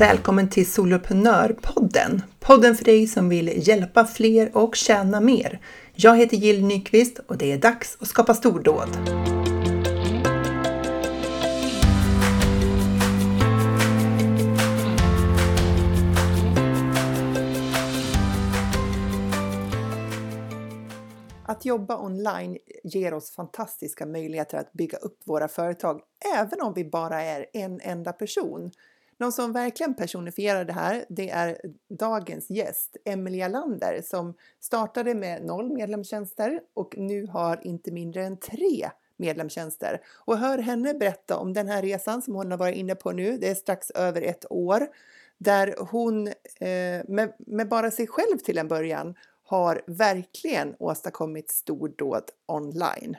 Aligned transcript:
välkommen 0.00 0.48
till 0.48 0.72
Soloprenörpodden! 0.72 2.22
Podden 2.38 2.74
för 2.74 2.84
dig 2.84 3.06
som 3.06 3.28
vill 3.28 3.68
hjälpa 3.68 4.04
fler 4.04 4.56
och 4.56 4.76
tjäna 4.76 5.20
mer. 5.20 5.60
Jag 5.94 6.16
heter 6.16 6.36
Jill 6.36 6.64
Nyqvist 6.64 7.18
och 7.18 7.38
det 7.38 7.52
är 7.52 7.58
dags 7.58 7.96
att 8.00 8.08
skapa 8.08 8.34
stordåd. 8.34 8.88
Att 21.46 21.64
jobba 21.64 21.98
online 21.98 22.58
ger 22.84 23.14
oss 23.14 23.34
fantastiska 23.34 24.06
möjligheter 24.06 24.58
att 24.58 24.72
bygga 24.72 24.98
upp 24.98 25.18
våra 25.24 25.48
företag, 25.48 26.00
även 26.36 26.60
om 26.60 26.74
vi 26.74 26.84
bara 26.84 27.22
är 27.22 27.46
en 27.52 27.80
enda 27.80 28.12
person. 28.12 28.70
Någon 29.20 29.32
som 29.32 29.52
verkligen 29.52 29.94
personifierar 29.94 30.64
det 30.64 30.72
här, 30.72 31.04
det 31.08 31.30
är 31.30 31.60
dagens 31.88 32.50
gäst, 32.50 32.96
Emelie 33.04 33.48
Lander, 33.48 34.02
som 34.04 34.34
startade 34.60 35.14
med 35.14 35.44
noll 35.44 35.72
medlemstjänster 35.72 36.60
och 36.74 36.94
nu 36.98 37.26
har 37.26 37.66
inte 37.66 37.90
mindre 37.90 38.24
än 38.24 38.36
tre 38.36 38.90
medlemstjänster. 39.16 40.00
Och 40.24 40.38
hör 40.38 40.58
henne 40.58 40.94
berätta 40.94 41.36
om 41.36 41.52
den 41.52 41.68
här 41.68 41.82
resan 41.82 42.22
som 42.22 42.34
hon 42.34 42.50
har 42.50 42.58
varit 42.58 42.76
inne 42.76 42.94
på 42.94 43.12
nu, 43.12 43.38
det 43.38 43.48
är 43.48 43.54
strax 43.54 43.90
över 43.90 44.22
ett 44.22 44.52
år, 44.52 44.88
där 45.38 45.74
hon 45.78 46.26
eh, 46.26 47.02
med, 47.08 47.32
med 47.38 47.68
bara 47.68 47.90
sig 47.90 48.06
själv 48.06 48.38
till 48.38 48.58
en 48.58 48.68
början 48.68 49.14
har 49.44 49.82
verkligen 49.86 50.74
åstadkommit 50.78 51.50
stordåd 51.50 52.24
online. 52.46 53.16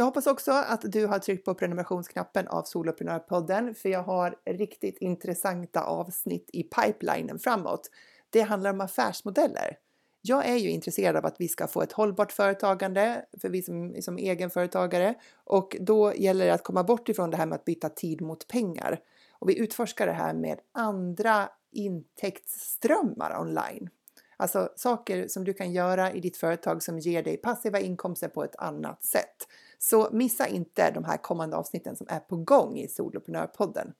Jag 0.00 0.04
hoppas 0.04 0.26
också 0.26 0.52
att 0.52 0.92
du 0.92 1.06
har 1.06 1.18
tryckt 1.18 1.44
på 1.44 1.54
prenumerationsknappen 1.54 2.48
av 2.48 2.62
Soloprenörpodden 2.62 3.74
för 3.74 3.88
jag 3.88 4.02
har 4.02 4.36
riktigt 4.46 4.98
intressanta 4.98 5.82
avsnitt 5.82 6.50
i 6.52 6.62
pipelinen 6.62 7.38
framåt. 7.38 7.90
Det 8.30 8.40
handlar 8.40 8.70
om 8.70 8.80
affärsmodeller. 8.80 9.78
Jag 10.22 10.48
är 10.48 10.56
ju 10.56 10.70
intresserad 10.70 11.16
av 11.16 11.26
att 11.26 11.40
vi 11.40 11.48
ska 11.48 11.66
få 11.66 11.82
ett 11.82 11.92
hållbart 11.92 12.32
företagande 12.32 13.24
för 13.40 13.48
vi 13.48 13.62
som, 13.62 13.96
som 14.00 14.18
egenföretagare 14.18 15.14
och 15.44 15.76
då 15.80 16.14
gäller 16.14 16.46
det 16.46 16.54
att 16.54 16.64
komma 16.64 16.84
bort 16.84 17.08
ifrån 17.08 17.30
det 17.30 17.36
här 17.36 17.46
med 17.46 17.56
att 17.56 17.64
byta 17.64 17.88
tid 17.88 18.20
mot 18.20 18.48
pengar. 18.48 19.00
Och 19.32 19.48
vi 19.48 19.58
utforskar 19.58 20.06
det 20.06 20.12
här 20.12 20.34
med 20.34 20.58
andra 20.72 21.48
intäktsströmmar 21.72 23.40
online. 23.40 23.90
Alltså 24.36 24.68
saker 24.76 25.28
som 25.28 25.44
du 25.44 25.54
kan 25.54 25.72
göra 25.72 26.12
i 26.12 26.20
ditt 26.20 26.36
företag 26.36 26.82
som 26.82 26.98
ger 26.98 27.22
dig 27.22 27.36
passiva 27.36 27.80
inkomster 27.80 28.28
på 28.28 28.44
ett 28.44 28.56
annat 28.56 29.04
sätt. 29.04 29.46
Så 29.82 30.08
missa 30.12 30.46
inte 30.46 30.90
de 30.90 31.04
här 31.04 31.16
kommande 31.16 31.56
avsnitten 31.56 31.96
som 31.96 32.06
är 32.10 32.18
på 32.18 32.36
gång 32.36 32.78
i 32.78 32.88
Soloprenörpodden. 32.88 33.92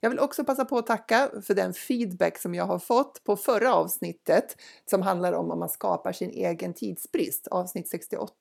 Jag 0.00 0.10
vill 0.10 0.18
också 0.18 0.44
passa 0.44 0.64
på 0.64 0.78
att 0.78 0.86
tacka 0.86 1.30
för 1.42 1.54
den 1.54 1.74
feedback 1.74 2.38
som 2.38 2.54
jag 2.54 2.64
har 2.64 2.78
fått 2.78 3.24
på 3.24 3.36
förra 3.36 3.74
avsnittet 3.74 4.56
som 4.90 5.02
handlar 5.02 5.32
om 5.32 5.50
om 5.50 5.58
man 5.58 5.68
skapar 5.68 6.12
sin 6.12 6.30
egen 6.30 6.74
tidsbrist, 6.74 7.46
avsnitt 7.46 7.88
68. 7.88 8.32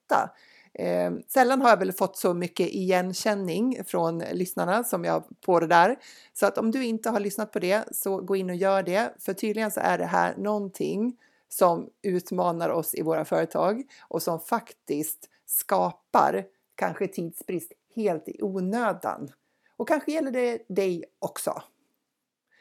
Eh, 0.73 1.11
sällan 1.27 1.61
har 1.61 1.69
jag 1.69 1.77
väl 1.77 1.91
fått 1.91 2.17
så 2.17 2.33
mycket 2.33 2.67
igenkänning 2.67 3.83
från 3.85 4.19
lyssnarna 4.19 4.83
som 4.83 5.05
jag 5.05 5.23
på 5.45 5.59
det 5.59 5.67
där. 5.67 5.99
Så 6.33 6.45
att 6.45 6.57
om 6.57 6.71
du 6.71 6.85
inte 6.85 7.09
har 7.09 7.19
lyssnat 7.19 7.51
på 7.51 7.59
det 7.59 7.83
så 7.91 8.21
gå 8.21 8.35
in 8.35 8.49
och 8.49 8.55
gör 8.55 8.83
det. 8.83 9.13
För 9.19 9.33
tydligen 9.33 9.71
så 9.71 9.79
är 9.79 9.97
det 9.97 10.05
här 10.05 10.35
någonting 10.37 11.17
som 11.49 11.89
utmanar 12.01 12.69
oss 12.69 12.95
i 12.95 13.01
våra 13.01 13.25
företag 13.25 13.83
och 14.07 14.23
som 14.23 14.39
faktiskt 14.39 15.29
skapar 15.45 16.45
kanske 16.79 17.07
tidsbrist 17.07 17.73
helt 17.95 18.27
i 18.27 18.43
onödan. 18.43 19.31
Och 19.77 19.87
kanske 19.87 20.11
gäller 20.11 20.31
det 20.31 20.65
dig 20.67 21.05
också. 21.19 21.63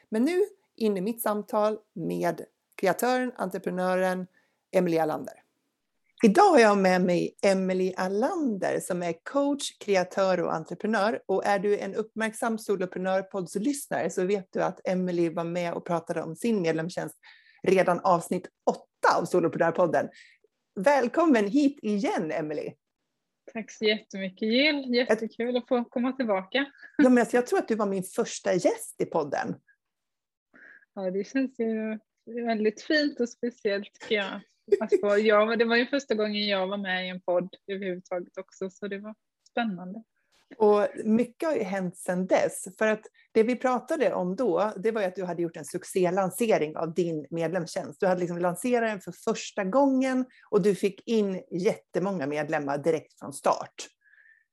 Men 0.09 0.25
nu 0.25 0.41
in 0.75 0.97
i 0.97 1.01
mitt 1.01 1.21
samtal 1.21 1.77
med 1.93 2.41
kreatören, 2.75 3.31
entreprenören 3.35 4.27
Emelie 4.71 5.03
Allander. 5.03 5.33
Idag 6.23 6.49
har 6.49 6.59
jag 6.59 6.77
med 6.77 7.01
mig 7.01 7.35
Emelie 7.41 7.93
Allander 7.97 8.79
som 8.79 9.03
är 9.03 9.13
coach, 9.23 9.77
kreatör 9.77 10.39
och 10.39 10.53
entreprenör. 10.53 11.21
Och 11.25 11.45
är 11.45 11.59
du 11.59 11.77
en 11.77 11.95
uppmärksam 11.95 12.57
soloprenörpoddslyssnare 12.57 14.09
så 14.09 14.25
vet 14.25 14.47
du 14.53 14.63
att 14.63 14.87
Emelie 14.87 15.29
var 15.29 15.43
med 15.43 15.73
och 15.73 15.85
pratade 15.85 16.21
om 16.21 16.35
sin 16.35 16.61
medlemstjänst 16.61 17.15
redan 17.63 17.99
avsnitt 17.99 18.47
åtta 18.65 19.19
av 19.19 19.25
Soloprenörpodden. 19.25 20.09
Välkommen 20.75 21.47
hit 21.47 21.79
igen 21.81 22.31
Emelie! 22.31 22.73
Tack 23.53 23.71
så 23.71 23.85
jättemycket 23.85 24.41
Jill, 24.41 24.93
jättekul 24.95 25.57
att 25.57 25.67
få 25.67 25.83
komma 25.83 26.11
tillbaka. 26.11 26.65
Ja, 26.97 27.09
men 27.09 27.25
jag 27.31 27.47
tror 27.47 27.59
att 27.59 27.67
du 27.67 27.75
var 27.75 27.85
min 27.85 28.03
första 28.03 28.53
gäst 28.53 29.01
i 29.01 29.05
podden. 29.05 29.55
Ja, 30.93 31.11
det 31.11 31.23
känns 31.23 31.59
ju 31.59 31.99
väldigt 32.45 32.81
fint 32.81 33.19
och 33.19 33.29
speciellt 33.29 33.93
tycker 33.93 34.15
jag. 34.15 34.41
Alltså, 34.79 35.17
jag. 35.17 35.59
Det 35.59 35.65
var 35.65 35.75
ju 35.75 35.85
första 35.85 36.15
gången 36.15 36.47
jag 36.47 36.67
var 36.67 36.77
med 36.77 37.05
i 37.05 37.09
en 37.09 37.21
podd 37.21 37.55
överhuvudtaget 37.67 38.37
också, 38.37 38.69
så 38.69 38.87
det 38.87 38.99
var 38.99 39.15
spännande. 39.49 40.03
Och 40.57 40.87
mycket 41.05 41.49
har 41.49 41.55
ju 41.55 41.63
hänt 41.63 41.97
sedan 41.97 42.27
dess. 42.27 42.67
För 42.77 42.87
att 42.87 43.01
det 43.31 43.43
vi 43.43 43.55
pratade 43.55 44.13
om 44.13 44.35
då, 44.35 44.73
det 44.77 44.91
var 44.91 45.01
ju 45.01 45.07
att 45.07 45.15
du 45.15 45.23
hade 45.23 45.41
gjort 45.41 45.57
en 45.57 45.65
succélansering 45.65 46.77
av 46.77 46.93
din 46.93 47.27
medlemstjänst. 47.29 47.99
Du 47.99 48.07
hade 48.07 48.19
liksom 48.19 48.37
lanserat 48.37 48.89
den 48.89 49.01
för 49.01 49.11
första 49.11 49.63
gången 49.63 50.25
och 50.49 50.61
du 50.61 50.75
fick 50.75 51.07
in 51.07 51.43
jättemånga 51.51 52.27
medlemmar 52.27 52.77
direkt 52.77 53.19
från 53.19 53.33
start. 53.33 53.87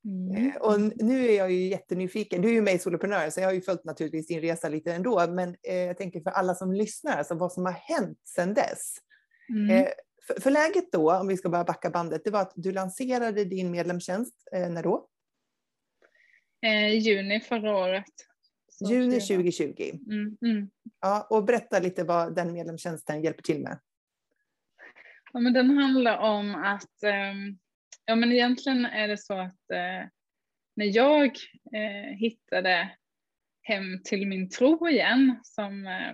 Mm. 0.06 0.50
Eh, 0.50 0.56
och 0.56 0.80
nu 0.80 1.26
är 1.28 1.36
jag 1.36 1.52
ju 1.52 1.68
jättenyfiken. 1.68 2.42
Du 2.42 2.48
är 2.48 2.52
ju 2.52 2.62
med 2.62 2.74
i 2.74 2.78
Soloprenör, 2.78 3.30
så 3.30 3.40
jag 3.40 3.48
har 3.48 3.52
ju 3.52 3.60
följt 3.60 3.84
naturligtvis 3.84 4.26
din 4.26 4.40
resa 4.40 4.68
lite 4.68 4.92
ändå. 4.92 5.26
Men 5.26 5.56
eh, 5.62 5.76
jag 5.76 5.98
tänker 5.98 6.20
för 6.20 6.30
alla 6.30 6.54
som 6.54 6.72
lyssnar, 6.72 7.16
alltså 7.16 7.34
vad 7.34 7.52
som 7.52 7.64
har 7.64 7.72
hänt 7.72 8.18
sedan 8.24 8.54
dess. 8.54 8.96
Mm. 9.48 9.70
Eh, 9.70 9.88
för, 10.40 10.50
läget 10.50 10.92
då, 10.92 11.12
om 11.12 11.28
vi 11.28 11.36
ska 11.36 11.48
bara 11.48 11.64
backa 11.64 11.90
bandet, 11.90 12.24
det 12.24 12.30
var 12.30 12.40
att 12.40 12.52
du 12.54 12.72
lanserade 12.72 13.44
din 13.44 13.70
medlemstjänst, 13.70 14.34
när 14.52 14.82
då? 14.82 15.08
Eh, 16.62 16.98
juni 16.98 17.40
förra 17.40 17.76
året. 17.76 18.04
Så 18.68 18.92
juni 18.92 19.20
2020. 19.20 19.98
Mm, 20.10 20.36
mm. 20.42 20.70
Ja, 21.00 21.26
och 21.30 21.44
berätta 21.44 21.78
lite 21.78 22.04
vad 22.04 22.34
den 22.36 22.52
medlemstjänsten 22.52 23.22
hjälper 23.22 23.42
till 23.42 23.62
med. 23.62 23.78
Ja, 25.32 25.40
men 25.40 25.52
den 25.52 25.78
handlar 25.78 26.18
om 26.18 26.54
att, 26.54 27.02
eh, 27.02 27.34
ja 28.04 28.16
men 28.16 28.32
egentligen 28.32 28.84
är 28.84 29.08
det 29.08 29.18
så 29.18 29.34
att 29.34 29.70
eh, 29.70 30.08
när 30.76 30.96
jag 30.96 31.26
eh, 31.74 32.16
hittade 32.18 32.96
hem 33.62 34.02
till 34.04 34.26
min 34.26 34.50
tro 34.50 34.88
igen 34.88 35.40
som 35.42 35.86
eh, 35.86 36.10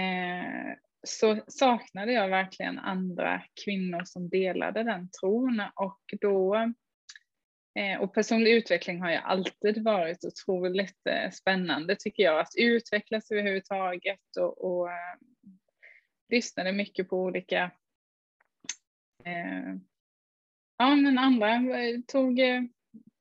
eh, 0.00 0.74
så 1.06 1.40
saknade 1.46 2.12
jag 2.12 2.28
verkligen 2.28 2.78
andra 2.78 3.42
kvinnor 3.64 4.02
som 4.04 4.28
delade 4.28 4.82
den 4.82 5.10
tron 5.20 5.62
och 5.74 6.00
då 6.20 6.72
Eh, 7.76 8.00
och 8.00 8.14
personlig 8.14 8.52
utveckling 8.52 9.00
har 9.00 9.10
ju 9.10 9.16
alltid 9.16 9.84
varit 9.84 10.24
otroligt 10.24 11.06
eh, 11.06 11.30
spännande 11.30 11.96
tycker 11.96 12.22
jag, 12.22 12.40
att 12.40 12.52
utvecklas 12.56 13.30
överhuvudtaget 13.30 14.36
och, 14.40 14.64
och 14.64 14.90
äh, 14.90 15.18
lyssnade 16.28 16.72
mycket 16.72 17.08
på 17.08 17.16
olika 17.16 17.70
äh, 19.24 19.74
ja 20.78 20.96
men 20.96 21.18
andra, 21.18 21.60
tog, 22.06 22.40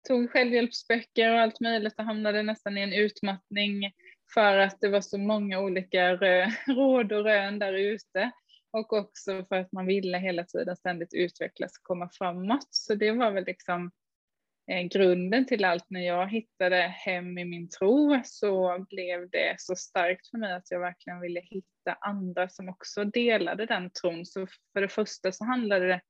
tog 0.07 0.31
självhjälpsböcker 0.31 1.33
och 1.33 1.39
allt 1.39 1.59
möjligt 1.59 1.99
och 1.99 2.05
hamnade 2.05 2.43
nästan 2.43 2.77
i 2.77 2.81
en 2.81 2.93
utmattning 2.93 3.91
för 4.33 4.57
att 4.57 4.81
det 4.81 4.89
var 4.89 5.01
så 5.01 5.17
många 5.17 5.59
olika 5.59 6.15
råd 6.67 7.11
och 7.11 7.23
rön 7.23 7.59
där 7.59 7.73
ute 7.73 8.31
och 8.71 8.93
också 8.93 9.45
för 9.45 9.55
att 9.55 9.71
man 9.71 9.85
ville 9.85 10.17
hela 10.17 10.43
tiden 10.43 10.75
ständigt 10.75 11.13
utvecklas 11.13 11.77
och 11.77 11.83
komma 11.83 12.09
framåt. 12.09 12.67
Så 12.69 12.95
det 12.95 13.11
var 13.11 13.31
väl 13.31 13.45
liksom 13.45 13.91
Eh, 13.91 14.04
Eh, 14.67 14.81
grunden 14.81 15.45
till 15.45 15.65
allt. 15.65 15.85
När 15.89 16.01
jag 16.01 16.27
hittade 16.27 16.77
hem 16.77 17.37
i 17.37 17.45
min 17.45 17.69
tro 17.69 18.21
så 18.23 18.85
blev 18.89 19.29
det 19.29 19.55
så 19.57 19.75
starkt 19.75 20.29
för 20.29 20.37
mig 20.37 20.53
att 20.53 20.71
jag 20.71 20.79
verkligen 20.79 21.21
ville 21.21 21.39
hitta 21.39 21.93
andra 22.01 22.49
som 22.49 22.69
också 22.69 23.03
delade 23.03 23.65
den 23.65 23.91
tron. 23.91 24.25
Så 24.25 24.47
för 24.73 24.81
det 24.81 24.89
första 24.89 25.31
så 25.31 25.45
handlade 25.45 25.87
det 25.87 26.01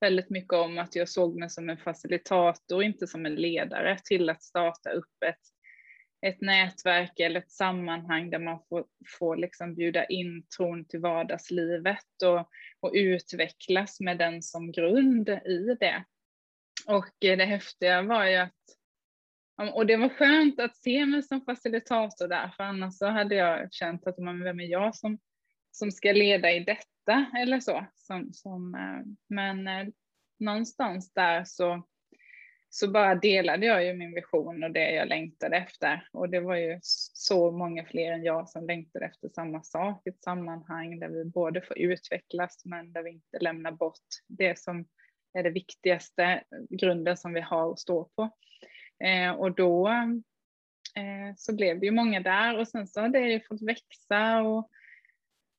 väldigt 0.00 0.30
mycket 0.30 0.52
om 0.52 0.78
att 0.78 0.96
jag 0.96 1.08
såg 1.08 1.38
mig 1.38 1.50
som 1.50 1.70
en 1.70 1.78
facilitator, 1.78 2.82
inte 2.82 3.06
som 3.06 3.26
en 3.26 3.34
ledare, 3.34 3.98
till 4.04 4.30
att 4.30 4.42
starta 4.42 4.90
upp 4.90 5.22
ett, 5.26 5.40
ett 6.26 6.40
nätverk 6.40 7.20
eller 7.20 7.40
ett 7.40 7.50
sammanhang 7.50 8.30
där 8.30 8.38
man 8.38 8.58
får, 8.68 8.84
får 9.18 9.36
liksom 9.36 9.74
bjuda 9.74 10.04
in 10.04 10.46
tron 10.56 10.84
till 10.84 11.00
vardagslivet 11.00 12.22
och, 12.24 12.48
och 12.80 12.92
utvecklas 12.94 14.00
med 14.00 14.18
den 14.18 14.42
som 14.42 14.72
grund 14.72 15.28
i 15.28 15.76
det. 15.80 16.04
Och 16.86 17.24
eh, 17.24 17.36
det 17.36 17.44
häftiga 17.44 18.02
var 18.02 18.26
ju 18.26 18.36
att, 18.36 18.52
och 19.74 19.86
det 19.86 19.96
var 19.96 20.08
skönt 20.08 20.60
att 20.60 20.76
se 20.76 21.06
mig 21.06 21.22
som 21.22 21.40
facilitator 21.40 22.28
där, 22.28 22.48
för 22.56 22.64
annars 22.64 22.94
så 22.94 23.06
hade 23.06 23.34
jag 23.34 23.72
känt 23.72 24.06
att 24.06 24.18
man, 24.18 24.44
vem 24.44 24.60
är 24.60 24.64
jag 24.64 24.96
som, 24.96 25.18
som 25.70 25.90
ska 25.90 26.12
leda 26.12 26.52
i 26.52 26.60
detta 26.60 27.26
eller 27.38 27.60
så. 27.60 27.86
Som, 27.94 28.32
som, 28.32 28.74
eh, 28.74 29.12
men 29.28 29.68
eh, 29.68 29.86
någonstans 30.38 31.12
där 31.12 31.44
så, 31.44 31.82
så 32.70 32.90
bara 32.90 33.14
delade 33.14 33.66
jag 33.66 33.84
ju 33.84 33.94
min 33.94 34.14
vision 34.14 34.64
och 34.64 34.70
det 34.70 34.90
jag 34.90 35.08
längtade 35.08 35.56
efter. 35.56 36.08
Och 36.12 36.28
det 36.28 36.40
var 36.40 36.56
ju 36.56 36.78
så 36.82 37.50
många 37.50 37.84
fler 37.84 38.12
än 38.12 38.24
jag 38.24 38.48
som 38.48 38.66
längtade 38.66 39.04
efter 39.06 39.28
samma 39.28 39.62
sak, 39.62 40.06
ett 40.06 40.22
sammanhang 40.22 40.98
där 40.98 41.08
vi 41.08 41.24
både 41.24 41.62
får 41.62 41.78
utvecklas 41.78 42.64
men 42.64 42.92
där 42.92 43.02
vi 43.02 43.10
inte 43.10 43.38
lämnar 43.40 43.72
bort 43.72 44.06
det 44.28 44.58
som 44.58 44.86
är 45.34 45.42
det 45.42 45.50
viktigaste, 45.50 46.42
grunden 46.70 47.16
som 47.16 47.32
vi 47.32 47.40
har 47.40 47.72
att 47.72 47.78
stå 47.78 48.04
på. 48.04 48.30
Eh, 49.04 49.30
och 49.30 49.54
då 49.54 49.88
eh, 50.96 51.34
så 51.36 51.54
blev 51.54 51.80
det 51.80 51.86
ju 51.86 51.92
många 51.92 52.20
där 52.20 52.58
och 52.58 52.68
sen 52.68 52.86
så 52.86 53.00
har 53.00 53.08
det 53.08 53.20
ju 53.20 53.40
fått 53.40 53.62
växa 53.62 54.42
och 54.42 54.70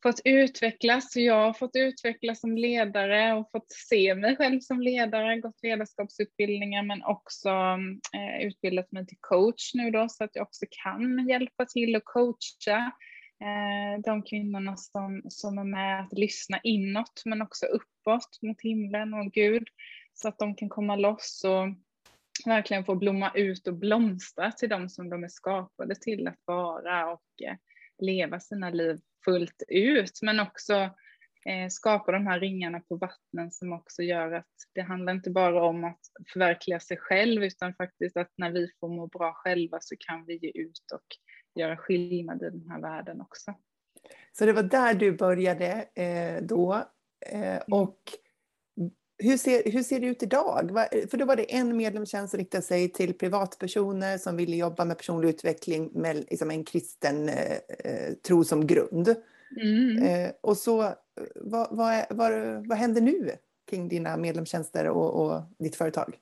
fått 0.03 0.21
utvecklas. 0.25 1.15
Jag 1.15 1.45
har 1.45 1.53
fått 1.53 1.75
utvecklas 1.75 2.39
som 2.39 2.57
ledare 2.57 3.33
och 3.33 3.51
fått 3.51 3.71
se 3.71 4.15
mig 4.15 4.37
själv 4.37 4.59
som 4.59 4.81
ledare, 4.81 5.39
gått 5.39 5.63
ledarskapsutbildningar 5.63 6.83
men 6.83 7.03
också 7.03 7.49
eh, 8.15 8.47
utbildat 8.47 8.91
mig 8.91 9.07
till 9.07 9.17
coach 9.19 9.73
nu 9.73 9.91
då 9.91 10.09
så 10.09 10.23
att 10.23 10.35
jag 10.35 10.43
också 10.43 10.65
kan 10.83 11.27
hjälpa 11.27 11.65
till 11.65 11.95
och 11.95 12.05
coacha 12.05 12.77
eh, 12.77 12.91
Eh, 13.43 14.01
de 14.05 14.23
kvinnorna 14.23 14.77
som, 14.77 15.21
som 15.29 15.57
är 15.57 15.63
med 15.63 16.01
att 16.01 16.13
lyssna 16.13 16.59
inåt 16.63 17.21
men 17.25 17.41
också 17.41 17.65
uppåt 17.65 18.39
mot 18.41 18.61
himlen 18.61 19.13
och 19.13 19.31
Gud 19.31 19.67
så 20.13 20.27
att 20.27 20.39
de 20.39 20.55
kan 20.55 20.69
komma 20.69 20.95
loss 20.95 21.45
och 21.45 21.67
verkligen 22.45 22.85
få 22.85 22.95
blomma 22.95 23.31
ut 23.35 23.67
och 23.67 23.73
blomstra 23.73 24.51
till 24.51 24.69
de 24.69 24.89
som 24.89 25.09
de 25.09 25.23
är 25.23 25.27
skapade 25.27 25.95
till 25.95 26.27
att 26.27 26.39
vara 26.45 27.11
och 27.11 27.41
eh, 27.47 27.55
leva 27.99 28.39
sina 28.39 28.69
liv 28.69 28.99
fullt 29.25 29.63
ut, 29.67 30.19
men 30.21 30.39
också 30.39 30.73
eh, 30.73 30.91
skapa 31.71 32.11
de 32.11 32.27
här 32.27 32.39
ringarna 32.39 32.79
på 32.79 32.95
vattnen 32.95 33.51
som 33.51 33.73
också 33.73 34.03
gör 34.03 34.31
att 34.31 34.45
det 34.75 34.81
handlar 34.81 35.13
inte 35.13 35.29
bara 35.29 35.63
om 35.63 35.83
att 35.83 35.99
förverkliga 36.33 36.79
sig 36.79 36.97
själv, 36.97 37.43
utan 37.43 37.73
faktiskt 37.73 38.17
att 38.17 38.31
när 38.37 38.51
vi 38.51 38.69
får 38.79 38.87
må 38.87 39.07
bra 39.07 39.33
själva 39.33 39.77
så 39.81 39.95
kan 39.99 40.25
vi 40.25 40.37
ge 40.37 40.51
ut 40.55 40.91
och 40.93 41.05
göra 41.59 41.77
skillnad 41.77 42.43
i 42.43 42.49
den 42.49 42.69
här 42.69 42.81
världen 42.81 43.21
också. 43.21 43.53
Så 44.31 44.45
det 44.45 44.53
var 44.53 44.63
där 44.63 44.93
du 44.93 45.11
började 45.11 45.87
eh, 45.95 46.43
då. 46.43 46.73
Eh, 47.25 47.55
mm. 47.55 47.61
och 47.71 47.99
hur 49.17 49.37
ser, 49.37 49.71
hur 49.71 49.83
ser 49.83 49.99
det 49.99 50.07
ut 50.07 50.23
idag? 50.23 50.71
För 51.09 51.17
då 51.17 51.25
var 51.25 51.35
det 51.35 51.53
en 51.55 51.77
medlemstjänst 51.77 52.31
som 52.31 52.37
riktade 52.37 52.63
sig 52.63 52.89
till 52.89 53.13
privatpersoner 53.13 54.17
som 54.17 54.37
ville 54.37 54.55
jobba 54.55 54.85
med 54.85 54.97
personlig 54.97 55.29
utveckling 55.29 55.89
med 55.93 56.15
liksom 56.15 56.51
en 56.51 56.63
kristen 56.63 57.29
eh, 57.29 57.51
eh 57.83 58.13
tro 58.27 58.43
som 58.43 58.67
grund. 58.67 59.15
Mm. 59.61 60.03
Eh, 60.03 60.31
och 60.41 60.57
så, 60.57 60.95
vad, 61.35 61.67
vad, 61.71 62.05
vad, 62.09 62.31
vad 62.67 62.77
händer 62.77 63.01
nu 63.01 63.31
kring 63.69 63.87
dina 63.87 64.17
medlemstjänster 64.17 64.89
och, 64.89 65.25
och 65.25 65.41
ditt 65.59 65.75
företag? 65.75 66.17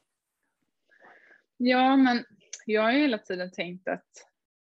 Ja, 1.57 1.95
men 1.95 2.25
jag 2.65 2.81
har 2.81 2.91
ju 2.91 2.99
hela 2.99 3.17
tiden 3.17 3.51
tänkt 3.51 3.87
att 3.87 4.09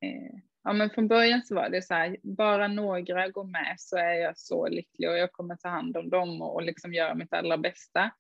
eh, 0.02 0.40
ja, 0.64 0.74
men 0.74 0.90
från 0.90 1.08
början 1.08 1.42
så 1.42 1.56
var 1.56 1.70
det 1.70 1.82
så 1.82 1.94
här, 1.94 2.18
bara 2.24 2.68
några 2.68 3.28
går 3.28 3.44
med 3.44 3.76
så 3.78 3.98
är 3.98 4.14
jag 4.14 4.38
så 4.38 4.68
lycklig 4.68 5.10
och 5.10 5.18
jag 5.18 5.32
kommer 5.32 5.56
ta 5.56 5.70
hand 5.70 5.98
om 5.98 6.10
dem 6.10 6.42
och, 6.42 6.56
och 6.56 6.64
liksom 6.64 6.94
göra 6.94 7.16
mitt 7.16 7.34
allra 7.34 7.58
bästa. 7.58 8.12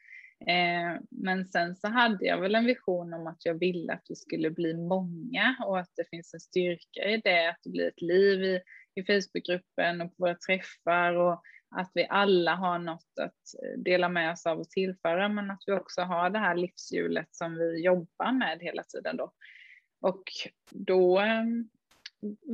Eh, 0.47 1.01
men 1.09 1.45
sen 1.45 1.75
så 1.75 1.87
hade 1.87 2.25
jag 2.25 2.41
väl 2.41 2.55
en 2.55 2.65
vision 2.65 3.13
om 3.13 3.27
att 3.27 3.45
jag 3.45 3.59
ville 3.59 3.93
att 3.93 4.05
vi 4.09 4.15
skulle 4.15 4.51
bli 4.51 4.73
många 4.73 5.55
och 5.65 5.79
att 5.79 5.91
det 5.95 6.09
finns 6.09 6.33
en 6.33 6.39
styrka 6.39 7.03
i 7.03 7.21
det, 7.23 7.49
att 7.49 7.59
det 7.63 7.69
blir 7.69 7.87
ett 7.87 8.01
liv 8.01 8.43
i, 8.43 8.61
i 8.99 9.05
Facebookgruppen 9.05 10.01
och 10.01 10.17
på 10.17 10.23
våra 10.23 10.35
träffar 10.35 11.13
och 11.13 11.43
att 11.75 11.91
vi 11.93 12.07
alla 12.09 12.55
har 12.55 12.79
något 12.79 13.19
att 13.21 13.63
eh, 13.63 13.79
dela 13.79 14.09
med 14.09 14.31
oss 14.31 14.45
av 14.45 14.59
och 14.59 14.69
tillföra, 14.69 15.29
men 15.29 15.51
att 15.51 15.63
vi 15.67 15.73
också 15.73 16.01
har 16.01 16.29
det 16.29 16.39
här 16.39 16.55
livshjulet 16.55 17.27
som 17.31 17.55
vi 17.55 17.83
jobbar 17.83 18.31
med 18.31 18.59
hela 18.61 18.83
tiden 18.83 19.17
då. 19.17 19.33
Och 20.01 20.23
då 20.71 21.19
ehm, 21.19 21.69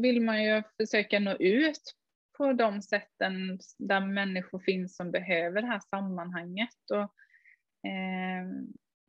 vill 0.01 0.21
man 0.21 0.43
ju 0.43 0.63
försöka 0.77 1.19
nå 1.19 1.35
ut 1.35 1.95
på 2.37 2.53
de 2.53 2.81
sätten 2.81 3.59
där 3.77 3.99
människor 3.99 4.59
finns 4.59 4.95
som 4.95 5.11
behöver 5.11 5.61
det 5.61 5.67
här 5.67 5.81
sammanhanget. 5.89 6.91
Och, 6.93 7.11
eh, 7.89 8.45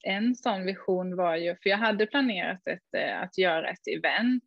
en 0.06 0.34
sån 0.34 0.64
vision 0.64 1.16
var 1.16 1.36
ju, 1.36 1.56
för 1.62 1.70
jag 1.70 1.78
hade 1.78 2.06
planerat 2.06 2.68
ett, 2.68 2.94
eh, 2.96 3.20
att 3.22 3.38
göra 3.38 3.70
ett 3.70 3.88
event, 3.96 4.44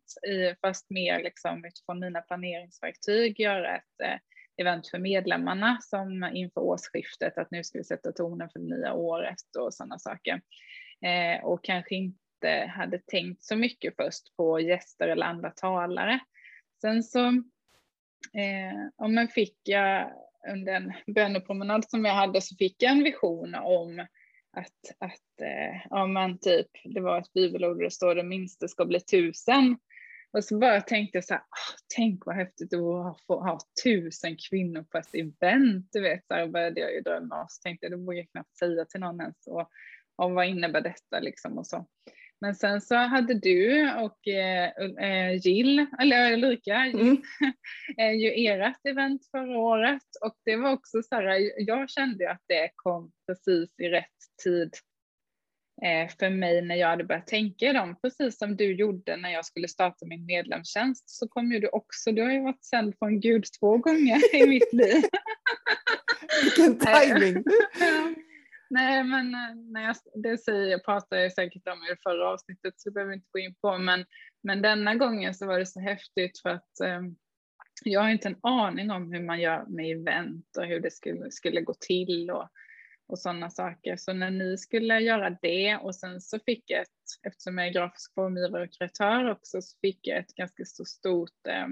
fast 0.60 0.90
mer 0.90 1.22
liksom 1.22 1.64
utifrån 1.64 2.00
mina 2.00 2.20
planeringsverktyg, 2.20 3.40
göra 3.40 3.76
ett 3.76 4.00
eh, 4.02 4.18
event 4.56 4.88
för 4.88 4.98
medlemmarna 4.98 5.78
som 5.80 6.30
inför 6.34 6.60
årsskiftet, 6.60 7.38
att 7.38 7.50
nu 7.50 7.64
ska 7.64 7.78
vi 7.78 7.84
sätta 7.84 8.12
tonen 8.12 8.48
för 8.52 8.58
det 8.60 8.76
nya 8.76 8.92
året 8.92 9.56
och 9.58 9.74
sådana 9.74 9.98
saker. 9.98 10.40
Eh, 11.04 11.44
och 11.44 11.64
kanske 11.64 11.94
inte 11.94 12.72
hade 12.76 12.98
tänkt 12.98 13.42
så 13.42 13.56
mycket 13.56 13.96
först 13.96 14.36
på 14.36 14.60
gäster 14.60 15.08
eller 15.08 15.26
andra 15.26 15.50
talare. 15.50 16.20
Sen 16.80 17.02
så 17.02 17.42
om 18.96 19.14
man 19.14 19.28
fick 19.28 19.58
jag 19.62 20.12
under 20.48 20.72
en 20.72 20.92
bönepromenad 21.14 21.90
som 21.90 22.04
jag 22.04 22.14
hade 22.14 22.40
så 22.40 22.56
fick 22.56 22.82
jag 22.82 22.92
en 22.92 23.04
vision 23.04 23.54
om 23.54 24.06
att, 24.52 24.96
att 24.98 25.40
eh, 25.42 25.86
ja, 25.90 26.06
men 26.06 26.38
typ, 26.38 26.66
det 26.84 27.00
var 27.00 27.18
ett 27.18 27.32
bibelord 27.32 27.76
där 27.76 27.84
det 27.84 27.90
står 27.90 28.14
det 28.14 28.22
minsta 28.22 28.68
ska 28.68 28.84
bli 28.84 29.00
tusen. 29.00 29.76
Och 30.32 30.44
så 30.44 30.58
bara 30.58 30.80
tänkte 30.80 31.16
jag 31.16 31.24
så 31.24 31.34
här, 31.34 31.40
oh, 31.40 31.76
tänk 31.96 32.26
vad 32.26 32.36
häftigt 32.36 32.70
det 32.70 32.76
vore 32.76 33.10
att 33.10 33.20
få 33.20 33.40
ha 33.40 33.58
tusen 33.84 34.36
kvinnor 34.50 34.82
på 34.82 34.98
ett 34.98 35.14
event, 35.14 35.88
du 35.92 36.00
vet, 36.00 36.26
så 36.26 36.34
här 36.34 36.46
började 36.46 36.80
jag 36.80 36.94
ju 36.94 37.00
drömma 37.00 37.42
och 37.42 37.50
så 37.50 37.62
tänkte 37.62 37.86
jag, 37.86 37.92
det 37.92 37.96
vågar 37.96 38.18
jag 38.18 38.30
knappt 38.30 38.58
säga 38.58 38.84
till 38.84 39.00
någon 39.00 39.20
ens 39.20 39.46
och, 39.46 39.70
och 40.16 40.30
vad 40.30 40.46
innebär 40.46 40.80
detta 40.80 41.20
liksom 41.20 41.58
och 41.58 41.66
så. 41.66 41.86
Men 42.40 42.54
sen 42.54 42.80
så 42.80 42.94
hade 42.94 43.34
du 43.34 43.90
och 43.92 44.28
eh, 44.28 44.70
eh 45.00 45.36
Jill, 45.46 45.86
eller 45.98 46.32
Ulrika, 46.32 46.74
mm. 46.74 47.22
Eh, 47.98 48.12
ju 48.12 48.46
ert 48.46 48.86
event 48.88 49.26
förra 49.30 49.58
året 49.58 50.02
och 50.20 50.34
det 50.44 50.56
var 50.56 50.72
också 50.72 51.02
så 51.02 51.14
här, 51.14 51.52
jag 51.56 51.90
kände 51.90 52.30
att 52.30 52.42
det 52.46 52.70
kom 52.74 53.12
precis 53.26 53.74
i 53.78 53.88
rätt 53.88 54.06
tid 54.44 54.74
eh, 55.82 56.10
för 56.18 56.30
mig 56.30 56.62
när 56.62 56.76
jag 56.76 56.88
hade 56.88 57.04
börjat 57.04 57.26
tänka 57.26 57.66
i 57.66 57.72
dem, 57.72 57.96
precis 58.02 58.38
som 58.38 58.56
du 58.56 58.74
gjorde 58.74 59.16
när 59.16 59.30
jag 59.30 59.44
skulle 59.44 59.68
starta 59.68 60.06
min 60.06 60.26
medlemstjänst 60.26 61.10
så 61.10 61.28
kom 61.28 61.52
ju 61.52 61.60
du 61.60 61.68
också, 61.68 62.12
du 62.12 62.22
har 62.22 62.32
ju 62.32 62.42
varit 62.42 62.64
sänd 62.64 62.94
från 62.98 63.20
Gud 63.20 63.44
två 63.60 63.78
gånger 63.78 64.36
i 64.36 64.46
mitt 64.46 64.72
liv. 64.72 65.02
Vilken 66.44 66.78
timing! 66.86 67.44
Nej, 68.70 69.04
men 69.04 69.34
eh, 69.34 69.54
när 69.72 69.82
jag, 69.82 69.96
det 70.14 70.38
säger 70.38 70.66
jag, 70.66 70.84
pratar 70.84 71.16
jag 71.16 71.32
säkert 71.32 71.68
om 71.68 71.84
i 71.84 71.90
det 71.90 72.02
förra 72.02 72.28
avsnittet 72.28 72.80
så 72.80 72.88
det 72.88 72.92
behöver 72.92 73.10
vi 73.10 73.16
inte 73.16 73.28
gå 73.30 73.38
in 73.38 73.54
på, 73.54 73.78
men, 73.78 74.04
men 74.42 74.62
denna 74.62 74.94
gången 74.94 75.34
så 75.34 75.46
var 75.46 75.58
det 75.58 75.66
så 75.66 75.80
häftigt 75.80 76.38
för 76.38 76.50
att 76.50 76.80
eh, 76.84 77.00
jag 77.84 78.00
har 78.00 78.10
inte 78.10 78.28
en 78.28 78.38
aning 78.42 78.90
om 78.90 79.12
hur 79.12 79.22
man 79.22 79.40
gör 79.40 79.66
med 79.66 79.96
event 79.96 80.56
och 80.58 80.64
hur 80.64 80.80
det 80.80 80.90
skulle, 80.90 81.30
skulle 81.30 81.60
gå 81.60 81.74
till 81.80 82.30
och, 82.30 82.48
och 83.08 83.18
sådana 83.18 83.50
saker. 83.50 83.96
Så 83.96 84.12
när 84.12 84.30
ni 84.30 84.58
skulle 84.58 85.00
göra 85.00 85.38
det 85.42 85.76
och 85.76 85.94
sen 85.94 86.20
så 86.20 86.38
fick 86.38 86.64
jag 86.66 86.80
ett, 86.80 86.88
eftersom 87.26 87.58
jag 87.58 87.66
är 87.66 87.72
grafisk 87.72 88.14
formgivare 88.14 88.62
och 88.62 88.72
kreatör 88.78 89.30
också, 89.30 89.62
så 89.62 89.78
fick 89.80 90.06
jag 90.06 90.18
ett 90.18 90.34
ganska 90.34 90.64
så 90.64 90.84
stort 90.84 91.46
eh, 91.48 91.66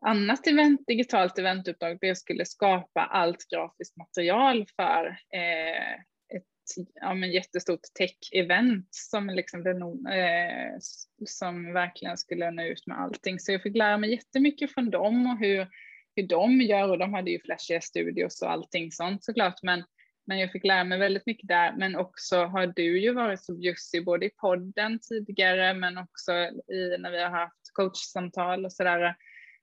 annat 0.00 0.46
event, 0.46 0.86
digitalt 0.86 1.38
eventuppdrag 1.38 1.98
där 2.00 2.08
jag 2.08 2.18
skulle 2.18 2.44
skapa 2.44 3.00
allt 3.00 3.46
grafiskt 3.50 3.96
material 3.96 4.66
för 4.76 5.06
eh, 5.34 5.94
ett 6.36 6.86
ja, 6.94 7.14
men 7.14 7.30
jättestort 7.30 7.80
tech-event 7.98 8.88
som, 8.90 9.26
liksom 9.26 9.62
det, 9.62 9.70
eh, 9.70 10.76
som 11.26 11.72
verkligen 11.72 12.16
skulle 12.16 12.50
nå 12.50 12.62
ut 12.62 12.86
med 12.86 13.00
allting. 13.00 13.38
Så 13.38 13.52
jag 13.52 13.62
fick 13.62 13.76
lära 13.76 13.98
mig 13.98 14.10
jättemycket 14.10 14.74
från 14.74 14.90
dem 14.90 15.26
och 15.26 15.38
hur, 15.38 15.68
hur 16.16 16.26
de 16.26 16.60
gör 16.60 16.90
och 16.90 16.98
de 16.98 17.14
hade 17.14 17.30
ju 17.30 17.40
flashiga 17.40 17.80
studios 17.80 18.42
och 18.42 18.50
allting 18.50 18.92
sånt 18.92 19.24
såklart. 19.24 19.62
Men, 19.62 19.84
men 20.26 20.38
jag 20.38 20.52
fick 20.52 20.64
lära 20.64 20.84
mig 20.84 20.98
väldigt 20.98 21.26
mycket 21.26 21.48
där. 21.48 21.74
Men 21.76 21.96
också 21.96 22.44
har 22.44 22.66
du 22.66 23.00
ju 23.00 23.12
varit 23.12 23.44
så 23.44 23.54
bjussig 23.54 24.04
både 24.04 24.26
i 24.26 24.30
podden 24.30 24.98
tidigare 25.08 25.74
men 25.74 25.98
också 25.98 26.32
i, 26.72 26.96
när 26.98 27.10
vi 27.10 27.22
har 27.22 27.30
haft 27.30 27.72
coachsamtal 27.72 28.64
och 28.64 28.72
sådär 28.72 29.16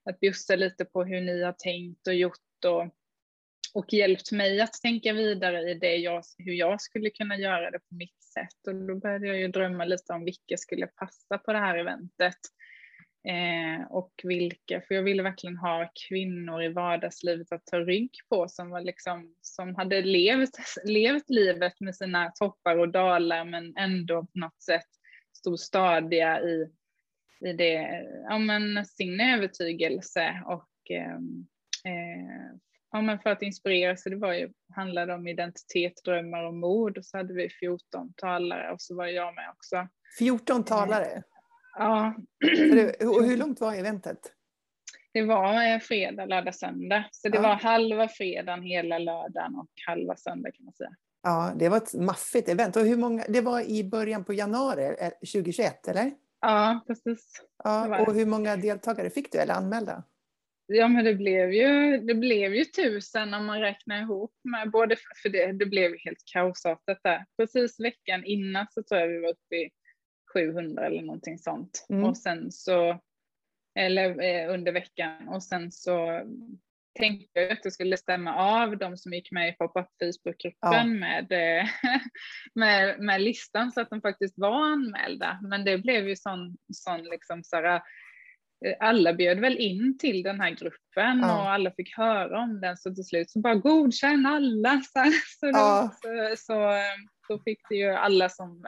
att 0.04 0.20
bjussa 0.20 0.56
lite 0.56 0.84
på 0.84 1.04
hur 1.04 1.20
ni 1.20 1.42
har 1.42 1.52
tänkt 1.52 2.06
och 2.06 2.14
gjort 2.14 2.64
och, 2.66 2.94
och 3.74 3.92
hjälpt 3.92 4.32
mig 4.32 4.60
att 4.60 4.72
tänka 4.72 5.12
vidare 5.12 5.70
i 5.70 5.74
det 5.74 5.96
jag, 5.96 6.22
hur 6.38 6.52
jag 6.52 6.80
skulle 6.80 7.10
kunna 7.10 7.36
göra 7.36 7.70
det 7.70 7.78
på 7.78 7.94
mitt 7.94 8.22
sätt. 8.22 8.66
Och 8.66 8.74
då 8.74 8.94
började 8.94 9.26
jag 9.26 9.38
ju 9.38 9.48
drömma 9.48 9.84
lite 9.84 10.12
om 10.12 10.24
vilka 10.24 10.56
skulle 10.56 10.86
passa 10.86 11.38
på 11.38 11.52
det 11.52 11.58
här 11.58 11.78
eventet. 11.78 12.38
Eh, 13.28 13.86
och 13.90 14.12
vilka, 14.24 14.80
för 14.80 14.94
jag 14.94 15.02
ville 15.02 15.22
verkligen 15.22 15.56
ha 15.56 15.92
kvinnor 16.08 16.62
i 16.62 16.68
vardagslivet 16.68 17.52
att 17.52 17.66
ta 17.66 17.78
rygg 17.78 18.10
på 18.28 18.48
som 18.48 18.70
var 18.70 18.80
liksom, 18.80 19.34
som 19.40 19.74
hade 19.74 20.02
levt, 20.02 20.58
levt 20.84 21.30
livet 21.30 21.80
med 21.80 21.96
sina 21.96 22.30
toppar 22.30 22.78
och 22.78 22.88
dalar 22.88 23.44
men 23.44 23.76
ändå 23.76 24.22
på 24.22 24.38
något 24.38 24.62
sätt 24.62 24.86
stod 25.32 25.60
stadiga 25.60 26.40
i 26.40 26.72
i 27.40 27.52
det, 27.52 28.06
ja, 28.28 28.38
men 28.38 28.86
sin 28.86 29.20
övertygelse 29.20 30.42
och 30.46 30.68
ehm, 30.90 31.46
eh, 31.84 32.58
ja, 32.92 33.02
men 33.02 33.18
för 33.18 33.30
att 33.30 33.42
inspirera 33.42 33.96
så 33.96 34.08
det 34.08 34.16
var 34.16 34.32
ju, 34.32 34.52
handlade 34.74 35.14
om 35.14 35.28
identitet, 35.28 36.04
drömmar 36.04 36.44
och 36.44 36.54
mod 36.54 36.98
och 36.98 37.04
så 37.04 37.16
hade 37.16 37.34
vi 37.34 37.48
14 37.50 38.12
talare 38.16 38.72
och 38.72 38.80
så 38.80 38.96
var 38.96 39.06
jag 39.06 39.34
med 39.34 39.50
också. 39.50 39.88
14 40.18 40.64
talare? 40.64 41.22
Ja. 41.78 42.14
Och 43.00 43.24
hur 43.24 43.36
långt 43.36 43.60
var 43.60 43.74
eventet? 43.74 44.18
Det 45.12 45.22
var 45.22 45.78
fredag, 45.78 46.26
lördag, 46.26 46.54
söndag. 46.54 47.04
Så 47.10 47.28
det 47.28 47.36
ja. 47.36 47.42
var 47.42 47.54
halva 47.54 48.08
fredagen, 48.08 48.62
hela 48.62 48.98
lördagen 48.98 49.54
och 49.54 49.68
halva 49.86 50.16
söndag 50.16 50.50
kan 50.50 50.64
man 50.64 50.74
säga. 50.74 50.90
Ja, 51.22 51.52
det 51.56 51.68
var 51.68 51.76
ett 51.76 51.94
maffigt 51.94 52.48
event. 52.48 52.76
Och 52.76 52.82
hur 52.82 52.96
många, 52.96 53.24
det 53.28 53.40
var 53.40 53.60
i 53.60 53.84
början 53.84 54.24
på 54.24 54.32
januari 54.32 55.10
2021, 55.32 55.88
eller? 55.88 56.12
Ja, 56.40 56.84
precis. 56.86 57.42
Ja, 57.64 58.06
och 58.06 58.14
hur 58.14 58.26
många 58.26 58.56
deltagare 58.56 59.10
fick 59.10 59.32
du, 59.32 59.38
eller 59.38 59.54
anmälda? 59.54 60.04
Ja, 60.66 60.88
men 60.88 61.04
det 61.04 61.14
blev 61.14 61.52
ju, 61.52 61.98
det 61.98 62.14
blev 62.14 62.54
ju 62.54 62.64
tusen 62.64 63.34
om 63.34 63.46
man 63.46 63.60
räknar 63.60 64.02
ihop 64.02 64.34
med 64.42 64.70
både, 64.70 64.96
för 65.22 65.28
det, 65.28 65.52
det 65.52 65.66
blev 65.66 65.96
helt 66.04 66.22
kaosartat 66.32 66.98
där. 67.02 67.24
Precis 67.36 67.80
veckan 67.80 68.24
innan 68.24 68.66
så 68.70 68.82
tror 68.82 69.00
jag 69.00 69.08
vi 69.08 69.18
var 69.20 69.28
uppe 69.28 69.56
i 69.56 69.70
700 70.34 70.86
eller 70.86 71.02
någonting 71.02 71.38
sånt. 71.38 71.86
Mm. 71.88 72.04
Och 72.04 72.16
sen 72.16 72.52
så, 72.52 73.00
eller 73.78 74.22
eh, 74.22 74.54
under 74.54 74.72
veckan, 74.72 75.28
och 75.28 75.42
sen 75.42 75.72
så 75.72 76.22
tänkte 76.94 77.40
jag 77.40 77.52
att 77.52 77.64
jag 77.64 77.72
skulle 77.72 77.96
stämma 77.96 78.34
av 78.34 78.78
de 78.78 78.96
som 78.96 79.12
gick 79.12 79.32
med 79.32 79.48
i 79.48 79.52
pop-up 79.52 79.86
Facebookgruppen 80.00 80.58
ja. 80.70 80.84
med, 80.84 81.32
eh, 81.32 81.68
med, 82.54 83.00
med 83.00 83.22
listan 83.22 83.72
så 83.72 83.80
att 83.80 83.90
de 83.90 84.00
faktiskt 84.00 84.34
var 84.38 84.72
anmälda. 84.72 85.38
Men 85.42 85.64
det 85.64 85.78
blev 85.78 86.08
ju 86.08 86.16
sån, 86.16 86.56
sån 86.72 87.02
liksom 87.02 87.44
så 87.44 87.56
här, 87.56 87.74
eh, 88.64 88.74
alla 88.80 89.12
bjöd 89.12 89.40
väl 89.40 89.56
in 89.56 89.98
till 89.98 90.22
den 90.22 90.40
här 90.40 90.50
gruppen 90.50 91.20
ja. 91.20 91.42
och 91.42 91.50
alla 91.50 91.70
fick 91.70 91.96
höra 91.96 92.40
om 92.40 92.60
den 92.60 92.76
så 92.76 92.94
till 92.94 93.04
slut 93.04 93.30
så 93.30 93.40
bara 93.40 93.54
godkänn 93.54 94.26
alla. 94.26 94.82
Så, 94.92 95.10
så, 95.40 95.46
ja. 95.46 95.90
så, 96.02 96.36
så, 96.36 96.82
så, 97.26 97.42
fick 97.42 97.60
det 97.68 97.76
ju 97.76 97.88
alla 97.90 98.28
som 98.28 98.64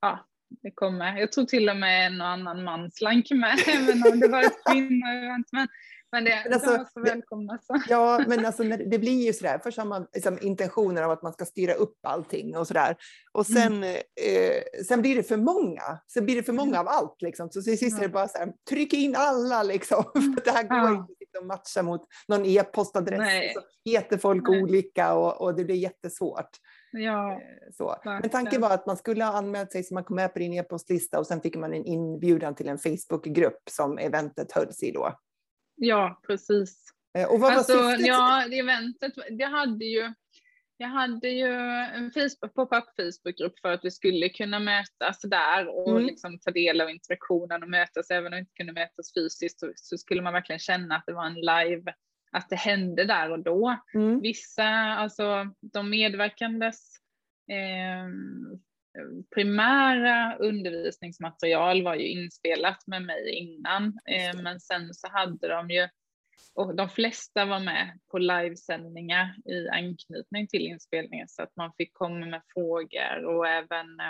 ja, 0.00 0.26
det 0.62 0.70
kom 0.70 0.98
med. 0.98 1.20
Jag 1.20 1.32
tror 1.32 1.44
till 1.44 1.68
och 1.68 1.76
med 1.76 2.06
en 2.06 2.20
och 2.20 2.26
annan 2.26 2.64
man 2.64 2.90
slank 2.90 3.30
med 3.30 3.58
även 3.68 4.12
om 4.12 4.20
det 4.20 4.28
var 4.28 4.42
ett. 4.42 5.52
Men 5.52 5.68
men 6.14 6.24
det, 6.24 6.54
alltså, 6.54 6.70
de 6.70 6.78
var 6.78 6.84
så 6.84 7.00
välkomna. 7.00 7.58
Så. 7.62 7.82
Ja, 7.88 8.24
men 8.26 8.46
alltså, 8.46 8.62
det 8.62 8.98
blir 8.98 9.26
ju 9.26 9.32
sådär. 9.32 9.60
Först 9.62 9.78
har 9.78 9.84
man 9.84 10.06
liksom, 10.14 10.38
intentioner 10.42 11.02
av 11.02 11.10
att 11.10 11.22
man 11.22 11.32
ska 11.32 11.44
styra 11.44 11.74
upp 11.74 11.98
allting 12.02 12.56
och 12.56 12.66
sådär. 12.66 12.96
Och 13.32 13.50
mm. 13.50 13.62
sen, 13.62 13.84
mm. 13.84 13.96
eh, 13.96 14.84
sen 14.84 15.02
blir 15.02 15.16
det 15.16 15.22
för 15.22 15.36
många. 15.36 15.82
Sen 16.12 16.24
blir 16.24 16.36
det 16.36 16.42
för 16.42 16.52
många 16.52 16.80
av 16.80 16.88
allt. 16.88 17.22
Liksom. 17.22 17.50
Så 17.50 17.62
till 17.62 17.78
sist 17.78 17.98
är 17.98 18.02
det 18.02 18.08
bara 18.08 18.28
så 18.28 18.38
här, 18.38 18.52
tryck 18.68 18.92
in 18.92 19.14
alla 19.16 19.62
liksom. 19.62 20.04
För 20.14 20.44
det 20.44 20.50
här 20.50 20.62
går 20.62 20.94
ja. 20.94 21.06
inte 21.20 21.38
att 21.38 21.46
matcha 21.46 21.82
mot 21.82 22.02
någon 22.28 22.46
e-postadress. 22.46 23.52
Så 23.54 23.90
heter 23.90 24.18
folk 24.18 24.48
Nej. 24.48 24.62
olika 24.62 25.14
och, 25.14 25.40
och 25.40 25.54
det 25.54 25.64
blir 25.64 25.76
jättesvårt. 25.76 26.50
Ja, 26.92 27.32
eh, 27.32 27.38
så. 27.72 27.96
Men 28.04 28.30
tanken 28.30 28.60
var 28.60 28.70
att 28.70 28.86
man 28.86 28.96
skulle 28.96 29.24
ha 29.24 29.32
anmält 29.32 29.72
sig 29.72 29.84
så 29.84 29.94
man 29.94 30.04
kom 30.04 30.16
med 30.16 30.32
på 30.32 30.38
din 30.38 30.52
e-postlista 30.52 31.18
och 31.18 31.26
sen 31.26 31.40
fick 31.40 31.56
man 31.56 31.74
en 31.74 31.84
inbjudan 31.84 32.54
till 32.54 32.68
en 32.68 32.78
Facebookgrupp 32.78 33.62
som 33.70 33.98
eventet 33.98 34.52
hölls 34.52 34.82
i 34.82 34.90
då. 34.90 35.18
Ja, 35.76 36.20
precis. 36.26 36.94
Eh, 37.18 37.24
och 37.24 37.40
vad 37.40 37.50
var 37.50 37.58
alltså, 37.58 37.90
syftet? 37.90 38.06
Ja, 38.06 38.44
eventet, 38.52 39.12
det 39.30 39.44
hade 39.44 39.84
ju, 39.84 40.12
jag 40.76 40.88
hade 40.88 41.28
ju 41.28 41.52
en 41.94 42.10
Facebook, 42.10 42.54
pop-up 42.54 42.84
Facebookgrupp 42.96 43.58
för 43.58 43.72
att 43.72 43.84
vi 43.84 43.90
skulle 43.90 44.28
kunna 44.28 44.58
mötas 44.58 45.20
där 45.22 45.68
och 45.68 45.90
mm. 45.90 46.06
liksom 46.06 46.38
ta 46.38 46.50
del 46.50 46.80
av 46.80 46.90
interaktionen 46.90 47.62
och 47.62 47.68
mötas. 47.68 48.10
Även 48.10 48.32
om 48.32 48.36
vi 48.36 48.40
inte 48.40 48.54
kunde 48.54 48.72
mötas 48.72 49.14
fysiskt 49.14 49.60
så, 49.60 49.72
så, 49.76 49.98
skulle 49.98 50.22
man 50.22 50.32
verkligen 50.32 50.58
känna 50.58 50.96
att 50.96 51.06
det 51.06 51.12
var 51.12 51.26
en 51.26 51.34
live, 51.34 51.94
att 52.32 52.48
det 52.48 52.56
hände 52.56 53.04
där 53.04 53.30
och 53.30 53.42
då. 53.42 53.76
Mm. 53.94 54.20
Vissa, 54.20 54.68
alltså 54.68 55.46
de 55.60 55.90
medverkandes 55.90 56.90
eh, 57.50 58.08
primära 59.34 60.36
undervisningsmaterial 60.36 61.82
var 61.82 61.94
ju 61.94 62.08
inspelat 62.08 62.86
med 62.86 63.02
mig 63.02 63.30
innan, 63.30 63.86
eh, 63.86 64.42
men 64.42 64.60
sen 64.60 64.94
så 64.94 65.08
hade 65.08 65.48
de 65.48 65.70
ju, 65.70 65.88
och 66.54 66.76
de 66.76 66.88
flesta 66.88 67.44
var 67.44 67.60
med 67.60 67.98
på 68.10 68.18
livesändningar 68.18 69.36
i 69.44 69.68
anknytning 69.68 70.48
till 70.48 70.66
inspelningen 70.66 71.28
så 71.28 71.42
att 71.42 71.56
man 71.56 71.72
fick 71.76 71.94
komma 71.94 72.26
med 72.26 72.42
frågor 72.54 73.24
och 73.24 73.48
även 73.48 74.00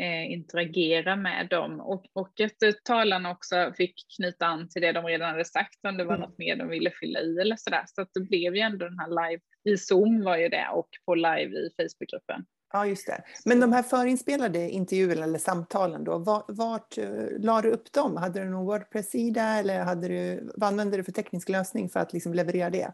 eh, 0.00 0.32
interagera 0.32 1.16
med 1.16 1.48
dem 1.48 1.80
och, 1.80 2.06
och 2.12 2.40
att 2.40 2.84
talarna 2.84 3.30
också 3.30 3.72
fick 3.76 3.94
knyta 4.16 4.46
an 4.46 4.68
till 4.68 4.82
det 4.82 4.92
de 4.92 5.04
redan 5.04 5.30
hade 5.30 5.44
sagt 5.44 5.84
om 5.88 5.96
det 5.96 6.04
var 6.04 6.14
mm. 6.14 6.28
något 6.28 6.38
mer 6.38 6.56
de 6.56 6.68
ville 6.68 6.90
fylla 6.90 7.20
i 7.20 7.38
eller 7.40 7.56
sådär. 7.56 7.84
Så 7.86 8.02
att 8.02 8.10
det 8.14 8.20
blev 8.20 8.56
ju 8.56 8.60
ändå 8.60 8.88
den 8.88 8.98
här 8.98 9.28
live 9.28 9.42
i 9.64 9.76
Zoom 9.76 10.24
var 10.24 10.36
ju 10.36 10.48
det 10.48 10.68
och 10.72 10.88
på 11.04 11.14
live 11.14 11.58
i 11.58 11.70
Facebookgruppen. 11.76 12.44
Ja, 12.72 12.86
just 12.86 13.06
det. 13.06 13.22
Men 13.44 13.60
de 13.60 13.72
här 13.72 13.82
förinspelade 13.82 14.70
intervjuerna 14.70 15.24
eller 15.24 15.38
samtalen 15.38 16.04
då, 16.04 16.18
vart, 16.18 16.44
vart 16.48 16.98
uh, 16.98 17.40
la 17.40 17.60
du 17.60 17.70
upp 17.70 17.92
dem? 17.92 18.16
Hade 18.16 18.40
du 18.40 18.50
någon 18.50 18.66
Wordpress-sida 18.66 19.42
eller 19.42 19.84
hade 19.84 20.08
du, 20.08 20.50
vad 20.54 20.68
använde 20.68 20.96
du 20.96 21.04
för 21.04 21.12
teknisk 21.12 21.48
lösning 21.48 21.88
för 21.88 22.00
att 22.00 22.12
liksom 22.12 22.34
leverera 22.34 22.70
det? 22.70 22.92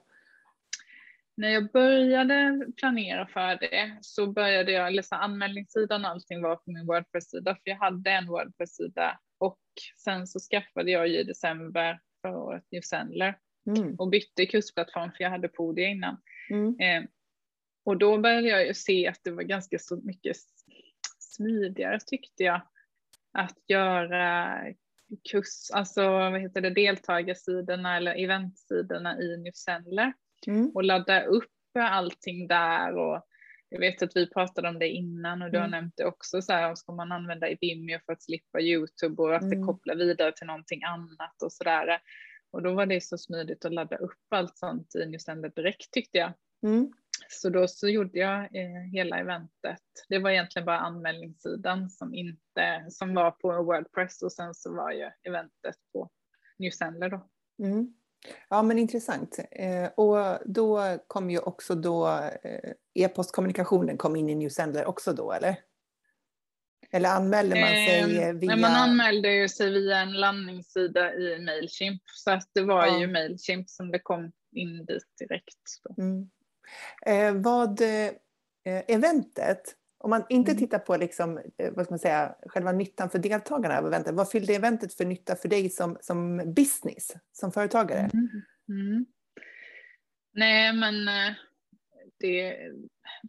När 1.36 1.48
jag 1.48 1.72
började 1.72 2.66
planera 2.76 3.26
för 3.26 3.58
det 3.60 3.98
så 4.00 4.32
började 4.32 4.72
jag 4.72 4.92
läsa 4.92 5.16
anmälningssidan 5.16 6.04
och 6.04 6.10
allting 6.10 6.42
var 6.42 6.56
på 6.56 6.70
min 6.70 6.86
Wordpress-sida 6.86 7.54
för 7.54 7.70
jag 7.70 7.76
hade 7.76 8.10
en 8.10 8.26
Wordpress-sida 8.26 9.18
och 9.38 9.58
sen 9.96 10.26
så 10.26 10.38
skaffade 10.38 10.90
jag 10.90 11.08
i 11.08 11.24
december 11.24 12.00
förra 12.22 12.38
året 12.38 12.64
Newsendler 12.70 13.38
mm. 13.76 13.94
och 13.94 14.08
bytte 14.08 14.46
kursplattform 14.46 15.10
för 15.16 15.24
jag 15.24 15.30
hade 15.30 15.48
Podia 15.48 15.88
innan. 15.88 16.16
Mm. 16.50 16.76
Eh, 16.80 17.08
och 17.88 17.96
då 17.96 18.18
började 18.18 18.48
jag 18.48 18.66
ju 18.66 18.74
se 18.74 19.08
att 19.08 19.20
det 19.24 19.30
var 19.30 19.42
ganska 19.42 19.78
så 19.78 19.96
mycket 19.96 20.36
smidigare 21.18 21.98
tyckte 22.06 22.42
jag 22.42 22.62
att 23.32 23.58
göra 23.66 24.54
kurs, 25.30 25.70
alltså 25.72 26.10
vad 26.10 26.40
heter 26.40 26.60
det, 26.60 26.70
deltagarsidorna 26.70 27.96
eller 27.96 28.24
eventsidorna 28.24 29.20
i 29.20 29.36
Newsendler 29.36 30.12
mm. 30.46 30.70
och 30.74 30.84
ladda 30.84 31.24
upp 31.24 31.50
allting 31.74 32.48
där 32.48 32.96
och 32.96 33.26
jag 33.68 33.80
vet 33.80 34.02
att 34.02 34.16
vi 34.16 34.30
pratade 34.30 34.68
om 34.68 34.78
det 34.78 34.88
innan 34.88 35.42
och 35.42 35.50
du 35.50 35.58
mm. 35.58 35.70
har 35.70 35.80
nämnt 35.80 35.96
det 35.96 36.04
också 36.04 36.42
så 36.42 36.52
här, 36.52 36.74
ska 36.74 36.92
man 36.92 37.12
använda 37.12 37.46
Vimeo 37.60 37.98
för 38.06 38.12
att 38.12 38.22
slippa 38.22 38.60
Youtube 38.60 39.22
och 39.22 39.36
att 39.36 39.42
mm. 39.42 39.60
det 39.60 39.66
kopplar 39.66 39.94
vidare 39.94 40.32
till 40.32 40.46
någonting 40.46 40.84
annat 40.84 41.42
och 41.42 41.52
sådär. 41.52 42.00
Och 42.50 42.62
då 42.62 42.74
var 42.74 42.86
det 42.86 43.00
så 43.00 43.18
smidigt 43.18 43.64
att 43.64 43.74
ladda 43.74 43.96
upp 43.96 44.26
allt 44.28 44.58
sånt 44.58 44.94
i 44.94 45.06
Newsender 45.06 45.52
direkt 45.56 45.90
tyckte 45.90 46.18
jag. 46.18 46.32
Mm. 46.62 46.92
Så 47.28 47.50
då 47.50 47.68
så 47.68 47.88
gjorde 47.88 48.18
jag 48.18 48.40
eh, 48.40 48.82
hela 48.92 49.18
eventet. 49.18 49.82
Det 50.08 50.18
var 50.18 50.30
egentligen 50.30 50.66
bara 50.66 50.78
anmälningssidan 50.78 51.90
som 51.90 52.14
inte, 52.14 52.86
som 52.90 53.14
var 53.14 53.30
på 53.30 53.62
Wordpress 53.62 54.22
och 54.22 54.32
sen 54.32 54.54
så 54.54 54.74
var 54.74 54.92
ju 54.92 55.10
eventet 55.22 55.76
på 55.92 56.10
Newsendler 56.58 57.10
då. 57.10 57.28
Mm. 57.64 57.94
Ja 58.48 58.62
men 58.62 58.78
intressant. 58.78 59.38
Eh, 59.50 59.88
och 59.96 60.38
då 60.44 60.98
kom 61.06 61.30
ju 61.30 61.38
också 61.38 61.74
då 61.74 62.08
eh, 62.42 62.72
e-postkommunikationen 62.94 63.96
kom 63.96 64.16
in 64.16 64.28
i 64.28 64.34
Newsendler 64.34 64.84
också 64.84 65.12
då 65.12 65.32
eller? 65.32 65.56
Eller 66.90 67.08
anmälde 67.08 67.60
man 67.60 67.68
sig 67.68 68.18
eh, 68.18 68.34
via? 68.34 68.56
man 68.56 68.72
anmälde 68.72 69.32
ju 69.32 69.48
sig 69.48 69.70
via 69.70 69.98
en 69.98 70.12
landningssida 70.12 71.14
i 71.14 71.38
Mailchimp 71.38 72.02
så 72.04 72.30
att 72.30 72.50
det 72.52 72.62
var 72.62 72.86
ja. 72.86 73.00
ju 73.00 73.06
Mailchimp 73.06 73.70
som 73.70 73.90
det 73.90 73.98
kom 73.98 74.32
in 74.52 74.84
dit 74.84 75.06
direkt. 75.18 75.98
Mm. 75.98 76.30
Eh, 77.06 77.34
vad 77.34 77.80
eh, 77.80 78.12
eventet, 78.64 79.74
om 79.98 80.10
man 80.10 80.24
inte 80.28 80.50
mm. 80.50 80.58
tittar 80.58 80.78
på 80.78 80.96
liksom, 80.96 81.38
eh, 81.38 81.72
vad 81.72 81.84
ska 81.84 81.92
man 81.92 81.98
säga, 81.98 82.34
själva 82.46 82.72
nyttan 82.72 83.10
för 83.10 83.18
deltagarna 83.18 83.78
av 83.78 83.86
eventet, 83.86 84.14
vad 84.14 84.30
fyllde 84.30 84.54
eventet 84.54 84.94
för 84.94 85.04
nytta 85.04 85.36
för 85.36 85.48
dig 85.48 85.70
som, 85.70 85.96
som 86.00 86.36
business, 86.54 87.12
som 87.32 87.52
företagare? 87.52 88.10
Mm. 88.14 88.28
Mm. 88.68 89.06
Nej, 90.32 90.72
men 90.72 91.08
eh, 91.08 91.34
det, 92.20 92.56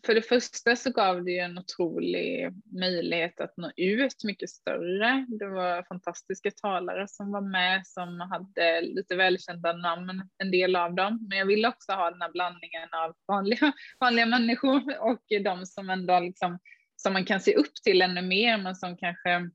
för 0.05 0.15
det 0.15 0.21
första 0.21 0.75
så 0.75 0.91
gav 0.91 1.23
det 1.23 1.31
ju 1.31 1.37
en 1.37 1.57
otrolig 1.57 2.49
möjlighet 2.79 3.39
att 3.39 3.57
nå 3.57 3.71
ut 3.77 4.23
mycket 4.23 4.49
större. 4.49 5.25
Det 5.27 5.47
var 5.47 5.83
fantastiska 5.83 6.51
talare 6.51 7.07
som 7.07 7.31
var 7.31 7.41
med 7.41 7.87
som 7.87 8.19
hade 8.19 8.81
lite 8.81 9.15
välkända 9.15 9.73
namn, 9.73 10.29
en 10.37 10.51
del 10.51 10.75
av 10.75 10.95
dem. 10.95 11.27
Men 11.29 11.37
jag 11.37 11.45
ville 11.45 11.67
också 11.67 11.91
ha 11.91 12.11
den 12.11 12.21
här 12.21 12.31
blandningen 12.31 12.89
av 12.91 13.15
vanliga, 13.27 13.73
vanliga 13.99 14.25
människor 14.25 14.99
och 14.99 15.23
de 15.43 15.65
som 15.65 15.89
ändå 15.89 16.19
liksom, 16.19 16.59
som 16.95 17.13
man 17.13 17.25
kan 17.25 17.39
se 17.39 17.55
upp 17.55 17.75
till 17.83 18.01
ännu 18.01 18.21
mer, 18.21 18.57
men 18.57 18.75
som 18.75 18.97
kanske 18.97 19.49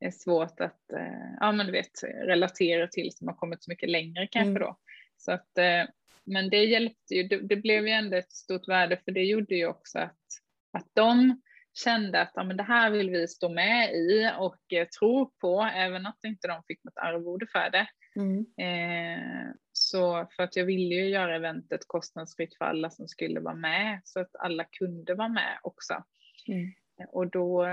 är 0.00 0.10
svårt 0.10 0.60
att 0.60 0.92
eh, 0.92 1.34
ja, 1.40 1.52
men 1.52 1.66
du 1.66 1.72
vet, 1.72 2.02
relatera 2.24 2.86
till 2.86 3.12
som 3.12 3.28
har 3.28 3.34
kommit 3.34 3.64
så 3.64 3.70
mycket 3.70 3.90
längre 3.90 4.26
kanske 4.26 4.50
mm. 4.50 4.62
då. 4.62 4.76
Så 5.16 5.32
att 5.32 5.58
eh, 5.58 5.84
men 6.28 6.50
det 6.50 6.64
hjälpte 6.64 7.14
ju, 7.14 7.22
det, 7.22 7.38
det, 7.38 7.56
blev 7.56 7.86
ju 7.86 7.92
ändå 7.92 8.16
ett 8.16 8.32
stort 8.32 8.68
värde 8.68 9.00
för 9.04 9.12
det 9.12 9.24
gjorde 9.24 9.54
ju 9.54 9.66
också 9.66 9.98
att, 9.98 10.26
att 10.72 10.86
de 10.92 11.40
kände 11.84 12.20
att 12.20 12.32
ja, 12.34 12.44
men 12.44 12.56
det 12.56 12.62
här 12.62 12.90
vill 12.90 13.10
vi 13.10 13.28
stå 13.28 13.48
med 13.48 13.94
i 13.94 14.30
och 14.38 14.72
eh, 14.72 14.88
tro 14.88 15.30
på, 15.40 15.70
även 15.74 16.06
att 16.06 16.24
inte 16.24 16.48
de 16.48 16.62
fick 16.66 16.84
något 16.84 16.98
arvode 16.98 17.46
för 17.46 17.70
det. 17.70 17.88
Mm. 18.16 18.38
Eh, 18.38 19.54
så 19.72 20.28
för 20.36 20.42
att 20.42 20.56
jag 20.56 20.64
ville 20.64 20.94
ju 20.94 21.08
göra 21.08 21.36
eventet 21.36 21.80
kostnadsfritt 21.86 22.56
för 22.56 22.64
alla 22.64 22.90
som 22.90 23.08
skulle 23.08 23.40
vara 23.40 23.54
med 23.54 24.00
så 24.04 24.20
att 24.20 24.36
alla 24.38 24.64
kunde 24.64 25.14
vara 25.14 25.28
med 25.28 25.58
också. 25.62 26.04
Mm. 26.48 26.72
Och 27.08 27.30
då, 27.30 27.66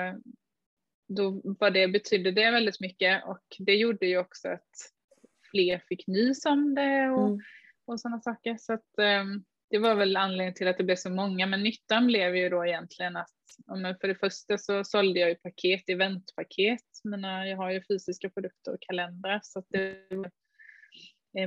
då 1.07 1.41
var 1.43 1.71
det, 1.71 1.87
betydde 1.87 2.31
det 2.31 2.51
väldigt 2.51 2.79
mycket 2.79 3.23
och 3.25 3.45
det 3.59 3.75
gjorde 3.75 4.05
ju 4.05 4.17
också 4.17 4.47
att 4.47 4.69
fler 5.51 5.83
fick 5.87 6.07
nys 6.07 6.45
om 6.45 6.75
det 6.75 7.09
och, 7.09 7.27
mm. 7.27 7.39
Och 7.85 7.99
sådana 7.99 8.21
saker. 8.21 8.57
Så 8.59 8.73
att, 8.73 9.21
um, 9.21 9.45
det 9.69 9.79
var 9.79 9.95
väl 9.95 10.17
anledningen 10.17 10.53
till 10.53 10.67
att 10.67 10.77
det 10.77 10.83
blev 10.83 10.95
så 10.95 11.09
många, 11.09 11.45
men 11.45 11.63
nyttan 11.63 12.07
blev 12.07 12.35
ju 12.35 12.49
då 12.49 12.65
egentligen 12.65 13.17
att 13.17 13.29
för 14.01 14.07
det 14.07 14.15
första 14.15 14.57
så 14.57 14.83
sålde 14.83 15.19
jag 15.19 15.29
ju 15.29 15.35
paket, 15.35 15.89
eventpaket, 15.89 16.81
men 17.03 17.23
jag 17.23 17.57
har 17.57 17.71
ju 17.71 17.81
fysiska 17.89 18.29
produkter 18.29 18.73
och 18.73 18.81
kalendrar 18.81 19.39
så 19.43 19.59
att 19.59 19.65
det 19.69 20.07
var 20.09 20.31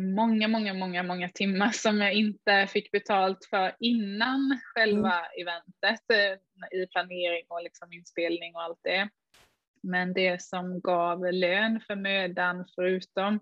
många, 0.01 0.49
många, 0.49 0.75
många, 0.75 1.03
många 1.03 1.29
timmar 1.29 1.71
som 1.71 2.01
jag 2.01 2.13
inte 2.13 2.67
fick 2.67 2.91
betalt 2.91 3.45
för 3.51 3.77
innan 3.79 4.61
själva 4.75 5.13
mm. 5.13 5.31
eventet 5.41 6.11
eh, 6.13 6.79
i 6.81 6.87
planering 6.87 7.47
och 7.49 7.63
liksom 7.63 7.93
inspelning 7.93 8.55
och 8.55 8.63
allt 8.63 8.81
det. 8.83 9.09
Men 9.83 10.13
det 10.13 10.43
som 10.43 10.81
gav 10.81 11.33
lön 11.33 11.81
för 11.81 11.97
mödan 11.97 12.65
förutom 12.75 13.35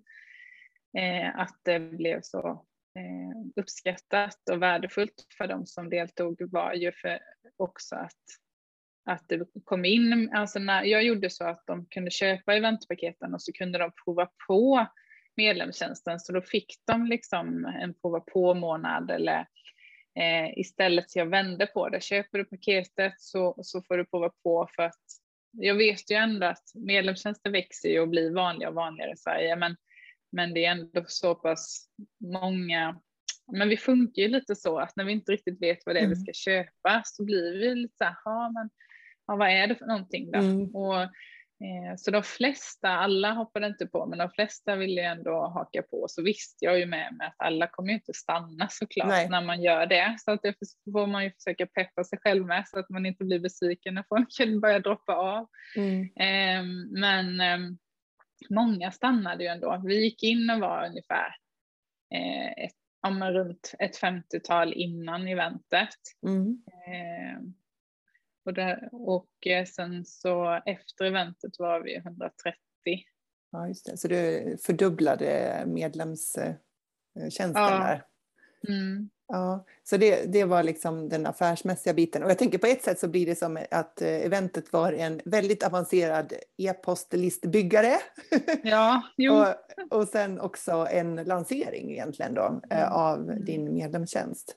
eh, 0.99 1.38
att 1.38 1.61
det 1.62 1.79
blev 1.81 2.21
så 2.23 2.49
eh, 2.49 2.61
Eh, 2.97 3.37
uppskattat 3.57 4.49
och 4.50 4.62
värdefullt 4.62 5.26
för 5.38 5.47
de 5.47 5.67
som 5.67 5.91
deltog 5.91 6.53
var 6.53 6.73
ju 6.73 6.93
för 6.93 7.19
också 7.57 7.97
att, 7.97 8.23
att 9.05 9.29
det 9.29 9.47
kom 9.65 9.85
in, 9.85 10.31
alltså 10.35 10.59
när 10.59 10.85
jag 10.85 11.05
gjorde 11.05 11.31
så 11.31 11.45
att 11.45 11.67
de 11.67 11.87
kunde 11.87 12.11
köpa 12.11 12.55
eventpaketen 12.55 13.35
och 13.35 13.43
så 13.43 13.53
kunde 13.53 13.79
de 13.79 13.93
prova 14.05 14.29
på 14.47 14.87
medlemstjänsten 15.37 16.21
så 16.21 16.33
då 16.33 16.43
fick 16.43 16.75
de 16.87 17.07
liksom 17.07 17.65
en 17.65 17.95
prova 17.95 18.21
på 18.21 18.55
månad 18.55 19.11
eller 19.11 19.47
eh, 20.15 20.59
istället 20.59 21.11
så 21.11 21.19
jag 21.19 21.26
vände 21.26 21.67
på 21.67 21.88
det. 21.88 22.03
Köper 22.03 22.38
du 22.38 22.45
paketet 22.45 23.15
så, 23.19 23.55
så 23.62 23.83
får 23.83 23.97
du 23.97 24.05
prova 24.05 24.31
på 24.43 24.69
för 24.76 24.83
att 24.83 25.05
jag 25.53 25.75
vet 25.75 26.11
ju 26.11 26.17
ändå 26.17 26.47
att 26.47 26.65
medlemstjänster 26.75 27.50
växer 27.50 27.88
ju 27.88 28.00
och 28.00 28.09
blir 28.09 28.35
vanligare 28.35 28.71
och 28.71 28.76
vanligare 28.76 29.12
i 29.12 29.17
Sverige 29.17 29.57
men 29.57 29.76
men 30.33 30.54
det 30.54 30.64
är 30.64 30.71
ändå 30.71 31.04
så 31.06 31.35
pass 31.35 31.88
många, 32.21 33.00
men 33.52 33.68
vi 33.68 33.76
funkar 33.76 34.23
ju 34.23 34.28
lite 34.28 34.56
så 34.56 34.78
att 34.78 34.97
när 34.97 35.04
vi 35.04 35.12
inte 35.12 35.33
riktigt 35.33 35.62
vet 35.62 35.78
vad 35.87 35.95
det 35.95 36.00
är 36.00 36.04
mm. 36.04 36.18
vi 36.18 36.33
ska 36.33 36.33
köpa 36.33 37.02
så 37.04 37.25
blir 37.25 37.59
vi 37.59 37.75
lite 37.75 37.95
så 37.99 38.04
här, 38.04 38.52
men 38.52 38.71
ja, 39.26 39.37
vad 39.37 39.49
är 39.49 39.66
det 39.66 39.75
för 39.75 39.87
någonting 39.87 40.30
då? 40.30 40.38
Mm. 40.38 40.75
Och, 40.75 41.02
eh, 41.02 41.97
så 41.97 42.11
de 42.11 42.23
flesta, 42.23 42.88
alla 42.88 43.33
hoppade 43.33 43.66
inte 43.66 43.87
på, 43.87 44.06
men 44.06 44.18
de 44.18 44.30
flesta 44.30 44.76
ville 44.76 45.02
ändå 45.02 45.47
haka 45.47 45.83
på. 45.83 46.06
Så 46.09 46.23
visste 46.23 46.64
jag 46.64 46.78
ju 46.78 46.87
med 46.87 47.14
mig 47.14 47.26
att 47.26 47.47
alla 47.47 47.66
kommer 47.66 47.88
ju 47.88 47.95
inte 47.95 48.12
stanna 48.12 48.68
såklart 48.71 49.09
Nej. 49.09 49.28
när 49.28 49.42
man 49.42 49.62
gör 49.62 49.87
det. 49.87 50.16
Så 50.18 50.30
att 50.30 50.42
det 50.42 50.54
får 50.92 51.06
man 51.06 51.25
ju 51.25 51.30
försöka 51.30 51.66
peppa 51.66 52.04
sig 52.04 52.18
själv 52.18 52.47
med 52.47 52.68
så 52.68 52.78
att 52.78 52.90
man 52.90 53.06
inte 53.06 53.25
blir 53.25 53.38
besviken 53.38 53.95
när 53.95 54.04
folk 54.09 54.61
börjar 54.62 54.80
droppa 54.80 55.14
av. 55.14 55.47
Mm. 55.76 56.02
Eh, 56.02 56.64
men 57.00 57.40
eh, 57.40 57.76
många 58.50 58.93
stannade 58.93 59.45
ju 59.45 59.49
ändå. 59.50 59.83
Vi 59.85 60.05
gick 60.05 60.23
in 60.23 60.50
och 60.50 60.61
var 60.61 60.87
ungefär 60.87 61.37
eh, 62.14 62.64
ett, 62.64 62.76
om 63.07 63.25
runt 63.25 63.75
ett 63.78 64.00
50-tal 64.00 64.73
innan 64.73 65.28
eventet. 65.28 65.99
Mm. 66.26 66.62
Eh, 66.66 67.43
och, 68.45 68.55
där, 68.55 68.88
och 68.93 69.47
eh, 69.47 69.64
sen 69.64 70.05
så 70.05 70.62
efter 70.66 71.05
eventet 71.05 71.59
var 71.59 71.81
vi 71.81 71.97
130. 71.97 72.57
Ja, 73.50 73.69
just 73.69 73.87
det. 73.87 73.97
Så 73.97 74.09
du 74.09 74.57
fördubblade 74.62 75.62
medlemstjänsten 75.66 77.52
ja. 77.55 77.71
där? 77.71 78.05
Mm. 78.69 79.11
Ja, 79.28 79.64
så 79.85 79.97
det, 79.97 80.33
det 80.33 80.45
var 80.45 80.62
liksom 80.62 81.09
den 81.09 81.26
affärsmässiga 81.26 81.95
biten. 81.95 82.23
Och 82.23 82.30
jag 82.30 82.38
tänker 82.38 82.59
på 82.59 82.66
ett 82.66 82.83
sätt 82.83 82.99
så 82.99 83.09
blir 83.09 83.26
det 83.26 83.35
som 83.35 83.59
att 83.71 84.02
eh, 84.02 84.09
eventet 84.09 84.73
var 84.73 84.92
en 84.92 85.21
väldigt 85.25 85.62
avancerad 85.62 86.33
e-postlistbyggare. 86.56 87.97
Ja, 88.62 89.02
och, 89.30 89.99
och 89.99 90.08
sen 90.08 90.41
också 90.41 90.86
en 90.91 91.17
lansering 91.17 91.93
egentligen 91.93 92.34
då 92.34 92.60
eh, 92.71 92.82
mm. 92.82 92.93
av 92.93 93.45
din 93.45 93.75
medlemstjänst. 93.75 94.56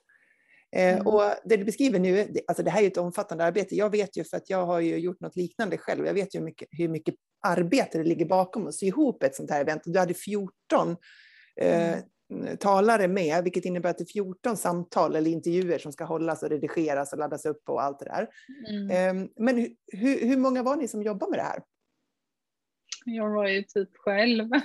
Eh, 0.72 0.94
mm. 0.94 1.08
Och 1.08 1.24
det 1.44 1.58
du 1.58 1.64
beskriver 1.64 2.00
nu, 2.00 2.28
alltså 2.48 2.64
det 2.64 2.72
här 2.72 2.84
är 2.84 2.88
ett 2.88 2.98
omfattande 2.98 3.46
arbete. 3.46 3.76
Jag 3.76 3.90
vet 3.90 4.18
ju 4.18 4.24
för 4.24 4.38
att 4.38 4.50
jag 4.50 4.66
har 4.66 4.80
ju 4.80 4.98
gjort 4.98 5.20
något 5.20 5.36
liknande 5.36 5.78
själv. 5.78 6.06
Jag 6.06 6.14
vet 6.14 6.36
ju 6.36 6.40
hur 6.40 6.46
mycket, 6.46 6.68
hur 6.72 6.88
mycket 6.88 7.16
arbete 7.48 7.98
det 7.98 8.04
ligger 8.04 8.26
bakom 8.26 8.68
att 8.68 8.76
sy 8.76 8.86
ihop 8.86 9.24
ett 9.24 9.36
sånt 9.36 9.52
här 9.52 9.62
event. 9.62 9.82
Du 9.86 10.00
hade 10.00 10.14
14 10.14 10.96
mm 11.62 12.00
talare 12.60 13.08
med, 13.08 13.44
vilket 13.44 13.66
innebär 13.66 13.90
att 13.90 13.98
det 13.98 14.04
är 14.04 14.14
14 14.14 14.58
samtal 14.58 15.16
eller 15.16 15.32
intervjuer 15.32 15.78
som 15.80 15.92
ska 15.92 16.04
hållas 16.04 16.44
och 16.44 16.50
redigeras 16.50 17.14
och 17.14 17.20
laddas 17.20 17.46
upp 17.46 17.70
och 17.70 17.84
allt 17.84 18.00
det 18.00 18.06
där. 18.06 18.28
Mm. 18.70 18.92
Ehm, 18.92 19.30
men 19.36 19.58
hur, 19.88 20.28
hur 20.28 20.38
många 20.38 20.64
var 20.64 20.76
ni 20.76 20.88
som 20.88 21.04
jobbar 21.04 21.30
med 21.30 21.40
det 21.40 21.44
här? 21.44 21.64
Jag 23.06 23.30
var 23.30 23.48
ju 23.48 23.64
typ 23.64 23.98
själv. 23.98 24.50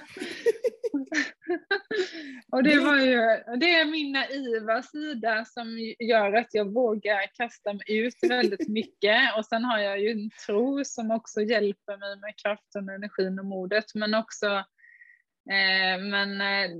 och 2.52 2.62
det 2.62 2.78
var 2.78 2.96
ju, 2.96 3.16
det 3.56 3.74
är 3.74 3.84
min 3.84 4.12
naiva 4.12 4.82
sida 4.82 5.44
som 5.44 5.78
gör 5.98 6.32
att 6.32 6.48
jag 6.50 6.72
vågar 6.74 7.34
kasta 7.34 7.72
mig 7.72 7.98
ut 7.98 8.16
väldigt 8.22 8.68
mycket. 8.78 9.36
Och 9.38 9.46
sen 9.46 9.64
har 9.64 9.78
jag 9.78 10.00
ju 10.00 10.10
en 10.10 10.30
tro 10.46 10.84
som 10.84 11.10
också 11.10 11.40
hjälper 11.40 11.96
mig 11.96 12.20
med 12.20 12.34
kraften, 12.42 12.88
energin 12.88 13.38
och 13.38 13.46
modet. 13.46 13.94
Men 13.94 14.14
också 14.14 14.46
eh, 15.50 16.00
men 16.00 16.40
eh, 16.40 16.70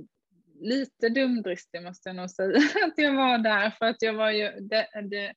lite 0.65 1.09
dumdristig 1.09 1.83
måste 1.83 2.09
jag 2.09 2.15
nog 2.15 2.29
säga 2.29 2.57
att 2.85 2.93
jag 2.97 3.15
var 3.15 3.37
där 3.37 3.69
för 3.69 3.85
att 3.85 4.01
jag 4.01 4.13
var 4.13 4.31
ju, 4.31 4.51
det, 4.59 4.87
det, 5.09 5.33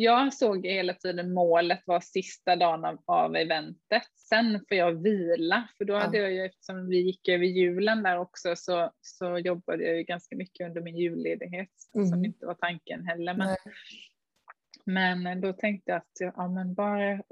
jag 0.00 0.34
såg 0.34 0.66
hela 0.66 0.94
tiden 0.94 1.32
målet 1.32 1.82
var 1.86 2.00
sista 2.00 2.56
dagen 2.56 2.84
av, 2.84 3.02
av 3.06 3.36
eventet. 3.36 4.02
Sen 4.28 4.60
får 4.68 4.76
jag 4.76 5.02
vila, 5.02 5.68
för 5.78 5.84
då 5.84 5.96
hade 5.96 6.16
ja. 6.16 6.22
jag 6.22 6.32
ju, 6.32 6.44
eftersom 6.44 6.88
vi 6.88 6.96
gick 7.00 7.28
över 7.28 7.44
julen 7.44 8.02
där 8.02 8.18
också, 8.18 8.56
så, 8.56 8.92
så 9.00 9.38
jobbade 9.38 9.84
jag 9.84 9.96
ju 9.96 10.02
ganska 10.02 10.36
mycket 10.36 10.66
under 10.66 10.80
min 10.80 10.96
julledighet, 10.96 11.70
mm. 11.94 12.06
som 12.06 12.24
inte 12.24 12.46
var 12.46 12.54
tanken 12.54 13.06
heller. 13.06 13.34
Men, 13.34 13.56
men 14.88 15.40
då 15.40 15.52
tänkte 15.52 15.90
jag 15.90 15.96
att 15.96 16.20
jag, 16.20 16.32
ja, 16.36 16.48
men 16.48 16.74
bara 16.74 17.22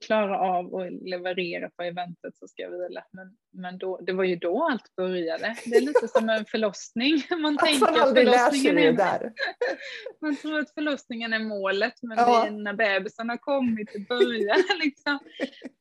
klara 0.00 0.38
av 0.38 0.74
och 0.74 0.92
leverera 0.92 1.70
på 1.70 1.82
eventet 1.82 2.36
så 2.36 2.48
ska 2.48 2.62
jag 2.62 2.70
vila. 2.70 3.04
Men, 3.10 3.36
men 3.52 3.78
då, 3.78 4.00
det 4.00 4.12
var 4.12 4.24
ju 4.24 4.36
då 4.36 4.68
allt 4.70 4.96
började. 4.96 5.56
Det 5.64 5.76
är 5.76 5.80
lite 5.80 6.08
som 6.08 6.28
en 6.28 6.44
förlossning. 6.50 7.22
Man 7.42 7.58
tänker 7.58 7.86
att 7.86 8.14
förlossningen 8.14 8.78
är, 8.78 8.92
där. 8.92 9.32
man 10.20 10.36
tror 10.36 10.58
att 10.58 10.74
förlossningen 10.74 11.32
är 11.32 11.38
målet 11.38 11.94
men 12.02 12.18
ja. 12.18 12.42
det 12.42 12.48
är 12.48 12.50
när 12.50 12.72
bebisen 12.72 13.28
har 13.28 13.36
kommit 13.36 13.90
det 13.92 14.08
börjar. 14.08 14.78
Liksom. 14.84 15.18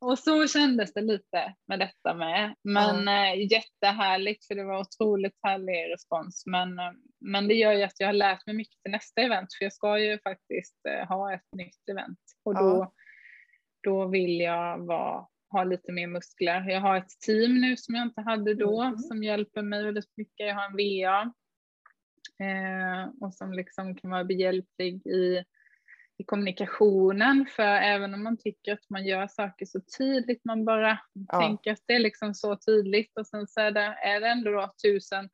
Och 0.01 0.19
så 0.19 0.47
kändes 0.47 0.93
det 0.93 1.01
lite 1.01 1.53
med 1.67 1.79
detta 1.79 2.13
med. 2.13 2.55
Men 2.63 3.07
ja. 3.07 3.33
äh, 3.33 3.51
jättehärligt 3.51 4.47
för 4.47 4.55
det 4.55 4.63
var 4.63 4.79
otroligt 4.79 5.39
härlig 5.41 5.93
respons. 5.93 6.43
Men, 6.45 6.79
eh, 6.79 6.91
men 7.23 7.47
det 7.47 7.53
gör 7.53 7.73
ju 7.73 7.83
att 7.83 7.99
jag 7.99 8.07
har 8.07 8.13
lärt 8.13 8.45
mig 8.45 8.55
mycket 8.55 8.81
till 8.81 8.91
nästa 8.91 9.21
event 9.21 9.53
för 9.53 9.65
jag 9.65 9.73
ska 9.73 9.99
ju 9.99 10.19
faktiskt 10.19 10.85
äh, 10.89 11.07
ha 11.07 11.33
ett 11.33 11.53
nytt 11.55 11.89
event 11.91 12.19
och 12.43 12.55
då, 12.55 12.59
ja. 12.61 12.93
då 13.83 14.07
vill 14.07 14.39
jag 14.39 14.77
vara, 14.77 15.27
ha 15.51 15.63
lite 15.63 15.91
mer 15.91 16.07
muskler. 16.07 16.69
Jag 16.69 16.81
har 16.81 16.97
ett 16.97 17.19
team 17.25 17.61
nu 17.61 17.77
som 17.77 17.95
jag 17.95 18.05
inte 18.05 18.21
hade 18.21 18.53
då 18.53 18.81
mm. 18.81 18.97
som 18.97 19.23
hjälper 19.23 19.61
mig 19.61 19.83
väldigt 19.83 20.17
mycket. 20.17 20.47
Jag 20.47 20.55
har 20.55 20.65
en 20.65 20.77
VA 20.77 21.33
eh, 22.45 23.09
och 23.21 23.33
som 23.33 23.53
liksom 23.53 23.95
kan 23.95 24.11
vara 24.11 24.23
behjälplig 24.23 25.07
i, 25.07 25.43
i 26.17 26.23
kommunikationen 26.25 27.45
för 27.55 27.63
även 27.63 28.13
om 28.13 28.23
man 28.23 28.37
tycker 28.37 28.73
att 28.73 28.89
man 28.89 29.05
gör 29.05 29.27
saker 29.27 29.65
så 29.65 29.81
tydligt, 29.97 30.45
man 30.45 30.65
bara 30.65 30.99
ja. 31.13 31.41
tänker 31.41 31.71
att 31.71 31.83
det 31.85 31.93
är 31.93 31.99
liksom 31.99 32.33
så 32.33 32.55
tydligt 32.55 33.17
och 33.17 33.27
sen 33.27 33.47
så 33.47 33.61
är 33.61 33.71
det, 33.71 33.97
är 34.03 34.19
det 34.19 34.27
ändå 34.27 34.51
då 34.51 34.73
tusen 34.83 35.29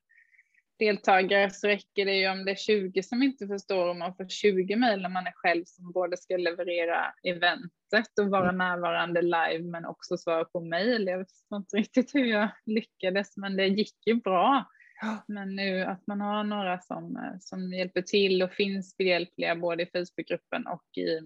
deltagare 0.80 1.50
så 1.50 1.68
räcker 1.68 2.06
det 2.06 2.16
ju 2.16 2.30
om 2.30 2.46
det 2.46 2.52
är 2.52 2.56
20 2.56 3.04
som 3.04 3.24
inte 3.24 3.48
förstår 3.48 3.90
om 3.90 4.00
man 4.00 4.16
får 4.16 4.28
20 4.28 4.76
mejl 4.76 5.02
när 5.02 5.10
man 5.10 5.28
är 5.28 5.34
själv 5.36 5.64
som 5.66 5.92
både 5.92 6.18
ska 6.18 6.38
leverera 6.38 7.14
eventet 7.24 8.20
och 8.22 8.30
vara 8.30 8.50
mm. 8.50 8.58
närvarande 8.58 9.22
live 9.22 9.64
men 9.64 9.86
också 9.86 10.18
svara 10.18 10.46
på 10.46 10.60
mejl. 10.60 11.08
Jag 11.08 11.18
vet 11.18 11.28
inte 11.54 11.78
riktigt 11.78 12.16
hur 12.16 12.26
jag 12.26 12.50
lyckades 12.66 13.38
men 13.38 13.56
det 13.56 13.68
gick 13.68 14.08
ju 14.08 14.16
bra. 14.16 14.66
Men 15.28 15.56
nu 15.56 15.84
att 15.84 16.08
man 16.08 16.22
har 16.22 16.44
några 16.44 16.80
som, 16.82 17.18
eh, 17.18 17.40
som 17.40 17.74
hjälper 17.74 18.02
till 18.02 18.44
och 18.44 18.52
finns 18.52 18.98
behjälpliga 18.98 19.56
både 19.56 19.84
i 19.84 19.86
Facebookgruppen 19.86 20.68
och 20.68 20.98
i 20.98 21.20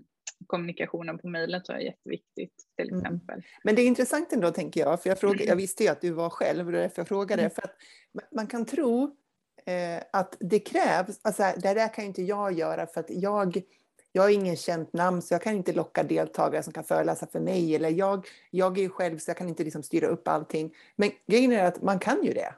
kommunikationen 0.48 1.18
på 1.18 1.28
mejlet 1.28 1.66
tror 1.66 1.78
jag 1.78 1.82
är 1.84 1.90
jätteviktigt 1.90 2.54
till 2.78 2.90
mm. 2.90 3.00
exempel. 3.00 3.34
Mm. 3.34 3.44
Men 3.64 3.76
det 3.76 3.82
är 3.82 3.88
intressant 3.88 4.34
ändå 4.34 4.52
tänker 4.52 4.82
jag, 4.82 5.02
för 5.02 5.10
jag, 5.10 5.20
frågade, 5.20 5.44
jag 5.44 5.56
visste 5.56 5.84
ju 5.84 5.90
att 5.90 6.02
du 6.02 6.12
var 6.12 6.30
själv 6.30 6.66
och 6.66 6.72
därför 6.72 7.00
jag 7.02 7.08
frågade. 7.08 7.42
Mm. 7.42 7.52
För 7.52 7.62
att 7.62 7.76
man 8.36 8.48
kan 8.48 8.66
tro 8.66 9.18
att 10.12 10.38
det 10.40 10.60
krävs, 10.60 11.20
alltså 11.22 11.44
det 11.58 11.74
där 11.74 11.94
kan 11.94 12.06
inte 12.06 12.22
jag 12.22 12.54
göra 12.54 12.88
för 12.88 13.00
att 13.00 13.10
jag, 13.10 13.62
jag 14.12 14.26
är 14.26 14.34
ingen 14.34 14.56
känt 14.56 14.94
namn 14.94 15.22
så 15.22 15.34
jag 15.34 15.42
kan 15.42 15.56
inte 15.56 15.74
locka 15.74 16.04
deltagare 16.04 16.64
som 16.64 16.74
kan 16.74 16.84
föreläsa 16.84 17.28
för 17.28 17.40
mig. 17.40 17.76
Eller 17.76 17.90
jag, 17.90 18.28
jag 18.50 18.78
är 18.78 18.82
ju 18.82 18.90
själv 18.90 19.18
så 19.18 19.30
jag 19.30 19.38
kan 19.38 19.50
inte 19.50 19.64
liksom 19.64 19.84
styra 19.84 20.08
upp 20.08 20.28
allting. 20.28 20.76
Men 20.96 21.12
grejen 21.28 21.52
är 21.52 21.66
att 21.66 21.82
man 21.82 22.00
kan 22.00 22.24
ju 22.24 22.34
det. 22.34 22.54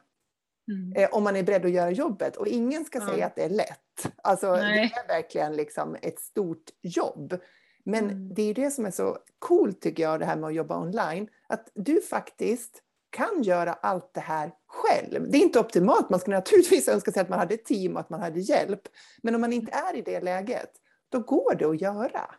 Mm. 0.68 0.94
Eh, 0.96 1.10
om 1.12 1.24
man 1.24 1.36
är 1.36 1.44
beredd 1.44 1.66
att 1.66 1.72
göra 1.72 1.92
jobbet. 1.92 2.38
Och 2.38 2.48
ingen 2.48 2.86
ska 2.86 3.00
ja. 3.00 3.08
säga 3.08 3.26
att 3.26 3.36
det 3.36 3.44
är 3.44 3.50
lätt. 3.50 4.14
Alltså, 4.24 4.52
det 4.52 4.62
är 4.62 5.08
verkligen 5.08 5.56
liksom 5.56 5.96
ett 6.02 6.20
stort 6.20 6.70
jobb. 6.82 7.40
Men 7.84 8.04
mm. 8.04 8.34
det 8.34 8.42
är 8.42 8.54
det 8.54 8.72
som 8.72 8.86
är 8.86 8.92
så 8.92 9.18
coolt 9.40 9.82
tycker 9.82 10.04
jag, 10.04 10.20
det 10.20 10.26
här 10.26 10.36
med 10.36 10.48
att 10.48 10.56
jobba 10.56 10.80
online. 10.80 11.28
Att 11.48 11.70
du 11.74 12.02
faktiskt 12.02 12.82
kan 13.10 13.44
göra 13.44 13.74
allt 13.74 14.14
det 14.14 14.20
här 14.20 14.52
själv. 14.76 15.32
Det 15.32 15.38
är 15.38 15.42
inte 15.42 15.60
optimalt, 15.60 16.10
man 16.10 16.20
skulle 16.20 16.36
naturligtvis 16.36 16.88
önska 16.88 17.12
sig 17.12 17.22
att 17.22 17.30
man 17.30 17.40
hade 17.40 17.54
ett 17.54 17.66
team 17.66 17.94
och 17.94 18.00
att 18.00 18.10
man 18.10 18.22
hade 18.22 18.40
hjälp. 18.40 18.82
Men 19.24 19.36
om 19.36 19.42
man 19.42 19.54
inte 19.54 19.72
är 19.72 19.96
i 19.96 20.02
det 20.02 20.22
läget, 20.22 20.72
då 21.10 21.20
går 21.20 21.56
det 21.56 21.66
att 21.66 21.82
göra. 21.82 22.36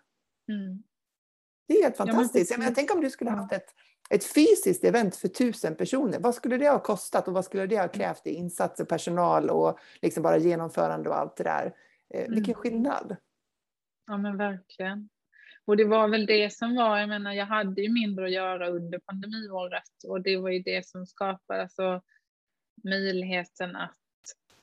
Mm. 0.49 0.83
Det 1.68 1.79
är 1.79 1.83
helt 1.83 1.96
fantastiskt. 1.96 2.51
Ja, 2.51 2.59
men, 2.59 2.66
jag 2.66 2.75
tänk 2.75 2.94
om 2.94 3.01
du 3.01 3.11
skulle 3.11 3.31
haft 3.31 3.53
ett, 3.53 3.75
ett 4.11 4.25
fysiskt 4.25 4.85
event 4.85 5.16
för 5.16 5.29
tusen 5.29 5.77
personer. 5.77 6.18
Vad 6.18 6.35
skulle 6.35 6.57
det 6.57 6.68
ha 6.68 6.79
kostat 6.79 7.29
och 7.29 7.35
vad 7.35 7.44
skulle 7.44 7.66
det 7.66 7.79
ha 7.79 7.88
krävt 7.88 8.27
i 8.27 8.31
insatser, 8.31 8.85
personal 8.85 9.51
och 9.51 9.79
liksom 10.03 10.22
bara 10.22 10.38
genomförande 10.38 11.09
och 11.09 11.18
allt 11.18 11.37
det 11.37 11.44
där? 11.44 11.75
Eh, 12.14 12.20
mm. 12.20 12.35
Vilken 12.35 12.55
skillnad! 12.55 13.16
Ja 14.07 14.16
men 14.16 14.37
verkligen. 14.37 15.09
Och 15.64 15.77
det 15.77 15.85
var 15.85 16.09
väl 16.09 16.27
det 16.27 16.53
som 16.53 16.77
var, 16.77 16.99
jag 16.99 17.09
menar 17.09 17.33
jag 17.33 17.46
hade 17.46 17.83
ju 17.83 17.92
mindre 17.92 18.25
att 18.25 18.33
göra 18.33 18.68
under 18.68 18.99
pandemiåret 18.99 20.05
och 20.09 20.22
det 20.22 20.37
var 20.37 20.51
ju 20.51 20.59
det 20.59 20.87
som 20.87 21.07
skapade 21.07 21.62
alltså, 21.62 22.03
möjligheten 22.84 23.76
att 23.76 23.96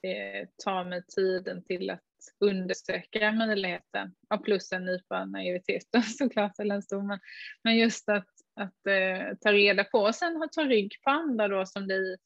eh, 0.01 0.47
ta 0.63 0.83
mig 0.83 1.03
tiden 1.15 1.63
till 1.63 1.89
att 1.89 2.01
undersöka 2.39 3.31
möjligheten. 3.31 4.15
Ja, 4.29 4.37
plus 4.37 4.71
en 4.71 4.85
nypa 4.85 5.25
naivitet 5.25 5.87
såklart, 6.17 6.59
eller 6.59 6.75
en 6.75 6.81
stor, 6.81 7.01
men, 7.01 7.19
men 7.63 7.77
just 7.77 8.09
att, 8.09 8.29
att 8.55 8.87
eh, 8.87 9.37
ta 9.41 9.51
reda 9.51 9.83
på 9.83 9.99
och 9.99 10.15
sen 10.15 10.49
ta 10.51 10.63
rygg 10.63 10.93
på 11.03 11.09
andra 11.09 11.47
då 11.47 11.65
som 11.65 11.87
dig 11.87 12.17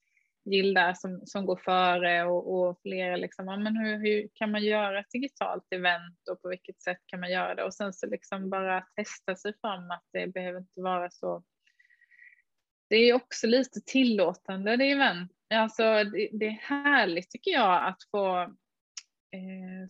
Gilda 0.49 0.95
som, 0.95 1.21
som 1.25 1.45
går 1.45 1.55
före 1.55 2.23
och, 2.23 2.53
och 2.53 2.81
flera 2.81 3.15
liksom, 3.15 3.45
men 3.45 3.77
hur, 3.77 3.97
hur 3.97 4.27
kan 4.33 4.51
man 4.51 4.63
göra 4.63 4.99
ett 4.99 5.11
digitalt 5.11 5.73
event 5.73 6.27
och 6.31 6.41
på 6.41 6.49
vilket 6.49 6.81
sätt 6.81 6.97
kan 7.05 7.19
man 7.19 7.31
göra 7.31 7.55
det 7.55 7.63
och 7.63 7.73
sen 7.73 7.93
så 7.93 8.07
liksom 8.07 8.49
bara 8.49 8.81
testa 8.95 9.35
sig 9.35 9.53
fram 9.61 9.91
att 9.91 10.03
det 10.13 10.27
behöver 10.27 10.59
inte 10.59 10.81
vara 10.81 11.09
så. 11.09 11.43
Det 12.89 12.95
är 12.95 13.13
också 13.13 13.47
lite 13.47 13.81
tillåtande 13.85 14.75
det 14.75 14.91
event. 14.91 15.31
Alltså 15.53 15.83
det, 15.83 16.29
det 16.31 16.45
är 16.45 16.59
härligt 16.61 17.29
tycker 17.29 17.51
jag 17.51 17.87
att 17.87 17.97
få 18.11 18.41
eh, 19.31 19.87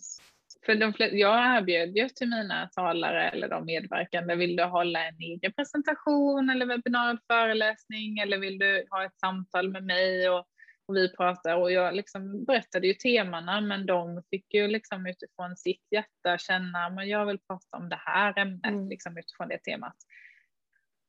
för 0.66 0.76
de 0.76 0.94
flesta, 0.94 1.16
jag 1.16 1.58
erbjöd 1.58 1.98
ju 1.98 2.10
till 2.10 2.30
mina 2.30 2.70
talare 2.76 3.30
eller 3.30 3.50
de 3.50 3.66
medverkande, 3.66 4.36
vill 4.36 4.56
du 4.56 4.64
hålla 4.64 5.08
en 5.08 5.20
egen 5.20 5.54
presentation 5.54 6.50
eller 6.50 6.66
webbinar, 6.66 7.20
föreläsning 7.28 8.18
eller 8.18 8.38
vill 8.38 8.60
du 8.60 8.86
ha 8.90 9.06
ett 9.06 9.20
samtal 9.20 9.70
med 9.70 9.84
mig 9.84 10.30
och, 10.30 10.46
och 10.88 10.96
vi 10.96 11.16
pratar 11.16 11.56
och 11.56 11.72
jag 11.72 11.96
liksom 11.96 12.46
berättade 12.46 12.88
ju 12.88 12.94
temana 12.94 13.62
men 13.62 13.86
de 13.86 14.24
fick 14.30 14.54
ju 14.54 14.68
liksom 14.68 15.08
utifrån 15.08 15.58
sitt 15.58 15.88
hjärta 15.92 16.38
känna, 16.38 16.90
men 16.90 17.08
jag 17.10 17.26
vill 17.26 17.40
prata 17.40 17.78
om 17.78 17.90
det 17.90 18.02
här 18.06 18.40
ämnet 18.40 18.66
mm. 18.66 18.90
liksom 18.90 19.18
utifrån 19.18 19.48
det 19.48 19.58
temat. 19.58 19.96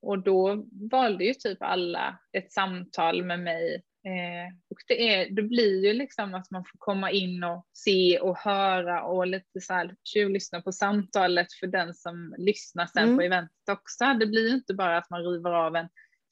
Och 0.03 0.23
då 0.23 0.65
valde 0.91 1.25
ju 1.25 1.35
typ 1.35 1.63
alla 1.63 2.19
ett 2.33 2.53
samtal 2.53 3.25
med 3.25 3.41
mig 3.41 3.83
Eh, 4.09 4.55
och 4.71 4.79
det, 4.89 5.15
är, 5.15 5.31
det 5.31 5.43
blir 5.43 5.87
ju 5.87 5.93
liksom 5.93 6.35
att 6.35 6.51
man 6.51 6.65
får 6.65 6.79
komma 6.79 7.11
in 7.11 7.45
och 7.45 7.67
se 7.73 8.19
och 8.19 8.39
höra 8.39 9.03
och 9.03 9.27
lite 9.27 9.61
så 9.61 9.75
här 9.75 9.97
tjuvlyssna 10.05 10.61
på 10.61 10.73
samtalet 10.73 11.53
för 11.53 11.67
den 11.67 11.95
som 11.95 12.35
lyssnar 12.39 12.87
sen 12.87 13.03
mm. 13.03 13.17
på 13.17 13.23
eventet 13.23 13.69
också. 13.69 14.05
Det 14.21 14.27
blir 14.27 14.49
ju 14.49 14.55
inte 14.55 14.75
bara 14.75 14.99
att 14.99 15.11
man 15.11 15.23
river 15.23 15.51
av 15.51 15.77
en 15.77 15.89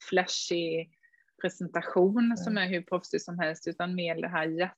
flashig 0.09 0.93
presentation 1.41 2.25
mm. 2.25 2.37
som 2.37 2.57
är 2.57 2.67
hur 2.67 2.81
proffsig 2.81 3.21
som 3.21 3.39
helst 3.39 3.67
utan 3.67 3.95
mer 3.95 4.15
det 4.21 4.27
här 4.27 4.71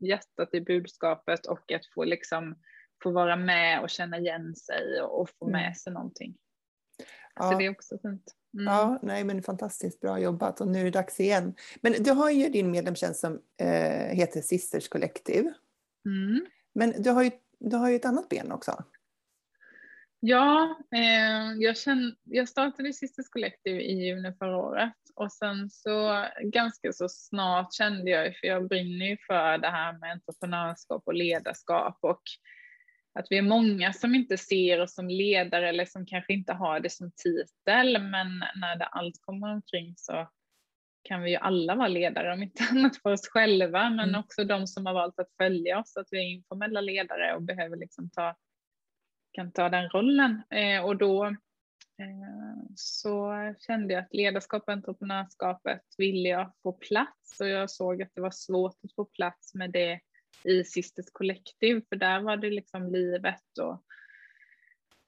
hjärtat 0.00 0.54
i 0.54 0.60
budskapet 0.60 1.46
och 1.46 1.72
att 1.72 1.86
få 1.94 2.04
liksom 2.04 2.58
få 3.02 3.10
vara 3.10 3.36
med 3.36 3.80
och 3.80 3.90
känna 3.90 4.18
igen 4.18 4.56
sig 4.56 5.00
och, 5.02 5.20
och 5.20 5.30
få 5.38 5.48
mm. 5.48 5.60
med 5.60 5.76
sig 5.76 5.92
någonting. 5.92 6.36
Ja. 7.34 7.52
Så 7.52 7.58
det 7.58 7.66
är 7.66 7.70
också 7.70 7.98
fint. 8.02 8.34
Mm. 8.54 8.66
Ja, 8.66 8.98
nej 9.02 9.24
men 9.24 9.42
fantastiskt 9.42 10.00
bra 10.00 10.18
jobbat 10.18 10.60
och 10.60 10.68
nu 10.68 10.80
är 10.80 10.84
det 10.84 10.90
dags 10.90 11.20
igen. 11.20 11.54
Men 11.80 11.92
du 11.92 12.10
har 12.10 12.30
ju 12.30 12.48
din 12.48 12.70
medlemstjänst 12.70 13.20
som 13.20 13.40
eh, 13.60 14.16
heter 14.16 14.40
Sisters 14.40 14.88
Collective. 14.88 15.54
Mm. 16.06 16.46
Men 16.74 17.02
du 17.02 17.10
har, 17.10 17.22
ju, 17.22 17.30
du 17.58 17.76
har 17.76 17.88
ju 17.88 17.96
ett 17.96 18.04
annat 18.04 18.28
ben 18.28 18.52
också. 18.52 18.84
Ja, 20.20 20.78
eh, 20.94 21.52
jag, 21.58 21.76
känn, 21.76 22.14
jag 22.24 22.48
startade 22.48 22.92
Sisters 22.92 23.28
Collective 23.28 23.80
i 23.80 23.92
juni 23.92 24.32
förra 24.38 24.56
året 24.56 24.92
och 25.14 25.32
sen 25.32 25.70
så 25.70 26.24
ganska 26.42 26.92
så 26.92 27.08
snart 27.08 27.74
kände 27.74 28.10
jag, 28.10 28.36
för 28.36 28.46
jag 28.46 28.68
brinner 28.68 29.06
ju 29.06 29.16
för 29.26 29.58
det 29.58 29.68
här 29.68 29.98
med 29.98 30.12
entreprenörskap 30.12 31.02
och 31.06 31.14
ledarskap 31.14 31.98
och 32.00 32.22
att 33.14 33.26
vi 33.30 33.38
är 33.38 33.42
många 33.42 33.92
som 33.92 34.14
inte 34.14 34.36
ser 34.36 34.80
oss 34.80 34.94
som 34.94 35.08
ledare 35.08 35.68
eller 35.68 35.84
som 35.84 36.06
kanske 36.06 36.32
inte 36.32 36.52
har 36.52 36.80
det 36.80 36.90
som 36.90 37.10
titel, 37.10 38.02
men 38.02 38.38
när 38.38 38.76
det 38.76 38.86
allt 38.86 39.20
kommer 39.20 39.52
omkring 39.52 39.94
så 39.96 40.28
kan 41.02 41.22
vi 41.22 41.30
ju 41.30 41.36
alla 41.36 41.74
vara 41.74 41.88
ledare, 41.88 42.32
om 42.32 42.42
inte 42.42 42.64
annat 42.70 42.96
för 42.96 43.12
oss 43.12 43.28
själva, 43.28 43.90
men 43.90 44.08
mm. 44.08 44.20
också 44.20 44.44
de 44.44 44.66
som 44.66 44.86
har 44.86 44.94
valt 44.94 45.18
att 45.18 45.36
följa 45.36 45.78
oss, 45.78 45.96
att 45.96 46.08
vi 46.10 46.18
är 46.18 46.22
informella 46.22 46.80
ledare 46.80 47.34
och 47.34 47.42
behöver 47.42 47.76
liksom 47.76 48.10
ta, 48.10 48.36
kan 49.32 49.52
ta 49.52 49.68
den 49.68 49.88
rollen. 49.88 50.42
Eh, 50.50 50.84
och 50.84 50.96
då 50.96 51.26
eh, 51.26 52.64
så 52.74 53.34
kände 53.58 53.94
jag 53.94 54.04
att 54.04 54.14
ledarskap 54.14 54.62
och 54.62 54.72
entreprenörskapet 54.72 55.82
ville 55.98 56.28
jag 56.28 56.52
få 56.62 56.72
plats 56.72 57.40
och 57.40 57.48
jag 57.48 57.70
såg 57.70 58.02
att 58.02 58.14
det 58.14 58.20
var 58.20 58.30
svårt 58.30 58.76
att 58.84 58.94
få 58.94 59.04
plats 59.04 59.54
med 59.54 59.70
det 59.70 60.00
i 60.44 60.64
Sisters 60.64 61.06
Collective, 61.12 61.82
för 61.88 61.96
där 61.96 62.20
var 62.20 62.36
det 62.36 62.50
liksom 62.50 62.92
livet 62.92 63.58
och, 63.60 63.84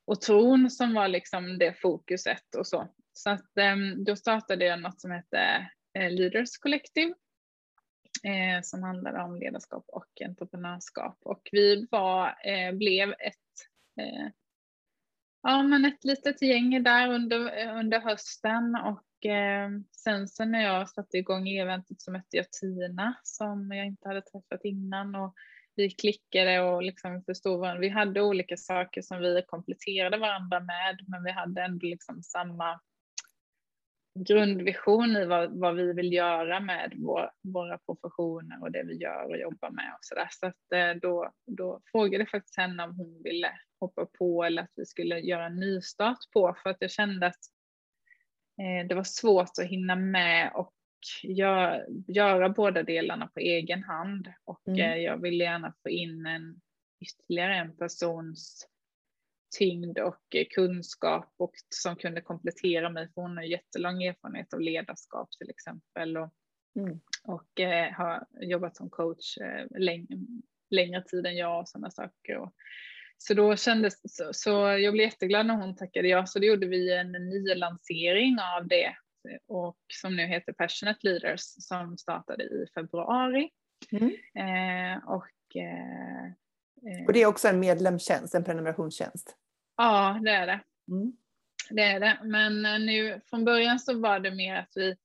och 0.05 0.21
tron 0.21 0.71
som 0.71 0.95
var 0.95 1.09
liksom 1.09 1.59
det 1.59 1.81
fokuset 1.81 2.55
och 2.59 2.67
så. 2.67 2.89
Så 3.13 3.31
att 3.31 3.59
ehm, 3.59 4.05
då 4.05 4.17
startade 4.17 4.65
jag 4.65 4.81
något 4.81 5.01
som 5.01 5.11
hette 5.11 5.71
eh, 5.99 6.11
Leaders 6.11 6.59
Collective 6.59 7.15
eh, 8.25 8.63
som 8.63 8.83
handlade 8.83 9.23
om 9.23 9.37
ledarskap 9.37 9.85
och 9.89 10.21
entreprenörskap 10.25 11.19
och 11.21 11.49
vi 11.53 11.87
var, 11.91 12.27
eh, 12.27 12.73
blev 12.73 13.11
ett 13.11 13.37
eh, 14.01 14.29
Ja, 15.49 15.63
men 15.63 15.85
ett 15.85 16.05
litet 16.05 16.43
gäng 16.43 16.83
där 16.83 17.09
under, 17.09 17.69
under 17.79 18.01
hösten 18.01 18.77
och 18.77 19.05
eh, 19.29 19.69
sen 19.93 20.29
så 20.29 20.45
när 20.45 20.63
jag 20.63 20.89
satte 20.89 21.19
igång 21.19 21.49
eventet 21.49 22.01
så 22.01 22.13
mötte 22.13 22.37
jag 22.37 22.51
Tina 22.51 23.15
som 23.23 23.73
jag 23.73 23.87
inte 23.87 24.09
hade 24.09 24.23
träffat 24.23 24.65
innan 24.65 25.15
och 25.15 25.35
vi 25.77 25.91
klickade 25.91 26.61
och 26.61 26.83
liksom 26.83 27.23
förstod 27.23 27.61
varandra. 27.61 27.81
Vi 27.81 27.89
hade 27.89 28.23
olika 28.23 28.57
saker 28.57 29.03
som 29.03 29.19
vi 29.19 29.43
kompletterade 29.47 30.17
varandra 30.17 30.61
med, 30.61 31.05
men 31.09 31.25
vi 31.25 31.31
hade 31.31 31.63
ändå 31.63 31.87
liksom 31.87 32.23
samma 32.23 32.81
grundvision 34.19 35.17
i 35.17 35.25
vad, 35.25 35.61
vad 35.61 35.77
vi 35.77 35.93
vill 35.93 36.13
göra 36.13 36.61
med 36.61 36.93
vår, 36.97 37.31
våra 37.43 37.79
professioner 37.79 38.63
och 38.63 38.73
det 38.73 38.83
vi 38.83 38.95
gör 38.95 39.25
och 39.31 39.39
jobbar 39.39 39.71
med 39.71 39.93
och 39.95 40.05
sådär. 40.05 40.29
Så 40.31 40.47
att 40.47 40.73
eh, 40.75 41.01
då, 41.03 41.33
då 41.47 41.81
frågade 41.93 42.23
jag 42.23 42.31
faktiskt 42.31 42.57
henne 42.57 42.85
om 42.85 42.97
hon 42.97 43.23
ville 43.23 43.51
hoppa 43.81 44.07
på 44.19 44.45
eller 44.45 44.63
att 44.63 44.73
vi 44.77 44.87
skulle 44.87 45.19
göra 45.19 45.47
en 45.47 45.57
nystart 45.57 46.19
på 46.33 46.57
för 46.63 46.71
att 46.71 46.77
jag 46.81 46.91
kände 46.91 47.27
att 47.27 47.41
det 48.89 48.95
var 48.95 49.05
svårt 49.05 49.59
att 49.59 49.67
hinna 49.67 49.97
med 49.97 50.53
och 50.55 50.73
göra, 51.23 51.81
göra 52.07 52.49
båda 52.49 52.83
delarna 52.83 53.27
på 53.27 53.41
egen 53.41 53.83
hand 53.83 54.33
och 54.45 54.69
mm. 54.69 54.81
Eh, 54.81 54.97
jag 54.97 55.23
ville 55.23 55.45
gärna 55.45 55.75
få 55.83 55.89
in 55.89 56.27
en 56.27 56.61
ytterligare 57.01 57.57
en 57.57 57.77
persons 57.77 58.69
tyngd 59.59 59.99
och 59.99 60.35
eh, 60.35 60.47
kunskap 60.51 61.35
och 61.37 61.53
som 61.69 61.97
kunde 61.97 62.21
komplettera 62.21 62.91
mig 62.91 63.09
för 63.15 63.23
hon 63.23 63.37
har 63.37 63.45
jättelång 63.45 64.03
erfarenhet 64.03 64.55
av 64.55 64.61
ledarskap 64.61 65.29
till 65.39 65.51
exempel 65.51 66.17
och, 66.17 66.31
mm. 66.77 67.01
och 67.25 67.61
eh, 67.61 67.93
har 67.93 68.27
jobbat 68.41 68.77
som 68.77 68.91
coach 68.91 69.39
eh, 69.39 69.67
läng 69.79 70.07
längre 70.71 71.03
tid 71.03 71.27
än 71.27 71.37
jag 71.37 71.61
och 71.61 71.69
sådana 71.69 71.91
saker. 71.91 72.37
Och, 72.37 72.53
så 73.19 73.35
då 73.35 73.57
kändes 73.57 74.17
så, 74.17 74.33
så 74.33 74.51
jag 74.51 74.93
blev 74.93 75.07
jätteglad 75.07 75.47
när 75.47 75.55
hon 75.55 75.77
tackade 75.77 76.09
ja, 76.09 76.27
så 76.27 76.39
då 76.39 76.47
gjorde 76.47 76.67
vi 76.67 76.93
en 76.93 77.13
ny 77.13 77.55
lansering 77.55 78.37
av 78.57 78.69
det 78.69 78.97
och 79.49 79.79
som 79.93 80.17
nu 80.17 80.27
heter 80.27 80.53
Passionate 80.53 80.99
Leaders 81.03 81.41
som 81.41 81.99
startade 81.99 82.45
i 82.45 82.67
februari. 82.75 83.51
Mm. 83.93 84.11
Eh, 84.35 85.05
och, 85.09 85.57
eh, 85.57 87.07
och 87.07 87.13
det 87.13 87.23
är 87.23 87.27
också 87.27 87.49
en 87.49 87.61
medlemstjänst, 87.61 88.35
en 88.35 88.45
prenumerationstjänst? 88.45 89.37
Ja, 89.77 90.21
det 90.25 90.31
är 90.31 90.47
det. 90.47 90.61
Mm. 90.91 91.13
Det 91.71 91.83
är 91.83 92.01
det, 92.01 92.19
men 92.23 92.87
nu 92.87 93.21
från 93.31 93.45
början 93.45 93.79
så 93.79 94.01
var 94.01 94.21
det 94.21 94.31
mer 94.31 94.57
att 94.57 94.73
vi 94.75 94.97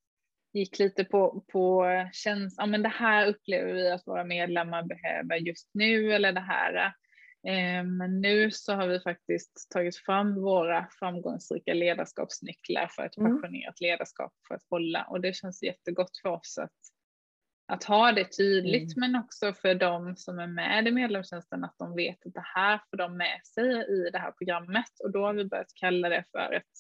gick 0.54 0.80
lite 0.80 1.04
på, 1.04 1.44
på 1.52 1.86
känslan, 2.14 2.68
ja 2.68 2.72
men 2.72 2.84
det 2.84 2.90
här 2.90 3.28
upplever 3.28 3.74
vi 3.74 3.92
att 3.92 4.08
våra 4.08 4.24
medlemmar 4.24 4.84
behöver 4.84 5.36
just 5.36 5.70
nu 5.74 6.14
eller 6.14 6.32
det 6.32 6.40
här 6.40 6.74
Eh, 6.76 6.92
men 7.84 8.22
nu 8.22 8.52
så 8.52 8.74
har 8.74 8.88
vi 8.88 9.00
faktiskt 9.00 9.68
tagit 9.70 9.98
fram 9.98 10.42
våra 10.42 10.88
framgångsrika 11.00 11.74
ledarskapsnycklar 11.74 12.88
för 12.88 13.06
ett 13.06 13.18
mm. 13.18 13.36
passionerat 13.36 13.82
ledarskap 13.82 14.34
för 14.48 14.56
att 14.56 14.64
hålla 14.70 15.04
och 15.04 15.22
det 15.22 15.36
känns 15.36 15.64
jättegott 15.64 16.18
för 16.22 16.30
oss 16.30 16.58
att, 16.58 16.72
att 17.68 17.84
ha 17.84 18.12
det 18.12 18.38
tydligt 18.38 18.98
Mm. 18.98 19.12
men 19.12 19.24
också 19.24 19.54
för 19.54 19.76
de 19.76 20.16
som 20.16 20.40
är 20.40 20.48
med 20.48 20.88
i 20.88 20.92
medlemstjänsten 20.92 21.64
att 21.64 21.76
de 21.78 21.96
vet 21.96 22.26
att 22.26 22.34
det 22.34 22.46
här 22.56 22.82
får 22.90 22.98
de 22.98 23.18
med 23.18 23.42
sig 23.46 23.86
i 23.90 24.10
det 24.12 24.20
här 24.20 24.32
programmet 24.32 25.00
och 25.04 25.12
då 25.12 25.26
har 25.26 25.34
vi 25.34 25.46
börjat 25.46 25.74
kalla 25.76 26.10
det 26.10 26.24
för 26.32 26.54
ett 26.54 26.72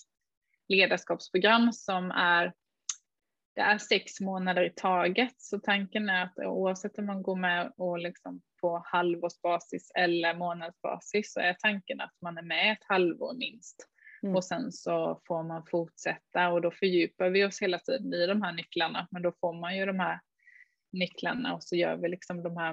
ledarskapsprogram 0.67 1.73
som 1.73 2.11
är 2.11 2.53
det 3.53 3.61
är 3.61 3.77
sex 3.77 4.19
månader 4.21 4.63
i 4.63 4.73
taget. 4.75 5.33
Så 5.37 5.59
tanken 5.59 6.09
är 6.09 6.23
att 6.23 6.37
oavsett 6.37 6.97
om 6.97 7.05
man 7.05 7.23
går 7.23 7.35
med 7.35 7.73
och 7.77 7.99
liksom 7.99 8.41
på 8.61 8.83
halvårsbasis 8.85 9.91
eller 9.95 10.35
månadsbasis 10.35 11.33
så 11.33 11.39
är 11.39 11.53
tanken 11.53 12.01
att 12.01 12.13
man 12.21 12.37
är 12.37 12.41
med 12.41 12.71
ett 12.71 12.83
halvår 12.87 13.33
minst. 13.33 13.87
Mm. 14.23 14.35
och 14.35 14.45
sen 14.45 14.71
så 14.71 15.21
får 15.27 15.43
man 15.43 15.65
fortsätta 15.71 16.49
och 16.49 16.61
då 16.61 16.71
fördjupar 16.71 17.29
vi 17.29 17.45
oss 17.45 17.61
hela 17.61 17.79
tiden 17.79 18.13
i 18.13 18.27
de 18.27 18.41
här 18.41 18.51
nycklarna. 18.51 19.07
Men 19.11 19.21
då 19.21 19.31
får 19.41 19.53
man 19.53 19.77
ju 19.77 19.85
de 19.85 19.99
här 19.99 20.19
nycklarna 20.91 21.53
och 21.55 21.63
så 21.63 21.75
gör 21.75 21.97
vi 21.97 22.09
liksom 22.09 22.43
de 22.43 22.57
här 22.57 22.71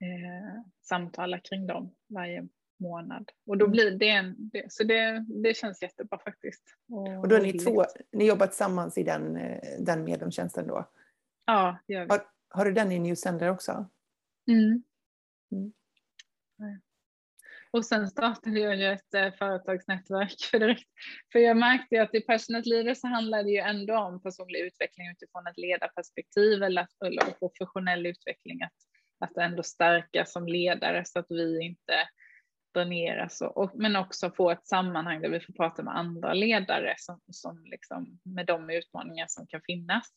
eh, 0.00 0.62
samtalen 0.82 1.40
kring 1.44 1.66
dem 1.66 1.94
varje 2.08 2.48
månad. 2.78 3.30
Och 3.46 3.58
då 3.58 3.64
Mm. 3.64 3.72
blir 3.72 3.90
det 3.90 4.08
en, 4.08 4.34
det, 4.38 4.72
så 4.72 4.84
det, 4.84 5.24
det 5.28 5.56
känns 5.56 5.82
jättebra 5.82 6.18
faktiskt. 6.18 6.62
Och 7.22 7.28
då 7.28 7.34
är 7.34 7.40
ni 7.42 7.52
två, 7.52 7.84
ni 8.12 8.26
jobbar 8.26 8.46
tillsammans 8.46 8.98
i 8.98 9.02
den, 9.02 9.36
eh, 9.36 9.60
den 9.78 10.04
medlemstjänsten 10.04 10.66
då? 10.66 10.88
Ja, 11.44 11.78
det 11.86 11.94
gör 11.94 12.04
vi. 12.04 12.10
Har, 12.10 12.26
har 12.48 12.64
du 12.64 12.72
den 12.72 12.92
i 12.92 12.98
New 12.98 13.14
Sender 13.14 13.50
också? 13.50 13.86
Mm. 14.48 14.82
Mm. 15.52 15.72
Och 17.70 17.86
sen 17.86 18.08
startade 18.08 18.60
jag 18.60 18.76
ju 18.76 18.86
ett 18.92 19.14
eh, 19.14 19.32
företagsnätverk 19.32 20.40
för 20.50 20.58
direkt. 20.58 20.88
För 21.32 21.38
jag 21.38 21.56
märkte 21.56 21.94
ju 21.94 22.00
att 22.00 22.14
i 22.14 22.20
Passionate 22.20 22.68
Leader 22.68 22.94
så 22.94 23.06
handlar 23.08 23.42
det 23.42 23.50
ju 23.50 23.58
ändå 23.58 23.98
om 23.98 24.22
personlig 24.22 24.60
utveckling 24.60 25.10
utifrån 25.10 25.46
ett 25.46 25.58
ledarperspektiv 25.58 26.62
eller, 26.62 26.82
att, 26.82 27.02
eller 27.04 27.30
professionell 27.32 28.06
utveckling. 28.06 28.62
Att, 28.62 28.72
att 29.18 29.36
ändå 29.36 29.62
stärka 29.62 30.24
som 30.26 30.46
ledare 30.46 31.04
så 31.04 31.18
att 31.18 31.26
vi 31.28 31.64
inte 31.64 31.94
dräneras 32.74 33.40
och, 33.40 33.56
och, 33.56 33.70
men 33.74 33.96
också 33.96 34.30
få 34.30 34.50
ett 34.50 34.66
sammanhang 34.66 35.20
där 35.20 35.28
vi 35.28 35.40
får 35.40 35.52
prata 35.52 35.82
med 35.82 35.96
andra 35.96 36.34
ledare 36.34 36.94
som, 36.98 37.20
som 37.32 37.64
liksom, 37.64 38.18
med 38.22 38.46
de 38.46 38.70
utmaningar 38.70 39.26
som 39.28 39.46
kan 39.46 39.60
finnas. 39.66 40.12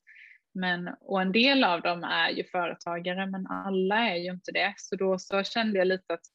Men, 0.53 0.89
och 1.01 1.21
en 1.21 1.31
del 1.31 1.63
av 1.63 1.81
dem 1.81 2.03
är 2.03 2.29
ju 2.29 2.43
företagare, 2.43 3.25
men 3.25 3.47
alla 3.47 4.09
är 4.09 4.15
ju 4.15 4.31
inte 4.31 4.51
det. 4.51 4.73
Så 4.77 4.95
då 4.95 5.19
så 5.19 5.43
kände 5.43 5.77
jag 5.77 5.87
lite 5.87 6.13
att 6.13 6.25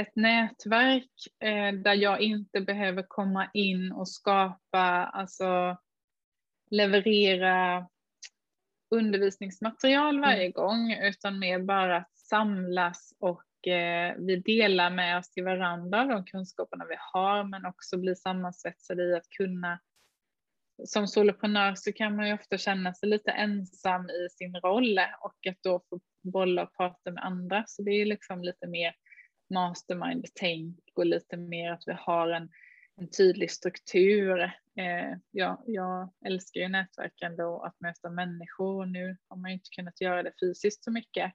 ett 0.00 0.16
nätverk 0.16 1.10
eh, 1.40 1.72
där 1.72 1.94
jag 1.94 2.20
inte 2.20 2.60
behöver 2.60 3.02
komma 3.08 3.50
in 3.52 3.92
och 3.92 4.08
skapa, 4.08 5.10
alltså 5.12 5.76
leverera 6.70 7.88
undervisningsmaterial 8.90 10.20
varje 10.20 10.50
gång, 10.50 10.92
utan 10.92 11.38
mer 11.38 11.58
bara 11.58 11.96
att 11.96 12.18
samlas 12.18 13.14
och 13.18 13.43
eh, 13.68 14.14
vi 14.18 14.36
delar 14.36 14.90
med 14.90 15.18
oss 15.18 15.30
till 15.30 15.44
varandra 15.44 16.00
av 16.00 16.08
de 16.08 16.24
kunskaperna 16.24 16.84
vi 16.88 16.96
har, 17.12 17.44
men 17.44 17.66
också 17.66 17.98
blir 17.98 18.14
sammansvetsade 18.14 19.02
i 19.04 19.14
att 19.14 19.28
kunna 19.28 19.78
som 20.84 21.08
soloprenör 21.08 21.74
så 21.74 21.92
kan 21.92 22.16
man 22.16 22.28
ju 22.28 22.34
ofta 22.34 22.58
känna 22.58 22.94
sig 22.94 23.08
lite 23.08 23.30
ensam 23.30 24.10
i 24.10 24.28
sin 24.30 24.56
roll 24.56 25.00
och 25.20 25.46
att 25.46 25.62
då 25.62 25.82
få 25.90 26.00
bolla 26.22 26.62
och 26.62 26.76
prata 26.76 27.10
med 27.10 27.24
andra. 27.24 27.64
Så 27.66 27.82
det 27.82 27.90
är 27.90 28.06
liksom 28.06 28.42
lite 28.42 28.66
mer 28.66 28.94
mastermind-tänk 29.54 30.78
och 30.94 31.06
lite 31.06 31.36
mer 31.36 31.70
att 31.70 31.82
vi 31.86 31.92
har 31.92 32.30
en, 32.30 32.48
en 32.96 33.10
tydlig 33.10 33.50
struktur. 33.50 34.42
Eh, 34.76 35.18
ja, 35.30 35.62
jag 35.66 36.12
älskar 36.26 36.60
ju 36.60 36.68
nätverkande 36.68 37.42
och 37.42 37.66
att 37.66 37.80
möta 37.80 38.10
människor 38.10 38.80
och 38.80 38.88
nu 38.88 39.16
har 39.28 39.36
man 39.36 39.50
ju 39.50 39.54
inte 39.54 39.70
kunnat 39.76 40.00
göra 40.00 40.22
det 40.22 40.32
fysiskt 40.40 40.84
så 40.84 40.90
mycket. 40.90 41.32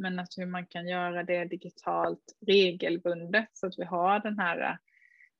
Men 0.00 0.18
att 0.18 0.38
hur 0.38 0.46
man 0.46 0.66
kan 0.66 0.88
göra 0.88 1.22
det 1.22 1.44
digitalt 1.44 2.36
regelbundet 2.46 3.48
så 3.52 3.66
att 3.66 3.78
vi 3.78 3.84
har 3.84 4.20
den 4.20 4.38
här 4.38 4.78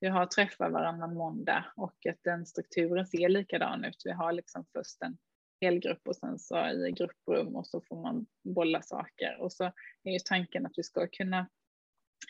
vi 0.00 0.08
har 0.08 0.26
träffar 0.26 0.70
varannan 0.70 1.14
måndag 1.14 1.64
och 1.76 2.06
att 2.06 2.18
den 2.22 2.46
strukturen 2.46 3.06
ser 3.06 3.28
likadan 3.28 3.84
ut. 3.84 4.02
Vi 4.04 4.12
har 4.12 4.32
liksom 4.32 4.64
först 4.72 5.02
en 5.02 5.18
helgrupp 5.60 6.08
och 6.08 6.16
sen 6.16 6.38
så 6.38 6.66
i 6.66 6.92
grupprum 6.92 7.56
och 7.56 7.66
så 7.66 7.80
får 7.80 8.02
man 8.02 8.26
bolla 8.44 8.82
saker 8.82 9.40
och 9.40 9.52
så 9.52 9.64
är 10.02 10.12
ju 10.12 10.18
tanken 10.24 10.66
att 10.66 10.72
vi 10.76 10.82
ska 10.82 11.06
kunna 11.06 11.48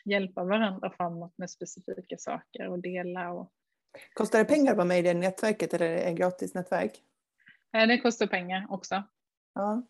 hjälpa 0.05 0.43
varandra 0.43 0.93
framåt 0.97 1.33
med 1.37 1.49
specifika 1.49 2.17
saker 2.17 2.67
och 2.67 2.79
dela. 2.79 3.31
Och... 3.31 3.51
Kostar 4.13 4.39
det 4.39 4.45
pengar 4.45 4.71
att 4.71 4.77
vara 4.77 4.87
med 4.87 4.99
i 4.99 5.01
det 5.01 5.13
nätverket 5.13 5.73
eller 5.73 5.85
är 5.85 5.95
det 5.95 6.01
ett 6.01 6.17
gratis 6.17 6.53
nätverk? 6.53 7.03
Det 7.71 7.97
kostar 7.97 8.27
pengar 8.27 8.67
också. 8.69 9.03
Ja. 9.53 9.83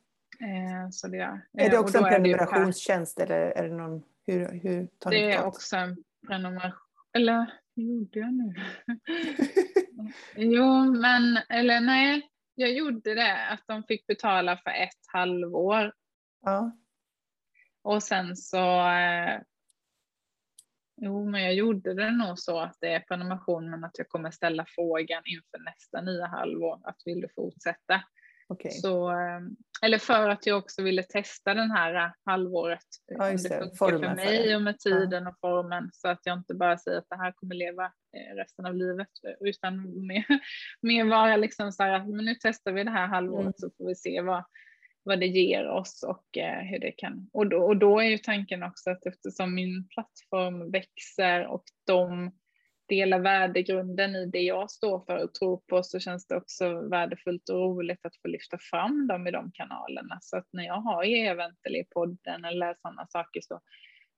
Så 0.91 1.08
det, 1.08 1.17
är 1.58 1.69
det 1.69 1.77
också 1.77 1.97
en 1.97 2.06
är 2.06 2.10
prenumerationstjänst 2.10 3.19
eller 3.19 3.36
är 3.38 3.69
det 3.69 3.75
någon, 3.75 4.04
hur, 4.27 4.60
hur 4.63 4.88
tar 4.88 5.10
ni 5.10 5.17
Det 5.17 5.23
är 5.23 5.30
betalt? 5.30 5.56
också 5.56 5.75
en 5.75 6.04
prenumeration, 6.27 6.80
eller 7.13 7.51
hur 7.75 7.84
gjorde 7.84 8.19
jag 8.19 8.34
nu? 8.34 8.54
jo, 10.36 10.84
men, 10.86 11.38
eller 11.49 11.82
nej, 11.82 12.30
jag 12.56 12.71
gjorde 12.71 13.15
det 13.15 13.47
att 13.47 13.63
de 13.67 13.84
fick 13.84 14.08
betala 14.08 14.58
för 14.58 14.71
ett 14.71 15.06
halvår 15.08 15.93
Ja. 16.41 16.71
och 17.82 18.04
sen 18.04 18.36
så 18.36 18.89
eh, 18.89 19.41
Jo, 21.04 21.30
men 21.30 21.43
jag 21.43 21.54
gjorde 21.54 21.93
det 21.93 22.12
nog 22.12 22.39
så 22.39 22.60
att 22.60 22.77
det 22.80 22.93
är 22.93 22.99
prenumeration 22.99 23.69
men 23.69 23.84
att 23.84 23.97
jag 23.97 24.10
kommer 24.10 24.32
ställa 24.32 24.65
frågan 24.67 25.23
inför 25.25 25.60
nästa 25.63 26.01
nya 26.01 26.25
halvår 26.27 26.82
att 26.84 26.97
vill 27.06 27.21
du 27.21 27.30
fortsätta? 27.36 28.04
Okej. 28.51 28.71
Så, 28.71 29.11
eh, 29.11 29.41
eller 29.81 29.97
för 29.97 30.29
att 30.29 30.45
jag 30.45 30.57
också 30.57 30.81
ville 30.81 31.03
testa 31.03 31.53
den 31.53 31.71
här 31.71 32.13
halvåret. 32.25 32.85
Ja, 33.07 33.25
om 33.25 33.31
just 33.31 33.49
det 33.49 33.59
funkar 33.59 33.75
Formen 33.75 34.17
för 34.17 34.25
mig 34.25 34.55
och 34.55 34.61
med 34.61 34.79
tiden 34.79 35.27
och 35.27 35.39
formen 35.41 35.89
så 35.93 36.07
att 36.07 36.19
jag 36.23 36.37
inte 36.37 36.53
bara 36.53 36.77
säger 36.77 36.97
att 36.97 37.09
det 37.09 37.15
här 37.15 37.31
kommer 37.31 37.55
leva 37.55 37.85
eh, 37.85 38.35
resten 38.35 38.65
av 38.65 38.75
livet 38.75 39.07
utan 39.39 40.05
mer, 40.07 40.25
mer 40.81 41.05
vara 41.05 41.37
liksom 41.37 41.71
så 41.71 41.83
här 41.83 41.93
att 41.93 42.09
men 42.09 42.25
nu 42.25 42.35
testar 42.41 42.71
vi 42.71 42.83
det 42.83 42.91
här 42.91 43.07
halvåret 43.07 43.41
Mm. 43.41 43.53
så 43.57 43.69
får 43.77 43.87
vi 43.87 43.95
se 43.95 44.21
vad, 44.21 44.43
vad 45.03 45.19
det 45.19 45.27
ger 45.27 45.67
oss 45.69 46.03
och 46.03 46.37
eh, 46.37 46.61
hur 46.61 46.79
det 46.79 46.91
kan. 46.91 47.29
Och 47.33 47.47
då, 47.47 47.57
och 47.57 47.77
då 47.77 47.99
är 47.99 48.09
ju 48.09 48.17
tanken 48.17 48.63
också 48.63 48.89
att 48.89 49.05
eftersom 49.05 49.55
min 49.55 49.87
plattform 49.87 50.71
växer 50.71 51.47
och 51.47 51.63
de 51.87 52.31
delar 52.91 53.19
värdegrunden 53.19 54.15
i 54.15 54.25
det 54.25 54.41
jag 54.41 54.71
står 54.71 54.99
för 55.06 55.23
och 55.23 55.34
tror 55.34 55.58
på 55.58 55.84
så 55.84 55.99
känns 55.99 56.27
det 56.27 56.36
också 56.36 56.82
värdefullt 56.82 57.49
och 57.49 57.56
roligt 57.56 58.06
att 58.06 58.15
få 58.21 58.27
lyfta 58.27 58.58
fram 58.58 59.08
dem 59.08 59.27
i 59.27 59.32
de 59.32 59.51
kanalerna. 59.51 60.17
Så 60.21 60.38
att 60.38 60.47
när 60.54 60.63
jag 60.63 60.82
har 60.82 61.04
e-event 61.04 61.60
eller 61.63 61.80
i 61.80 61.84
podden 61.84 62.45
eller 62.45 62.75
sådana 62.82 63.08
saker 63.08 63.41
så, 63.43 63.62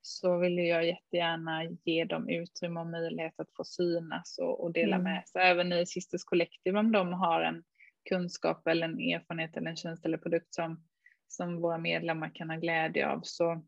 så 0.00 0.38
vill 0.38 0.58
jag 0.58 0.86
jättegärna 0.86 1.64
ge 1.84 2.04
dem 2.04 2.28
utrymme 2.28 2.80
och 2.80 2.86
möjlighet 2.86 3.40
att 3.40 3.54
få 3.56 3.64
synas 3.64 4.38
och, 4.38 4.64
och 4.64 4.72
dela 4.72 4.96
Mm. 4.96 5.04
med 5.04 5.28
sig. 5.28 5.42
Även 5.50 5.72
i 5.72 5.86
Sisters 5.86 6.24
Collective 6.24 6.78
om 6.78 6.92
de 6.92 7.12
har 7.12 7.40
en 7.42 7.62
kunskap 8.08 8.66
eller 8.66 8.86
en 8.86 9.00
erfarenhet 9.00 9.56
eller 9.56 9.70
en 9.70 9.76
tjänst 9.76 10.04
eller 10.04 10.18
produkt 10.18 10.54
som, 10.54 10.84
som 11.28 11.60
våra 11.60 11.78
medlemmar 11.78 12.30
kan 12.34 12.50
ha 12.50 12.56
glädje 12.56 13.08
av 13.08 13.20
så, 13.22 13.64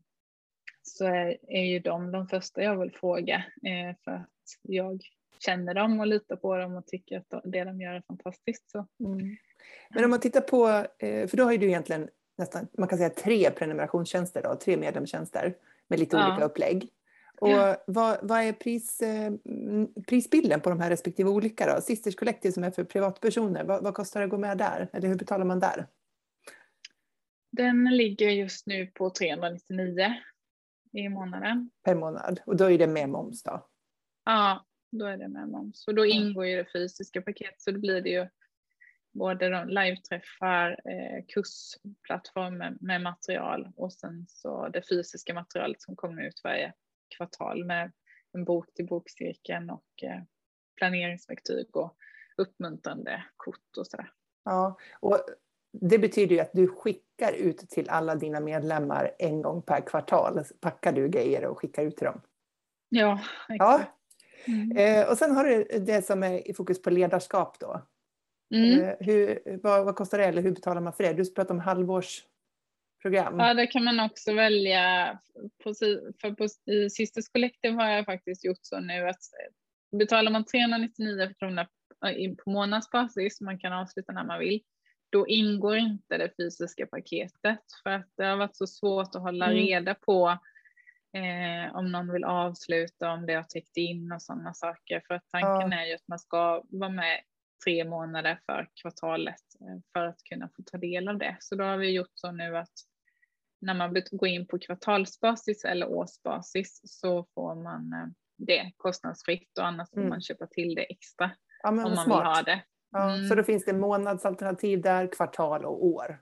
så 0.81 1.05
är, 1.05 1.37
är 1.47 1.65
ju 1.65 1.79
de 1.79 2.11
de 2.11 2.27
första 2.27 2.63
jag 2.63 2.79
vill 2.79 2.91
fråga 2.91 3.35
eh, 3.65 3.95
för 4.03 4.25
jag 4.61 5.01
känner 5.39 5.73
dem 5.73 5.99
och 5.99 6.07
litar 6.07 6.35
på 6.35 6.57
dem 6.57 6.75
och 6.75 6.87
tycker 6.87 7.17
att 7.17 7.41
det 7.43 7.63
de 7.63 7.81
gör 7.81 7.93
är 7.93 8.03
fantastiskt. 8.07 8.71
Så. 8.71 8.85
Mm. 9.05 9.37
Men 9.89 10.03
om 10.03 10.09
man 10.09 10.19
tittar 10.19 10.41
på, 10.41 10.67
eh, 11.05 11.27
för 11.27 11.37
då 11.37 11.43
har 11.43 11.51
ju 11.51 11.57
du 11.57 11.67
egentligen 11.67 12.09
nästan, 12.37 12.67
man 12.77 12.87
kan 12.87 12.97
säga 12.97 13.09
tre 13.09 13.51
prenumerationstjänster 13.51 14.41
då, 14.43 14.55
tre 14.55 14.77
medlemstjänster 14.77 15.55
med 15.87 15.99
lite 15.99 16.17
Ja. 16.17 16.31
olika 16.31 16.45
upplägg. 16.45 16.89
Och 17.41 17.49
Ja. 17.49 17.83
vad, 17.87 18.17
vad 18.21 18.39
är 18.41 18.53
pris, 18.53 19.01
eh, 19.01 19.31
prisbilden 20.07 20.61
på 20.61 20.69
de 20.69 20.79
här 20.79 20.89
respektive 20.89 21.29
olika 21.29 21.75
då? 21.75 21.81
Sisters 21.81 22.15
Collective 22.15 22.51
som 22.51 22.63
är 22.63 22.71
för 22.71 22.83
privatpersoner, 22.83 23.63
vad, 23.63 23.83
vad 23.83 23.93
kostar 23.93 24.19
det 24.19 24.23
att 24.23 24.29
gå 24.29 24.37
med 24.37 24.57
där? 24.57 24.89
Eller 24.93 25.07
hur 25.07 25.15
betalar 25.15 25.45
man 25.45 25.59
där? 25.59 25.87
Den 27.51 27.85
ligger 27.97 28.29
just 28.29 28.67
nu 28.67 28.87
på 28.87 29.09
399 29.09 30.13
i 30.91 31.09
månaden. 31.09 31.69
Per 31.83 31.95
månad? 31.95 32.39
Och 32.45 32.57
då 32.57 32.71
är 32.71 32.77
det 32.77 32.87
med 32.87 33.09
moms 33.09 33.43
då? 33.43 33.67
Ja, 34.27 34.65
då 34.91 35.05
är 35.05 35.17
det 35.17 35.27
med 35.27 35.49
moms. 35.49 35.87
Och 35.87 35.95
då 35.95 36.05
ingår 36.05 36.45
ju 36.45 36.55
det 36.55 36.71
fysiska 36.73 37.21
paketet 37.21 37.61
så 37.61 37.71
då 37.71 37.79
blir 37.79 38.01
det 38.01 38.09
ju 38.09 38.27
både 39.13 39.49
de 39.49 39.69
live-träffar, 39.69 40.71
eh, 40.71 41.25
kursplattform 41.27 42.77
med, 42.79 43.01
material 43.01 43.71
och 43.75 43.93
sen 43.93 44.25
så 44.29 44.69
det 44.69 44.81
fysiska 44.89 45.33
materialet 45.33 45.81
som 45.81 45.95
kommer 45.95 46.21
ut 46.27 46.41
varje 46.43 46.73
kvartal 47.17 47.65
med 47.65 47.91
en 48.33 48.45
bok 48.45 48.73
till 48.73 48.85
bokcirkeln 48.85 49.69
och 49.69 50.03
eh, 50.03 50.21
planeringsverktyg 50.75 51.75
och 51.77 51.97
uppmuntrande 52.37 53.23
kort 53.37 53.77
och 53.77 53.87
sådär. 53.87 54.11
Ja, 54.45 54.77
och 54.99 55.19
det 55.71 55.99
betyder 55.99 56.35
ju 56.35 56.41
att 56.41 56.53
du 56.53 56.67
skickar 56.67 57.33
ut 57.33 57.57
till 57.57 57.89
alla 57.89 58.15
dina 58.15 58.39
medlemmar 58.39 59.11
en 59.19 59.41
gång 59.41 59.61
per 59.61 59.81
kvartal. 59.81 60.43
Packar 60.61 60.91
du 60.91 61.09
grejer 61.09 61.45
och 61.45 61.59
skickar 61.59 61.83
ut 61.83 61.97
till 61.97 62.05
dem. 62.05 62.21
Ja, 62.89 63.19
Ja, 63.47 63.55
exakt. 63.55 63.96
Mm. 64.47 64.77
eh, 64.77 65.09
och 65.09 65.17
sen 65.17 65.31
har 65.31 65.43
du 65.43 65.63
det 65.79 66.05
som 66.05 66.23
är 66.23 66.47
i 66.49 66.53
fokus 66.53 66.81
på 66.81 66.89
ledarskap 66.89 67.59
då. 67.59 67.81
Mm. 68.55 68.83
Eh, 68.83 68.95
hur, 68.99 69.39
vad, 69.63 69.85
vad, 69.85 69.95
kostar 69.95 70.17
det 70.17 70.25
eller 70.25 70.41
hur 70.41 70.51
betalar 70.51 70.81
man 70.81 70.93
för 70.93 71.03
det? 71.03 71.13
Du 71.13 71.33
pratar 71.33 71.53
om 71.53 71.59
halvårsprogram. 71.59 73.39
Ja, 73.39 73.53
det 73.53 73.67
kan 73.67 73.83
man 73.83 73.99
också 73.99 74.33
välja. 74.33 75.19
På, 75.63 75.73
för 76.21 76.31
på, 76.31 76.71
I 76.71 76.89
Sisters 76.89 77.27
Collective 77.27 77.75
har 77.75 77.89
jag 77.89 78.05
faktiskt 78.05 78.45
gjort 78.45 78.59
så 78.61 78.79
nu 78.79 79.09
att 79.09 79.21
betalar 79.97 80.31
man 80.31 80.45
399 80.45 81.33
kronor 81.39 81.65
på 82.43 82.49
månadsbasis, 82.49 83.41
man 83.41 83.59
kan 83.59 83.73
avsluta 83.73 84.11
när 84.11 84.23
man 84.23 84.39
vill, 84.39 84.61
då 85.09 85.27
ingår 85.27 85.77
inte 85.77 86.17
det 86.17 86.31
fysiska 86.37 86.85
paketet 86.85 87.59
för 87.83 87.89
att 87.89 88.09
det 88.17 88.25
har 88.25 88.37
varit 88.37 88.55
så 88.55 88.67
svårt 88.67 89.15
att 89.15 89.21
hålla 89.21 89.45
mm. 89.45 89.57
reda 89.57 89.95
på 89.95 90.37
eh, 91.13 91.75
om 91.75 91.91
någon 91.91 92.13
vill 92.13 92.23
avsluta, 92.23 93.11
om 93.11 93.25
det 93.25 93.33
har 93.33 93.43
täckt 93.43 93.77
in 93.77 94.11
och 94.11 94.21
sådana 94.21 94.53
saker. 94.53 95.01
För 95.07 95.13
att 95.13 95.29
tanken 95.31 95.71
ja. 95.71 95.81
är 95.81 95.85
ju 95.85 95.95
att 95.95 96.07
man 96.07 96.19
ska 96.19 96.63
vara 96.69 96.89
med 96.89 97.19
tre 97.65 97.85
månader 97.85 98.39
för 98.45 98.69
kvartalet 98.81 99.41
eh, 99.61 99.81
för 99.93 100.05
att 100.05 100.23
kunna 100.23 100.49
få 100.55 100.63
ta 100.71 100.77
del 100.77 101.07
av 101.07 101.17
det. 101.17 101.37
Så 101.39 101.55
då 101.55 101.63
har 101.63 101.77
vi 101.77 101.91
gjort 101.91 102.11
så 102.13 102.31
nu 102.31 102.57
att 102.57 102.73
när 103.61 103.73
man 103.73 103.95
går 104.11 104.29
in 104.29 104.47
på 104.47 104.59
kvartalsbasis 104.59 105.65
eller 105.65 105.89
årsbasis 105.89 106.81
så 106.83 107.27
får 107.35 107.55
man 107.55 107.93
eh, 107.93 108.07
det 108.37 108.71
kostnadsfritt 108.77 109.57
och 109.57 109.65
annars 109.65 109.89
får 109.89 109.97
mm. 109.97 110.09
man 110.09 110.21
köpa 110.21 110.47
till 110.47 110.75
det 110.75 110.91
extra 110.91 111.31
ja, 111.63 111.69
om 111.69 111.75
man 111.75 111.97
smart. 111.97 112.07
vill 112.07 112.25
ha 112.25 112.41
det. 112.41 112.63
Ja, 112.91 113.13
mm. 113.13 113.27
Så 113.27 113.35
då 113.35 113.43
finns 113.43 113.65
det 113.65 113.73
månadsalternativ 113.73 114.81
där, 114.81 115.11
kvartal 115.11 115.65
och 115.65 115.85
år. 115.85 116.21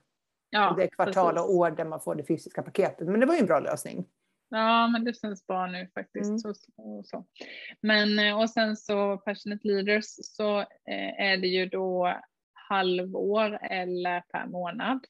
Ja, 0.50 0.70
och 0.70 0.76
det 0.76 0.82
är 0.82 0.88
kvartal 0.88 1.34
precis. 1.34 1.48
och 1.48 1.54
år 1.54 1.70
där 1.70 1.84
man 1.84 2.00
får 2.00 2.14
det 2.14 2.24
fysiska 2.24 2.62
paketet. 2.62 3.08
Men 3.08 3.20
det 3.20 3.26
var 3.26 3.34
ju 3.34 3.40
en 3.40 3.46
bra 3.46 3.60
lösning. 3.60 4.06
Ja, 4.48 4.88
men 4.88 5.04
det 5.04 5.20
känns 5.20 5.46
bra 5.46 5.66
nu 5.66 5.88
faktiskt. 5.94 6.28
Mm. 6.28 6.38
Så, 6.38 6.54
så. 7.04 7.26
Men 7.80 8.18
eh, 8.18 8.40
och 8.40 8.50
sen 8.50 8.76
så 8.76 9.16
Passionate 9.16 9.68
Leaders 9.68 10.06
så 10.06 10.60
eh, 10.60 11.20
är 11.20 11.36
det 11.36 11.48
ju 11.48 11.66
då 11.66 12.20
halvår 12.52 13.58
eller 13.62 14.20
per 14.20 14.46
månad 14.46 15.06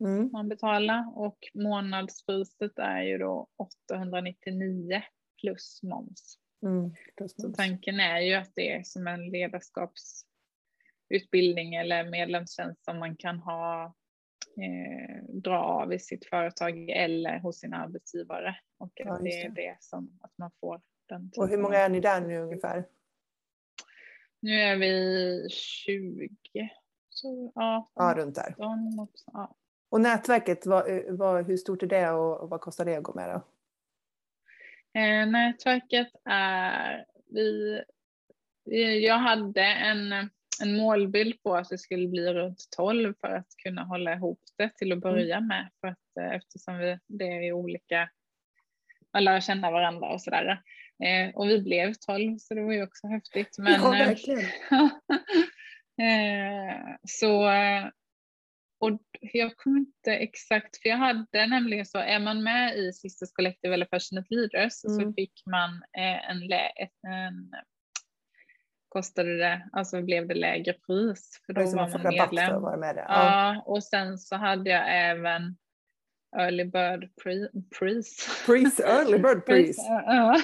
mm. 0.00 0.30
man 0.32 0.48
betalar 0.48 1.18
och 1.18 1.38
månadspriset 1.54 2.78
är 2.78 3.02
ju 3.02 3.18
då 3.18 3.48
899 3.56 5.02
plus 5.40 5.82
moms. 5.82 6.38
Mm, 6.62 6.94
så 7.28 7.52
tanken 7.52 8.00
är 8.00 8.20
ju 8.20 8.34
att 8.34 8.52
det 8.54 8.72
är 8.72 8.82
som 8.82 9.06
en 9.06 9.30
ledarskapsutbildning 9.30 11.74
eller 11.74 12.10
medlemstjänst 12.10 12.84
som 12.84 12.98
man 12.98 13.16
kan 13.16 13.38
ha 13.38 13.94
eh, 14.62 15.24
dra 15.28 15.58
av 15.58 15.92
i 15.92 15.98
sitt 15.98 16.26
företag 16.26 16.88
eller 16.90 17.38
hos 17.38 17.60
sin 17.60 17.74
arbetsgivare. 17.74 18.56
Och 18.78 18.92
ja, 18.94 19.18
det 19.22 19.42
är 19.42 19.48
det 19.48 19.76
som 19.80 20.18
att 20.20 20.32
man 20.38 20.50
får 20.60 20.80
den. 21.08 21.32
Och 21.36 21.48
hur 21.48 21.58
många 21.58 21.78
är 21.78 21.88
ni 21.88 22.00
där 22.00 22.20
nu 22.20 22.38
ungefär? 22.38 22.84
Nu 24.40 24.60
är 24.60 24.76
vi 24.76 25.48
20. 25.50 26.28
Så, 27.08 27.52
ja, 27.54 27.90
ja, 27.94 28.14
runt 28.16 28.34
där. 28.34 28.54
Ja. 28.58 29.56
Och 29.88 30.00
nätverket, 30.00 30.66
vad, 30.66 30.84
vad, 31.08 31.46
hur 31.46 31.56
stort 31.56 31.82
är 31.82 31.86
det 31.86 32.10
och, 32.10 32.40
och 32.40 32.50
vad 32.50 32.60
kostar 32.60 32.84
det 32.84 32.96
att 32.96 33.02
gå 33.02 33.14
med 33.14 33.28
då? 33.30 33.42
Eh, 35.00 35.26
nätverket 35.26 36.08
är, 36.24 37.06
vi, 37.26 37.82
jag 39.06 39.18
hade 39.18 39.62
en 39.62 40.30
en 40.60 40.76
målbild 40.76 41.42
på 41.42 41.56
att 41.56 41.68
det 41.68 41.78
skulle 41.78 42.08
bli 42.08 42.32
runt 42.32 42.68
12 42.76 43.14
för 43.20 43.28
att 43.28 43.56
kunna 43.62 43.84
hålla 43.84 44.12
ihop 44.12 44.40
det 44.58 44.70
till 44.76 44.92
att 44.92 45.00
börja 45.00 45.36
mm. 45.36 45.48
med. 45.48 45.70
För 45.80 45.88
att, 45.88 46.16
eh, 46.20 46.34
eftersom 46.34 46.78
vi, 46.78 46.98
det 47.06 47.24
är 47.24 47.52
olika, 47.52 48.08
man 49.12 49.24
lär 49.24 49.40
känna 49.40 49.70
varandra 49.70 50.08
och 50.08 50.22
sådär. 50.22 50.62
Eh, 51.04 51.34
och 51.34 51.48
vi 51.48 51.62
blev 51.62 51.94
12 51.94 52.38
så 52.38 52.54
det 52.54 52.62
var 52.62 52.72
ju 52.72 52.82
också 52.82 53.06
häftigt. 53.06 53.58
Men, 53.58 53.72
ja, 53.72 53.96
eh, 53.96 54.06
verkligen. 54.06 54.40
eh, 56.02 56.96
så, 57.02 57.50
och 58.80 59.00
jag 59.20 59.56
kommer 59.56 59.78
inte 59.78 60.12
exakt, 60.12 60.82
för 60.82 60.88
jag 60.88 60.96
hade 60.96 61.46
nämligen 61.46 61.86
så, 61.86 61.98
är 61.98 62.18
man 62.18 62.42
med 62.42 62.76
i 62.76 62.92
Sisters 62.92 63.32
Collective 63.32 63.74
eller 63.74 63.86
Passionate 63.86 64.34
Leaders 64.34 64.84
mm. 64.84 65.00
så 65.00 65.12
fick 65.12 65.42
man 65.46 65.70
eh, 65.98 66.30
en, 66.30 66.42
en 67.12 67.50
kostade 68.88 69.36
det, 69.36 69.68
alltså 69.72 70.02
blev 70.02 70.28
det 70.28 70.34
lägre 70.34 70.72
pris. 70.72 71.42
För 71.46 71.52
då 71.52 71.60
var 71.60 71.88
man 71.88 72.02
medlem. 72.02 72.60
För 72.60 72.76
med 72.76 72.96
det. 72.96 73.06
Ja. 73.08 73.54
ja. 73.54 73.62
och 73.66 73.84
sen 73.84 74.18
så 74.18 74.36
hade 74.36 74.70
jag 74.70 75.10
även 75.10 75.56
Early 76.36 76.64
Bird 76.64 77.10
Pris. 77.78 78.28
Pris, 78.46 78.80
Early 78.80 79.18
Bird 79.22 79.46
Pris. 79.46 79.76
ja. 79.88 80.36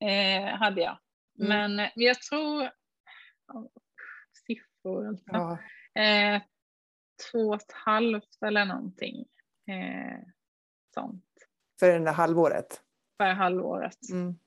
eh, 0.08 0.44
hade 0.44 0.80
jag. 0.80 0.98
Mm. 1.40 1.74
Men 1.76 1.88
jag 1.94 2.22
tror, 2.22 2.70
siffror 4.46 5.08
alltså. 5.08 5.30
Ja. 5.32 5.58
Eh, 6.02 6.42
två 7.32 7.48
och 7.48 7.54
ett 7.54 7.72
halvt 7.72 8.42
eller 8.46 8.64
någonting. 8.64 9.26
Eh, 9.68 10.18
sånt. 10.94 11.24
För 11.80 11.86
det 11.86 12.04
där 12.04 12.12
halvåret? 12.12 12.82
För 13.18 13.32
halvåret. 13.32 14.10
Mm 14.12 14.38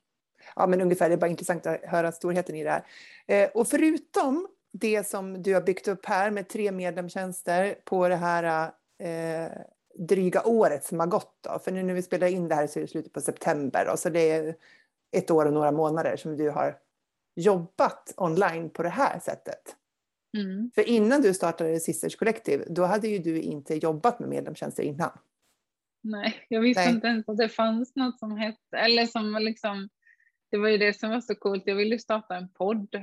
ja, 0.56 0.68
men 0.68 0.82
ungefär, 0.82 1.10
det 1.10 1.16
är 1.16 1.18
bara 1.18 1.30
intressant 1.30 1.66
att 1.66 1.82
höra 1.84 2.12
storheten 2.12 2.56
i 2.56 2.64
det 2.64 2.70
här. 2.70 2.84
Eh, 3.28 3.50
och 3.50 3.68
förutom 3.68 4.48
det 4.74 5.08
som 5.08 5.44
du 5.44 5.54
har 5.54 5.62
byggt 5.62 5.88
upp 5.88 6.06
här 6.06 6.32
med 6.32 6.50
tre 6.50 6.72
medlemstjänster 6.72 7.76
på 7.84 8.08
det 8.08 8.16
här 8.16 8.72
eh, 9.00 9.52
dryga 10.00 10.44
året 10.44 10.86
som 10.86 11.00
har 11.00 11.08
gått 11.08 11.38
då, 11.42 11.60
för 11.60 11.72
nu 11.72 11.84
när 11.84 11.94
vi 11.94 12.02
spelar 12.02 12.28
in 12.28 12.48
det 12.48 12.56
här 12.56 12.68
så 12.68 12.80
är 12.80 12.82
det 12.82 12.88
slutet 12.88 13.14
på 13.14 13.22
september 13.22 13.86
då, 13.86 13.98
så 13.98 14.10
det 14.10 14.32
är 14.32 14.56
ett 15.12 15.32
år 15.32 15.46
och 15.46 15.54
några 15.54 15.72
månader 15.72 16.18
som 16.18 16.38
du 16.38 16.50
har 16.50 16.78
jobbat 17.36 18.14
online 18.18 18.70
på 18.70 18.84
det 18.84 18.90
här 18.90 19.20
sättet. 19.20 19.76
Mm. 20.38 20.72
För 20.76 20.90
innan 20.90 21.22
du 21.22 21.34
startade 21.34 21.80
Sisters 21.80 22.16
Collective, 22.16 22.66
då 22.70 22.84
hade 22.84 23.08
ju 23.08 23.20
du 23.20 23.42
inte 23.42 23.76
jobbat 23.76 24.20
med 24.20 24.30
medlemstjänster 24.30 24.84
innan. 24.84 25.12
Nej, 26.04 26.46
jag 26.48 26.62
visste 26.62 26.84
Nej. 26.84 26.94
inte 26.94 27.08
ens 27.08 27.30
att 27.30 27.38
det 27.38 27.50
fanns 27.50 27.96
något 27.96 28.20
som 28.20 28.38
hette, 28.38 28.78
eller 28.78 29.06
som 29.06 29.38
liksom 29.40 29.90
det 30.52 30.58
var 30.58 30.70
ju 30.70 30.78
det 30.78 30.94
som 30.94 31.10
var 31.10 31.22
så 31.22 31.36
coolt. 31.36 31.64
Jag 31.66 31.76
ville 31.76 32.00
starta 32.00 32.36
en 32.36 32.54
podd 32.54 32.96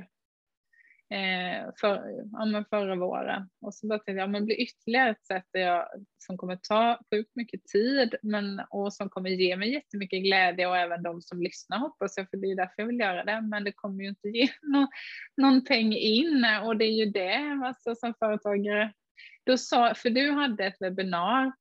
eh, 1.13 1.73
för, 1.81 2.23
ja, 2.31 2.45
men 2.45 2.65
förra 2.65 2.95
våren 2.95 3.49
och 3.61 3.73
så 3.73 3.87
tänkte 3.87 4.11
jag, 4.11 4.17
ja, 4.17 4.27
men 4.27 4.41
det 4.41 4.45
blir 4.45 4.61
ytterligare 4.61 5.09
ett 5.09 5.25
sätt 5.25 5.45
där 5.53 5.59
jag, 5.59 5.87
som 6.17 6.37
kommer 6.37 6.55
ta 6.55 6.99
sjukt 7.11 7.35
mycket 7.35 7.63
tid 7.63 8.15
men, 8.21 8.61
och 8.69 8.93
som 8.93 9.09
kommer 9.09 9.29
ge 9.29 9.57
mig 9.57 9.73
jättemycket 9.73 10.23
glädje 10.23 10.67
och 10.67 10.77
även 10.77 11.03
de 11.03 11.21
som 11.21 11.41
lyssnar 11.41 11.77
hoppas 11.79 12.17
jag, 12.17 12.29
för 12.29 12.37
det 12.37 12.51
är 12.51 12.55
därför 12.55 12.73
jag 12.77 12.87
vill 12.87 12.99
göra 12.99 13.23
det. 13.23 13.41
Men 13.41 13.63
det 13.63 13.71
kommer 13.71 14.03
ju 14.03 14.09
inte 14.09 14.27
ge 14.27 14.47
no 14.61 14.87
någon 15.37 15.65
peng 15.65 15.93
in 15.93 16.45
och 16.63 16.77
det 16.77 16.85
är 16.85 17.05
ju 17.05 17.05
det 17.05 17.61
alltså, 17.65 17.95
som 17.95 18.13
företagare. 18.19 18.93
Då 19.43 19.57
sa, 19.57 19.93
för 19.95 20.09
du 20.09 20.31
hade 20.31 20.65
ett 20.65 20.77
webbinar 20.79 21.51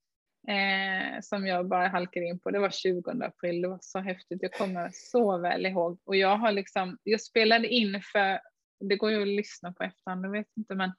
eh, 0.48 1.20
som 1.20 1.46
jag 1.46 1.68
bara 1.68 1.88
halkade 1.88 2.26
in 2.26 2.40
på. 2.40 2.50
Det 2.50 2.58
var 2.58 2.70
20 2.70 3.10
april, 3.10 3.62
det 3.62 3.68
var 3.68 3.78
så 3.82 3.98
häftigt. 3.98 4.42
Jag 4.42 4.52
kommer 4.52 4.90
så 4.92 5.38
väl 5.38 5.66
ihåg. 5.66 6.00
Och 6.04 6.16
jag 6.16 6.36
har 6.36 6.52
liksom, 6.52 6.98
jag 7.02 7.20
spelade 7.20 7.68
in 7.68 8.02
för, 8.12 8.40
det 8.80 8.96
går 8.96 9.10
ju 9.10 9.22
att 9.22 9.28
lyssna 9.28 9.72
på 9.72 9.84
efterhand, 9.84 10.24
jag 10.24 10.30
vet 10.30 10.56
inte, 10.56 10.74
men 10.74 10.92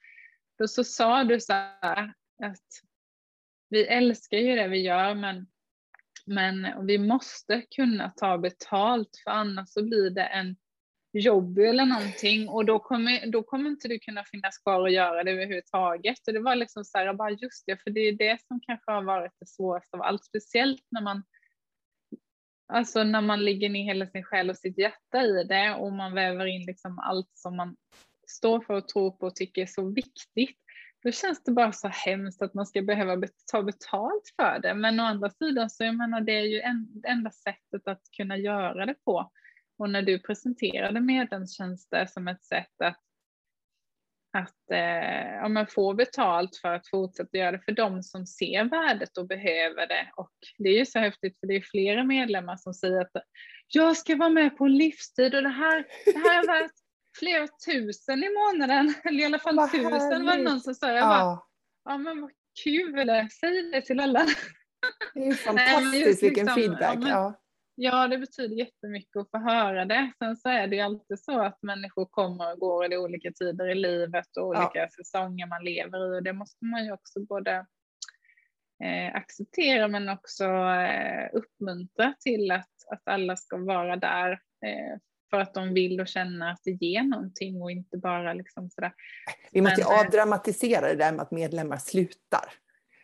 då 0.57 0.67
så 0.67 0.83
sa 0.83 1.23
du 1.23 1.39
så 1.39 1.53
här 1.53 2.13
att 2.43 2.67
vi 3.69 3.85
älskar 3.87 4.37
ju 4.37 4.55
det 4.55 4.67
vi 4.67 4.81
gör, 4.81 5.15
men 5.15 5.47
men 6.25 6.85
vi 6.85 6.97
måste 6.97 7.61
kunna 7.75 8.09
ta 8.09 8.37
betalt 8.37 9.21
för 9.23 9.31
annars 9.31 9.69
så 9.69 9.83
blir 9.83 10.09
det 10.09 10.23
en 10.23 10.55
jobb 11.11 11.57
eller 11.57 11.85
någonting 11.85 12.49
och 12.49 12.65
då 12.65 12.79
kommer, 12.79 13.31
då 13.31 13.43
kommer 13.43 13.69
inte 13.69 13.87
du 13.87 13.99
kunna 13.99 14.23
finnas 14.23 14.57
kvar 14.57 14.79
och 14.79 14.89
göra 14.91 15.23
det 15.23 15.31
överhuvudtaget. 15.31 16.27
Och 16.27 16.33
det 16.33 16.39
var 16.39 16.55
liksom 16.55 16.85
så 16.85 16.97
här, 16.97 17.13
bara 17.13 17.31
just 17.31 17.65
det, 17.65 17.77
för 17.83 17.89
det 17.89 17.99
är 17.99 18.13
det 18.13 18.41
som 18.47 18.59
kanske 18.59 18.91
har 18.91 19.03
varit 19.03 19.33
det 19.39 19.47
svåraste 19.47 19.97
av 19.97 20.01
allt, 20.01 20.25
speciellt 20.25 20.85
när 20.91 21.01
man 21.01 21.23
Alltså 22.73 23.03
när 23.03 23.21
man 23.21 23.45
ligger 23.45 23.69
ner 23.69 23.83
hela 23.83 24.07
sin 24.07 24.23
själ 24.23 24.49
och 24.49 24.57
sitt 24.57 24.77
hjärta 24.77 25.23
i 25.23 25.43
det 25.43 25.75
och 25.75 25.91
man 25.91 26.13
väver 26.13 26.45
in 26.45 26.65
liksom 26.65 26.99
allt 26.99 27.31
som 27.33 27.55
man 27.55 27.75
står 28.27 28.59
för 28.61 28.73
och 28.73 28.87
tror 28.87 29.11
på 29.11 29.25
och 29.25 29.35
tycker 29.35 29.61
är 29.61 29.65
så 29.65 29.89
viktigt. 29.89 30.57
Då 31.03 31.11
känns 31.11 31.43
det 31.43 31.51
bara 31.51 31.71
så 31.71 31.87
hemskt 31.87 32.41
att 32.41 32.53
man 32.53 32.65
ska 32.65 32.81
behöva 32.81 33.27
ta 33.51 33.63
betalt 33.63 34.33
för 34.35 34.59
det. 34.59 34.73
Men 34.73 34.99
å 34.99 35.03
andra 35.03 35.29
sidan 35.29 35.69
så 35.69 35.83
jag 35.83 35.95
menar 35.95 36.21
det 36.21 36.31
är 36.31 36.45
ju 36.45 36.61
en, 36.61 37.03
enda 37.07 37.31
sättet 37.31 37.87
att 37.87 38.01
kunna 38.17 38.37
göra 38.37 38.85
det 38.85 38.95
på. 39.05 39.31
Och 39.79 39.89
när 39.89 40.01
du 40.01 40.19
presenterade 40.19 41.01
medlemstjänster 41.01 42.05
som 42.05 42.27
ett 42.27 42.43
sätt 42.43 42.81
att, 42.83 42.99
att 44.37 44.71
eh, 44.71 45.35
ja, 45.35 45.47
men 45.47 45.67
få 45.67 45.93
betalt 45.93 46.55
för 46.55 46.73
att 46.73 46.87
fortsätta 46.87 47.37
göra 47.37 47.51
det 47.51 47.61
för 47.65 47.71
de 47.71 48.03
som 48.03 48.25
ser 48.25 48.63
värdet 48.63 49.17
och 49.17 49.27
behöver 49.27 49.87
det. 49.87 50.11
Och 50.15 50.33
det 50.57 50.69
är 50.69 50.77
ju 50.77 50.85
så 50.85 50.99
häftigt 50.99 51.39
för 51.39 51.47
det 51.47 51.55
är 51.55 51.61
flera 51.61 52.03
medlemmar 52.03 52.57
som 52.57 52.73
säger 52.73 53.01
att 53.01 53.11
jag 53.67 53.97
ska 53.97 54.15
vara 54.15 54.29
med 54.29 54.57
på 54.57 54.67
livstid 54.67 55.35
och 55.35 55.43
det 55.43 55.49
här, 55.49 55.85
det 56.05 56.19
här 56.19 56.43
är 56.43 56.47
värt 56.47 56.71
flera 57.19 57.47
tusen 57.65 58.23
i 58.23 58.29
månaden, 58.29 58.93
eller 59.03 59.19
i 59.19 59.25
alla 59.25 59.39
fall 59.39 59.55
vad 59.55 59.71
tusen 59.71 59.93
härligt. 59.93 60.25
var 60.25 60.37
det 60.37 60.43
någon 60.43 60.61
som 60.61 60.75
sa. 60.75 60.91
Jag 60.91 61.07
bara, 61.07 61.19
ja. 61.19 61.47
ja 61.85 61.97
men 61.97 62.21
vad 62.21 62.31
kul, 62.63 63.29
säg 63.39 63.71
det 63.71 63.81
till 63.81 63.99
alla. 63.99 64.25
Det 65.13 65.27
är 65.27 65.33
fantastiskt 65.33 66.23
vilken 66.23 66.45
liksom, 66.45 66.61
feedback. 66.61 66.95
Ja, 66.95 66.99
men, 66.99 67.09
ja 67.09 67.41
Ja, 67.81 68.07
det 68.07 68.17
betyder 68.17 68.55
jättemycket 68.55 69.15
att 69.15 69.31
få 69.31 69.37
höra 69.37 69.85
det. 69.85 70.11
Sen 70.19 70.37
så 70.37 70.49
är 70.49 70.67
det 70.67 70.75
ju 70.75 70.81
alltid 70.81 71.19
så 71.19 71.41
att 71.41 71.57
människor 71.61 72.05
kommer 72.05 72.53
och 72.53 72.59
går 72.59 72.93
i 72.93 72.97
olika 72.97 73.31
tider 73.31 73.69
i 73.69 73.75
livet 73.75 74.37
och 74.37 74.47
olika 74.47 74.71
ja. 74.73 74.89
säsonger 74.89 75.47
man 75.47 75.63
lever 75.63 76.15
i 76.15 76.19
och 76.19 76.23
det 76.23 76.33
måste 76.33 76.65
man 76.65 76.85
ju 76.85 76.91
också 76.91 77.19
både 77.19 77.65
eh, 78.83 79.15
acceptera 79.15 79.87
men 79.87 80.09
också 80.09 80.43
eh, 80.43 81.29
uppmuntra 81.33 82.13
till 82.19 82.51
att, 82.51 82.73
att 82.91 83.01
alla 83.03 83.35
ska 83.35 83.57
vara 83.57 83.95
där 83.95 84.31
eh, 84.65 84.99
för 85.29 85.39
att 85.39 85.53
de 85.53 85.73
vill 85.73 86.01
och 86.01 86.07
känner 86.07 86.51
att 86.51 86.61
det 86.63 86.71
ger 86.71 87.03
någonting 87.03 87.61
och 87.61 87.71
inte 87.71 87.97
bara 87.97 88.33
liksom 88.33 88.69
sådär. 88.69 88.93
Vi 89.51 89.61
måste 89.61 89.83
men, 89.83 89.93
eh, 89.93 89.99
avdramatisera 89.99 90.87
det 90.87 90.95
där 90.95 91.11
med 91.11 91.21
att 91.21 91.31
medlemmar 91.31 91.77
slutar. 91.77 92.45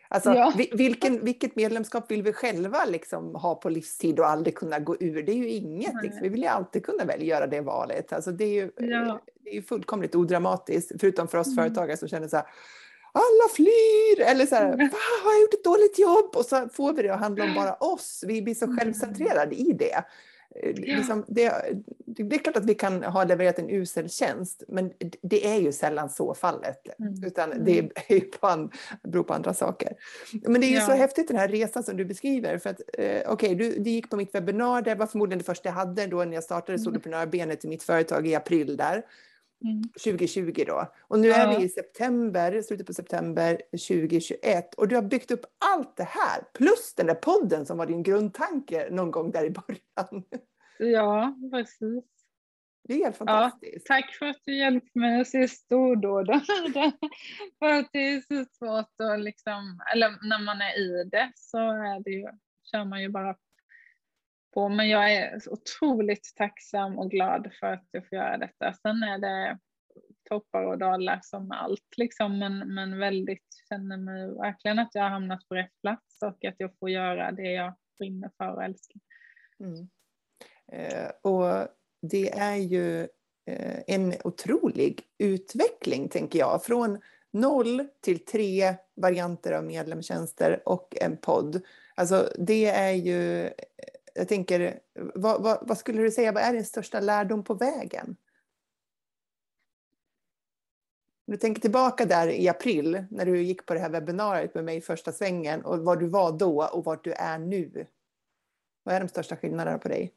Alltså, 0.08 0.30
ja. 0.30 0.52
vilken, 0.72 1.24
vilket 1.24 1.56
medlemskap 1.56 2.10
vill 2.10 2.22
vi 2.22 2.32
själva 2.32 2.84
liksom 2.84 3.34
ha 3.34 3.54
på 3.54 3.68
livstid 3.68 4.20
och 4.20 4.28
aldrig 4.28 4.54
kunna 4.54 4.78
gå 4.78 4.96
ur? 5.00 5.22
Det 5.22 5.32
är 5.32 5.36
ju 5.36 5.48
inget. 5.48 6.02
Liksom. 6.02 6.22
Vi 6.22 6.28
vill 6.28 6.42
ju 6.42 6.46
alltid 6.46 6.86
kunna 6.86 7.04
välja 7.04 7.26
göra 7.26 7.46
det 7.46 7.60
valet. 7.60 8.12
Alltså, 8.12 8.32
det, 8.32 8.44
är 8.44 8.54
ju, 8.54 8.70
ja. 8.76 9.20
det 9.44 9.50
är 9.50 9.54
ju 9.54 9.62
fullkomligt 9.62 10.14
odramatiskt, 10.14 10.92
förutom 11.00 11.28
för 11.28 11.38
oss 11.38 11.46
mm. 11.46 11.56
företagare 11.56 11.96
som 11.96 12.08
känner 12.08 12.28
så 12.28 12.36
här, 12.36 12.46
alla 13.12 13.48
flyr! 13.54 14.20
Eller 14.20 14.46
så 14.46 14.54
här, 14.54 14.72
mm. 14.72 14.88
har 15.24 15.32
jag 15.32 15.40
gjort 15.42 15.54
ett 15.54 15.64
dåligt 15.64 15.98
jobb? 15.98 16.36
Och 16.36 16.44
så 16.44 16.68
får 16.72 16.92
vi 16.92 17.02
det 17.02 17.10
att 17.10 17.20
handla 17.20 17.44
om 17.44 17.54
bara 17.54 17.74
oss. 17.74 18.24
Vi 18.26 18.42
blir 18.42 18.54
så 18.54 18.76
självcentrerade 18.76 19.54
i 19.54 19.72
det. 19.72 20.04
Liksom, 20.62 21.24
det, 21.28 21.52
det 22.06 22.36
är 22.36 22.38
klart 22.38 22.56
att 22.56 22.64
vi 22.64 22.74
kan 22.74 23.02
ha 23.02 23.24
levererat 23.24 23.58
en 23.58 23.70
usel 23.70 24.08
tjänst, 24.08 24.62
men 24.68 24.92
det 25.22 25.46
är 25.46 25.60
ju 25.60 25.72
sällan 25.72 26.10
så 26.10 26.34
fallet. 26.34 27.00
Mm. 27.00 27.24
Utan 27.24 27.52
mm. 27.52 27.64
det 27.64 27.78
är 28.08 28.14
ju 28.14 28.20
på 28.20 28.46
an, 28.46 28.70
beror 29.02 29.22
på 29.24 29.34
andra 29.34 29.54
saker. 29.54 29.92
Men 30.32 30.60
det 30.60 30.66
är 30.66 30.70
ju 30.70 30.74
ja. 30.74 30.86
så 30.86 30.92
häftigt 30.92 31.28
den 31.28 31.36
här 31.36 31.48
resan 31.48 31.82
som 31.82 31.96
du 31.96 32.04
beskriver. 32.04 32.58
För 32.58 32.70
att, 32.70 32.80
eh, 32.98 33.32
okay, 33.32 33.54
du, 33.54 33.78
du 33.78 33.90
gick 33.90 34.10
på 34.10 34.16
mitt 34.16 34.34
webbinar, 34.34 34.82
det 34.82 34.94
var 34.94 35.06
förmodligen 35.06 35.38
det 35.38 35.44
första 35.44 35.68
jag 35.68 35.74
hade 35.74 36.06
då 36.06 36.24
när 36.24 36.34
jag 36.34 36.44
startade 36.44 36.72
mm. 36.72 36.84
soloprenörbenet 36.84 37.64
i 37.64 37.68
mitt 37.68 37.82
företag 37.82 38.26
i 38.26 38.34
april 38.34 38.76
där. 38.76 39.02
2020 40.04 40.40
mm. 40.40 40.54
då. 40.66 40.92
Och 41.00 41.18
nu 41.18 41.28
ja. 41.28 41.36
är 41.36 41.58
vi 41.58 41.64
i 41.64 41.68
september, 41.68 42.62
slutet 42.62 42.86
på 42.86 42.94
september 42.94 43.60
2021 43.70 44.74
och 44.74 44.88
du 44.88 44.94
har 44.94 45.02
byggt 45.02 45.30
upp 45.30 45.46
allt 45.58 45.96
det 45.96 46.08
här 46.08 46.42
plus 46.54 46.94
den 46.94 47.06
där 47.06 47.14
podden 47.14 47.66
som 47.66 47.78
var 47.78 47.86
din 47.86 48.02
grundtanke 48.02 48.88
någon 48.90 49.10
gång 49.10 49.30
där 49.30 49.44
i 49.44 49.50
början. 49.50 50.24
Ja, 50.78 51.36
precis. 51.52 52.04
Det 52.84 52.94
är 52.94 53.04
helt 53.04 53.16
fantastiskt. 53.16 53.86
Ja, 53.88 53.94
tack 53.94 54.14
för 54.14 54.26
att 54.26 54.40
du 54.44 54.56
hjälpte 54.56 54.98
mig 54.98 55.20
att 55.20 55.28
se 55.28 55.48
stordåden. 55.48 56.40
för 57.58 57.66
att 57.66 57.88
det 57.92 57.98
är 57.98 58.20
så 58.20 58.44
svårt 58.58 59.00
att 59.12 59.20
liksom, 59.20 59.80
eller 59.94 60.28
när 60.28 60.44
man 60.44 60.60
är 60.60 60.80
i 60.80 61.04
det 61.04 61.32
så 61.34 61.58
är 61.58 62.04
det 62.04 62.10
ju, 62.10 62.26
kör 62.72 62.84
man 62.84 63.02
ju 63.02 63.08
bara 63.08 63.36
på. 64.56 64.68
Men 64.68 64.88
jag 64.88 65.12
är 65.12 65.40
otroligt 65.50 66.32
tacksam 66.36 66.98
och 66.98 67.10
glad 67.10 67.50
för 67.60 67.66
att 67.66 67.88
jag 67.90 68.08
får 68.08 68.18
göra 68.18 68.38
detta. 68.38 68.72
Sen 68.72 69.02
är 69.02 69.18
det 69.18 69.58
toppar 70.28 70.62
och 70.62 70.78
dalar 70.78 71.20
som 71.22 71.50
allt 71.50 71.96
liksom, 71.96 72.38
men, 72.38 72.74
men 72.74 72.98
väldigt 72.98 73.46
känner 73.68 73.96
mig 73.96 74.34
verkligen 74.34 74.78
att 74.78 74.90
jag 74.94 75.02
har 75.02 75.10
hamnat 75.10 75.48
på 75.48 75.54
rätt 75.54 75.80
plats 75.80 76.22
och 76.22 76.44
att 76.44 76.54
jag 76.58 76.70
får 76.78 76.90
göra 76.90 77.32
det 77.32 77.52
jag 77.52 77.74
brinner 77.98 78.30
för 78.38 78.54
och 78.54 78.64
älskar. 78.64 79.00
Mm. 79.60 79.88
Eh, 80.72 81.10
och 81.22 81.68
det 82.02 82.30
är 82.38 82.56
ju 82.56 83.00
eh, 83.46 83.80
en 83.86 84.14
otrolig 84.24 85.00
utveckling, 85.18 86.08
tänker 86.08 86.38
jag, 86.38 86.64
från 86.64 86.98
noll 87.30 87.86
till 88.00 88.24
tre 88.24 88.74
varianter 88.94 89.52
av 89.52 89.64
medlemstjänster 89.64 90.62
och 90.68 90.96
en 91.00 91.16
podd. 91.16 91.62
Alltså 91.94 92.32
det 92.38 92.66
är 92.66 92.92
ju 92.92 93.50
jag 94.16 94.28
tänker, 94.28 94.80
vad, 94.94 95.42
vad, 95.42 95.68
vad, 95.68 95.78
skulle 95.78 96.02
du 96.02 96.10
säga, 96.10 96.32
vad 96.32 96.42
är 96.42 96.52
din 96.52 96.64
största 96.64 97.00
lärdom 97.00 97.44
på 97.44 97.54
vägen? 97.54 98.16
du 101.26 101.36
tänker 101.36 101.60
tillbaka 101.60 102.04
där 102.04 102.28
i 102.28 102.48
april 102.48 103.04
när 103.10 103.26
du 103.26 103.42
gick 103.42 103.66
på 103.66 103.74
det 103.74 103.80
här 103.80 103.90
webbinariet 103.90 104.54
med 104.54 104.64
mig 104.64 104.76
i 104.76 104.80
första 104.80 105.12
svängen 105.12 105.64
och 105.64 105.78
var 105.78 105.96
du 105.96 106.08
var 106.08 106.38
då 106.38 106.64
och 106.64 106.84
vart 106.84 107.04
du 107.04 107.12
är 107.12 107.38
nu. 107.38 107.86
Vad 108.82 108.94
är 108.94 109.00
de 109.00 109.08
största 109.08 109.36
skillnaderna 109.36 109.78
på 109.78 109.88
dig? 109.88 110.12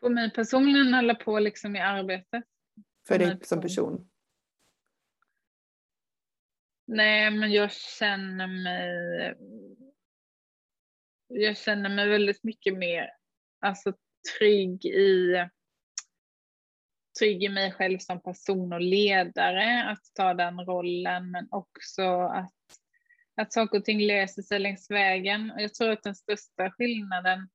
På 0.00 0.08
mig 0.08 0.32
personligen 0.32 0.94
eller 0.94 1.14
på 1.14 1.38
liksom 1.38 1.76
i 1.76 1.80
arbetet? 1.80 2.44
För 3.06 3.18
dig 3.18 3.38
som 3.42 3.60
person? 3.60 4.10
Nej, 6.86 7.30
men 7.30 7.52
jag 7.52 7.72
känner 7.72 8.46
mig 8.46 9.34
jag 11.28 11.56
känner 11.56 11.88
mig 11.88 12.08
väldigt 12.08 12.44
mycket 12.44 12.78
mer 12.78 13.10
alltså, 13.60 13.92
trygg 14.38 14.84
i 14.84 15.34
trygg 17.18 17.44
i 17.44 17.48
mig 17.48 17.72
själv 17.72 17.98
som 17.98 18.22
person 18.22 18.72
och 18.72 18.80
ledare, 18.80 19.90
att 19.90 20.02
ta 20.14 20.34
den 20.34 20.60
rollen, 20.60 21.30
men 21.30 21.48
också 21.50 22.20
att, 22.20 22.52
att 23.36 23.52
saker 23.52 23.78
och 23.78 23.84
ting 23.84 24.06
löser 24.06 24.42
sig 24.42 24.58
längs 24.58 24.90
vägen. 24.90 25.50
Och 25.50 25.62
jag 25.62 25.74
tror 25.74 25.90
att 25.90 26.02
den 26.02 26.14
största 26.14 26.70
skillnaden 26.70 27.48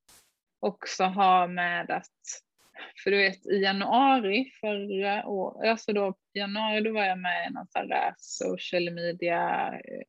också 0.60 1.04
har 1.04 1.48
med 1.48 1.92
att, 1.92 2.12
för 3.04 3.12
du 3.12 3.18
vet 3.18 3.46
i 3.46 3.56
januari 3.56 4.52
förra 4.62 5.28
året, 5.28 5.70
alltså 5.70 5.94
då 5.94 6.18
i 6.34 6.40
januari 6.40 6.82
då 6.82 6.94
var 6.94 7.06
jag 7.06 7.20
med 7.20 7.48
i 7.50 7.54
någon 7.54 7.68
sån 7.68 7.92
här 7.92 8.14
social 8.18 8.94
media 8.94 9.68
eh, 9.74 10.04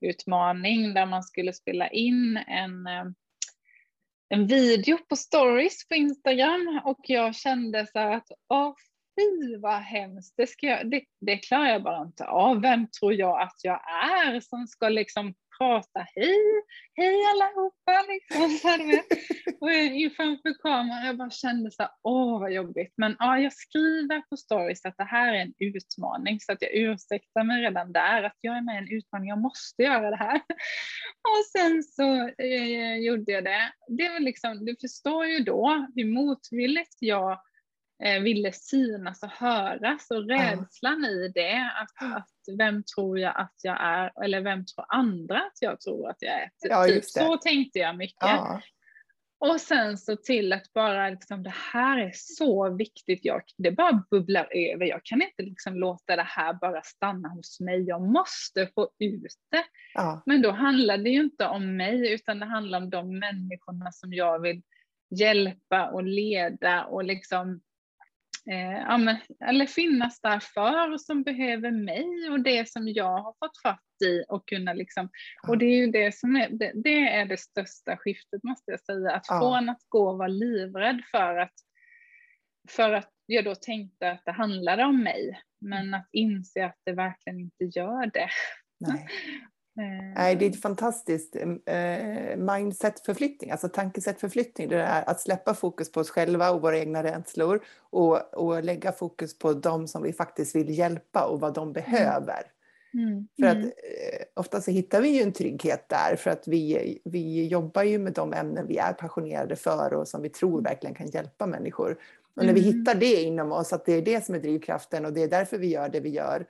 utmaning 0.00 0.94
där 0.94 1.06
man 1.06 1.22
skulle 1.22 1.52
spela 1.52 1.88
in 1.88 2.36
en, 2.36 2.86
eh, 2.86 3.04
en 4.28 4.46
video 4.46 4.98
på 5.08 5.16
stories 5.16 5.88
på 5.88 5.94
Instagram 5.94 6.80
och 6.84 7.00
jag 7.02 7.34
kände 7.34 7.86
så 7.86 7.98
att 7.98 8.26
åh 8.48 8.74
fy 9.20 9.56
vad 9.56 9.80
hemskt, 9.80 10.34
det, 10.36 10.46
ska 10.46 10.66
jag, 10.66 10.90
det, 10.90 11.04
det 11.20 11.36
klarar 11.36 11.66
jag 11.66 11.82
bara 11.82 12.02
inte 12.02 12.26
av. 12.26 12.62
Vem 12.62 12.90
tror 12.90 13.14
jag 13.14 13.42
att 13.42 13.56
jag 13.62 13.80
är 14.14 14.40
som 14.40 14.66
ska 14.66 14.88
liksom 14.88 15.34
prata 15.58 16.06
hej, 16.14 16.62
hej 16.94 17.16
allihopa 17.32 18.04
liksom. 18.08 18.50
Så 18.50 18.68
här, 18.68 18.80
och 19.60 20.62
kameran, 20.62 21.06
jag 21.06 21.16
bara 21.16 21.30
kände 21.30 21.70
så 21.70 21.82
här, 21.82 21.92
åh 22.02 22.40
vad 22.40 22.52
jobbigt. 22.52 22.94
Men 22.96 23.16
ja, 23.18 23.38
jag 23.38 23.52
skriver 23.52 24.20
på 24.20 24.36
stories 24.36 24.84
att 24.84 24.96
det 24.96 25.04
här 25.04 25.34
är 25.34 25.38
en 25.38 25.54
utmaning 25.58 26.40
så 26.40 26.52
att 26.52 26.62
jag 26.62 26.74
ursäktar 26.74 27.44
mig 27.44 27.62
redan 27.62 27.92
där 27.92 28.22
att 28.22 28.36
jag 28.40 28.56
är 28.56 28.62
med 28.62 28.74
i 28.74 28.78
en 28.78 28.98
utmaning, 28.98 29.28
jag 29.28 29.40
måste 29.40 29.82
göra 29.82 30.10
det 30.10 30.16
här. 30.16 30.40
Och 31.28 31.44
sen 31.52 31.82
så 31.82 32.28
eh, 32.28 32.96
gjorde 32.96 33.32
jag 33.32 33.44
det. 33.44 33.72
Det 33.88 34.08
var 34.08 34.20
liksom, 34.20 34.64
du 34.64 34.76
förstår 34.80 35.26
ju 35.26 35.38
då 35.38 35.86
hur 35.94 36.04
motvilligt 36.04 36.96
jag 36.98 37.40
ville 38.22 38.52
synas 38.52 39.22
och 39.22 39.30
höras 39.30 40.10
och 40.10 40.28
rädslan 40.28 41.02
ja. 41.04 41.10
i 41.10 41.28
det. 41.34 41.70
Att, 41.76 42.16
att 42.16 42.58
vem 42.58 42.82
tror 42.82 43.18
jag 43.18 43.36
att 43.36 43.54
jag 43.62 43.76
är 43.80 44.24
eller 44.24 44.40
vem 44.40 44.64
tror 44.66 44.86
andra 44.88 45.38
att 45.38 45.58
jag 45.60 45.80
tror 45.80 46.10
att 46.10 46.16
jag 46.20 46.32
är? 46.32 46.50
Ja, 46.60 46.84
typ, 46.84 47.04
så 47.04 47.36
tänkte 47.36 47.78
jag 47.78 47.96
mycket. 47.96 48.16
Ja. 48.20 48.60
Och 49.38 49.60
sen 49.60 49.98
så 49.98 50.16
till 50.16 50.52
att 50.52 50.72
bara 50.72 51.10
liksom 51.10 51.42
det 51.42 51.54
här 51.72 51.98
är 51.98 52.12
så 52.14 52.76
viktigt, 52.76 53.20
jag, 53.22 53.42
det 53.58 53.70
bara 53.70 54.04
bubblar 54.10 54.48
över. 54.50 54.86
Jag 54.86 55.04
kan 55.04 55.22
inte 55.22 55.42
liksom 55.42 55.74
låta 55.74 56.16
det 56.16 56.26
här 56.28 56.52
bara 56.52 56.82
stanna 56.82 57.28
hos 57.28 57.60
mig, 57.60 57.82
jag 57.82 58.02
måste 58.02 58.70
få 58.74 58.90
ut 58.98 59.36
det. 59.50 59.64
Ja. 59.94 60.22
Men 60.26 60.42
då 60.42 60.50
handlar 60.50 60.98
det 60.98 61.10
ju 61.10 61.20
inte 61.20 61.46
om 61.46 61.76
mig 61.76 62.12
utan 62.12 62.38
det 62.38 62.46
handlar 62.46 62.78
om 62.78 62.90
de 62.90 63.18
människorna 63.18 63.92
som 63.92 64.12
jag 64.12 64.38
vill 64.38 64.62
hjälpa 65.10 65.90
och 65.90 66.02
leda 66.02 66.84
och 66.84 67.04
liksom 67.04 67.50
eh, 67.50 67.58
ja, 68.54 68.98
men, 68.98 69.16
eller 69.40 69.66
finnas 69.66 70.20
där 70.20 70.40
för 70.40 70.98
som 70.98 71.22
behöver 71.22 71.70
mig 71.70 72.30
och 72.30 72.40
det 72.40 72.68
som 72.68 72.88
jag 72.88 73.22
har 73.22 73.34
fått 73.38 73.62
fatt 73.62 73.80
i 74.04 74.24
och 74.28 74.48
kunna 74.48 74.72
liksom, 74.72 75.08
och 75.48 75.58
det 75.58 75.66
är 75.66 75.76
ju 75.76 75.86
det 75.86 76.14
som 76.14 76.36
är 76.36 76.48
det, 76.50 76.72
det 76.74 77.08
är 77.08 77.26
det 77.26 77.40
största 77.40 77.96
skiftet 77.96 78.42
måste 78.42 78.70
jag 78.70 78.80
säga, 78.80 79.12
att 79.12 79.26
ja. 79.28 79.40
från 79.40 79.68
att 79.68 79.82
gå 79.88 80.10
och 80.10 80.18
vara 80.18 80.28
livrädd 80.28 81.02
för 81.10 81.36
att, 81.36 81.54
för 82.68 82.92
att 82.92 83.12
jag 83.26 83.44
då 83.44 83.54
tänkte 83.54 84.10
att 84.10 84.24
det 84.24 84.32
handlade 84.32 84.84
om 84.84 85.02
mig, 85.02 85.40
men 85.60 85.94
att 85.94 86.08
inse 86.12 86.66
att 86.66 86.78
det 86.84 86.92
verkligen 86.92 87.40
inte 87.40 87.64
gör 87.64 88.06
det. 88.06 88.28
Nej. 88.80 89.08
Nej, 89.76 90.36
det 90.36 90.46
är 90.46 90.50
ett 90.50 90.62
fantastiskt 90.62 91.36
eh, 91.66 92.36
mindsetförflyttning, 92.36 93.50
alltså 93.50 93.68
tankesättförflyttning. 93.68 94.68
Det 94.68 94.82
är 94.82 95.10
att 95.10 95.20
släppa 95.20 95.54
fokus 95.54 95.92
på 95.92 96.00
oss 96.00 96.10
själva 96.10 96.50
och 96.50 96.62
våra 96.62 96.78
egna 96.78 97.02
rädslor 97.02 97.60
och, 97.78 98.34
och 98.34 98.64
lägga 98.64 98.92
fokus 98.92 99.38
på 99.38 99.52
dem 99.52 99.88
som 99.88 100.02
vi 100.02 100.12
faktiskt 100.12 100.56
vill 100.56 100.78
hjälpa 100.78 101.26
och 101.26 101.40
vad 101.40 101.54
de 101.54 101.62
mm. 101.62 101.72
behöver. 101.72 102.42
Mm. 102.94 103.28
För 103.40 103.46
att 103.46 103.56
mm. 103.56 103.66
eh, 103.66 104.26
ofta 104.34 104.60
så 104.60 104.70
hittar 104.70 105.00
vi 105.00 105.08
ju 105.08 105.22
en 105.22 105.32
trygghet 105.32 105.88
där 105.88 106.16
för 106.16 106.30
att 106.30 106.48
vi, 106.48 106.98
vi 107.04 107.46
jobbar 107.46 107.82
ju 107.82 107.98
med 107.98 108.12
de 108.12 108.32
ämnen 108.32 108.66
vi 108.66 108.78
är 108.78 108.92
passionerade 108.92 109.56
för 109.56 109.94
och 109.94 110.08
som 110.08 110.22
vi 110.22 110.28
tror 110.28 110.62
verkligen 110.62 110.94
kan 110.94 111.06
hjälpa 111.06 111.46
människor. 111.46 111.98
Och 112.36 112.44
när 112.44 112.54
vi 112.54 112.68
mm. 112.68 112.72
hittar 112.72 112.94
det 112.94 113.22
inom 113.22 113.52
oss, 113.52 113.72
att 113.72 113.84
det 113.84 113.92
är 113.92 114.02
det 114.02 114.24
som 114.24 114.34
är 114.34 114.38
drivkraften 114.38 115.04
och 115.04 115.12
det 115.12 115.22
är 115.22 115.28
därför 115.28 115.58
vi 115.58 115.66
gör 115.66 115.88
det 115.88 116.00
vi 116.00 116.10
gör, 116.10 116.46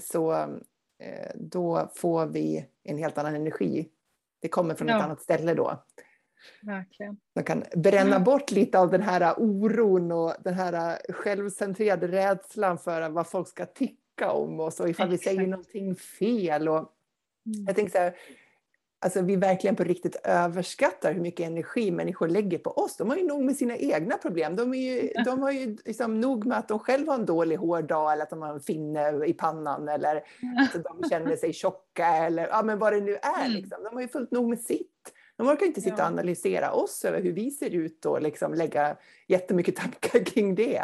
så 0.00 0.48
då 1.34 1.90
får 1.94 2.26
vi 2.26 2.66
en 2.82 2.98
helt 2.98 3.18
annan 3.18 3.34
energi. 3.34 3.88
Det 4.40 4.48
kommer 4.48 4.74
från 4.74 4.88
ja. 4.88 4.96
ett 4.96 5.04
annat 5.04 5.22
ställe 5.22 5.54
då. 5.54 5.84
Verkligen. 6.62 7.16
Man 7.34 7.44
kan 7.44 7.64
bränna 7.76 8.20
bort 8.20 8.50
lite 8.50 8.78
av 8.78 8.90
den 8.90 9.02
här 9.02 9.34
oron 9.38 10.12
och 10.12 10.34
den 10.44 10.54
här 10.54 10.98
självcentrerade 11.12 12.08
rädslan 12.08 12.78
för 12.78 13.08
vad 13.10 13.26
folk 13.26 13.48
ska 13.48 13.66
tycka 13.66 14.30
om 14.32 14.60
oss 14.60 14.80
och 14.80 14.88
ifall 14.88 15.14
Exakt. 15.14 15.20
vi 15.20 15.36
säger 15.36 15.46
någonting 15.46 15.96
fel. 15.96 16.68
Och 16.68 16.76
mm. 16.76 17.64
Jag 17.66 17.76
tänker 17.76 17.92
så 17.92 17.98
här, 17.98 18.16
alltså 19.04 19.22
vi 19.22 19.36
verkligen 19.36 19.76
på 19.76 19.84
riktigt 19.84 20.16
överskattar 20.24 21.12
hur 21.12 21.20
mycket 21.20 21.46
energi 21.46 21.90
människor 21.90 22.28
lägger 22.28 22.58
på 22.58 22.70
oss. 22.70 22.96
De 22.96 23.08
har 23.08 23.16
ju 23.16 23.26
nog 23.26 23.42
med 23.42 23.56
sina 23.56 23.76
egna 23.76 24.16
problem. 24.16 24.56
De, 24.56 24.74
är 24.74 24.78
ju, 24.78 25.12
de 25.24 25.42
har 25.42 25.50
ju 25.50 25.76
liksom 25.84 26.20
nog 26.20 26.46
med 26.46 26.58
att 26.58 26.68
de 26.68 26.78
själva 26.78 27.12
har 27.12 27.18
en 27.18 27.26
dålig 27.26 27.56
hårdag 27.56 28.12
eller 28.12 28.22
att 28.22 28.30
de 28.30 28.42
har 28.42 28.54
en 28.54 28.60
finne 28.60 29.26
i 29.26 29.32
pannan 29.32 29.88
eller 29.88 30.16
att 30.16 30.84
de 30.84 31.08
känner 31.08 31.36
sig 31.36 31.52
tjocka 31.52 32.06
eller 32.06 32.48
ja, 32.48 32.62
men 32.62 32.78
vad 32.78 32.92
det 32.92 33.00
nu 33.00 33.14
är. 33.14 33.44
Mm. 33.44 33.52
Liksom. 33.52 33.84
De 33.84 33.94
har 33.94 34.02
ju 34.02 34.08
fullt 34.08 34.30
nog 34.30 34.48
med 34.48 34.60
sitt. 34.60 35.12
De 35.36 35.48
orkar 35.48 35.66
inte 35.66 35.80
sitta 35.80 36.02
och 36.02 36.08
analysera 36.08 36.72
oss 36.72 37.04
över 37.04 37.22
hur 37.22 37.32
vi 37.32 37.50
ser 37.50 37.70
ut 37.70 38.06
och 38.06 38.22
liksom 38.22 38.54
lägga 38.54 38.96
jättemycket 39.28 39.76
tankar 39.76 40.24
kring 40.24 40.54
det. 40.54 40.82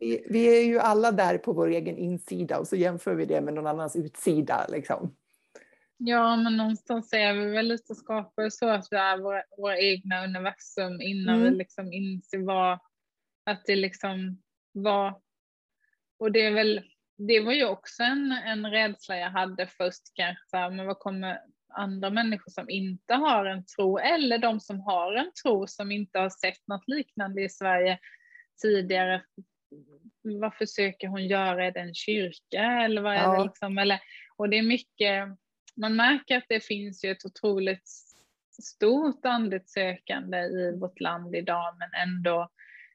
Vi, 0.00 0.26
vi, 0.30 0.58
är 0.58 0.64
ju 0.64 0.78
alla 0.78 1.12
där 1.12 1.38
på 1.38 1.52
vår 1.52 1.68
egen 1.68 1.96
insida 1.96 2.58
och 2.58 2.68
så 2.68 2.76
jämför 2.76 3.14
vi 3.14 3.24
det 3.24 3.40
med 3.40 3.54
någon 3.54 3.66
annans 3.66 3.96
utsida. 3.96 4.66
Liksom. 4.68 5.14
Ja, 5.96 6.36
men 6.36 6.56
någonstans 6.56 7.12
är 7.12 7.34
vi 7.34 7.44
väl 7.44 7.68
lite 7.68 7.94
skapade 7.94 8.50
så 8.50 8.68
att 8.68 8.88
vi 8.90 8.96
är 8.96 9.18
våra, 9.18 9.42
våra 9.58 9.78
egna 9.78 10.24
universum 10.24 11.00
innan 11.00 11.34
mm. 11.34 11.52
vi 11.52 11.58
liksom 11.58 11.92
inser 11.92 12.38
vad, 12.38 12.78
att 13.44 13.64
det 13.66 13.76
liksom 13.76 14.42
var. 14.72 15.20
Och 16.18 16.32
det 16.32 16.46
är 16.46 16.50
väl, 16.50 16.82
det 17.18 17.40
var 17.40 17.52
ju 17.52 17.64
också 17.64 18.02
en, 18.02 18.32
en 18.32 18.70
rädsla 18.70 19.16
jag 19.16 19.30
hade 19.30 19.66
först 19.66 20.02
kanske, 20.14 20.76
men 20.76 20.86
vad 20.86 20.98
kommer 20.98 21.40
andra 21.74 22.10
människor 22.10 22.50
som 22.50 22.70
inte 22.70 23.14
har 23.14 23.44
en 23.44 23.66
tro 23.66 23.98
eller 23.98 24.38
de 24.38 24.60
som 24.60 24.80
har 24.80 25.12
en 25.12 25.32
tro 25.42 25.66
som 25.66 25.92
inte 25.92 26.18
har 26.18 26.30
sett 26.30 26.66
något 26.66 26.88
liknande 26.88 27.42
i 27.42 27.48
Sverige 27.48 27.98
tidigare. 28.62 29.22
Vad 30.22 30.54
försöker 30.54 31.08
hon 31.08 31.26
göra? 31.26 31.66
Är 31.66 31.72
det 31.72 31.80
en 31.80 31.94
kyrka 31.94 32.62
eller 32.62 33.02
vad 33.02 33.14
är 33.14 33.22
ja. 33.22 33.38
det 33.38 33.44
liksom? 33.44 33.78
Eller, 33.78 34.00
och 34.36 34.48
det 34.48 34.58
är 34.58 34.62
mycket 34.62 35.28
man 35.76 35.96
märker 35.96 36.36
att 36.36 36.48
det 36.48 36.64
finns 36.64 37.04
ju 37.04 37.10
ett 37.10 37.24
otroligt 37.24 37.88
stort 38.62 39.24
andligt 39.24 39.68
sökande 39.68 40.38
i 40.38 40.76
vårt 40.80 41.00
land 41.00 41.36
idag, 41.36 41.76
men 41.78 42.08
ändå 42.08 42.50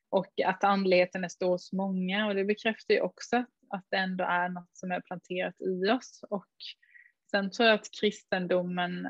och 0.09 0.41
att 0.45 0.63
andligheten 0.63 1.23
är 1.23 1.27
stor 1.27 1.49
hos 1.49 1.73
många 1.73 2.27
och 2.27 2.35
det 2.35 2.45
bekräftar 2.45 2.93
ju 2.93 3.01
också 3.01 3.45
att 3.69 3.85
det 3.89 3.97
ändå 3.97 4.23
är 4.23 4.49
något 4.49 4.77
som 4.77 4.91
är 4.91 5.01
planterat 5.01 5.61
i 5.61 5.89
oss. 5.89 6.23
Och 6.29 6.47
sen 7.31 7.51
tror 7.51 7.67
jag 7.67 7.75
att 7.75 7.91
kristendomen 7.99 9.07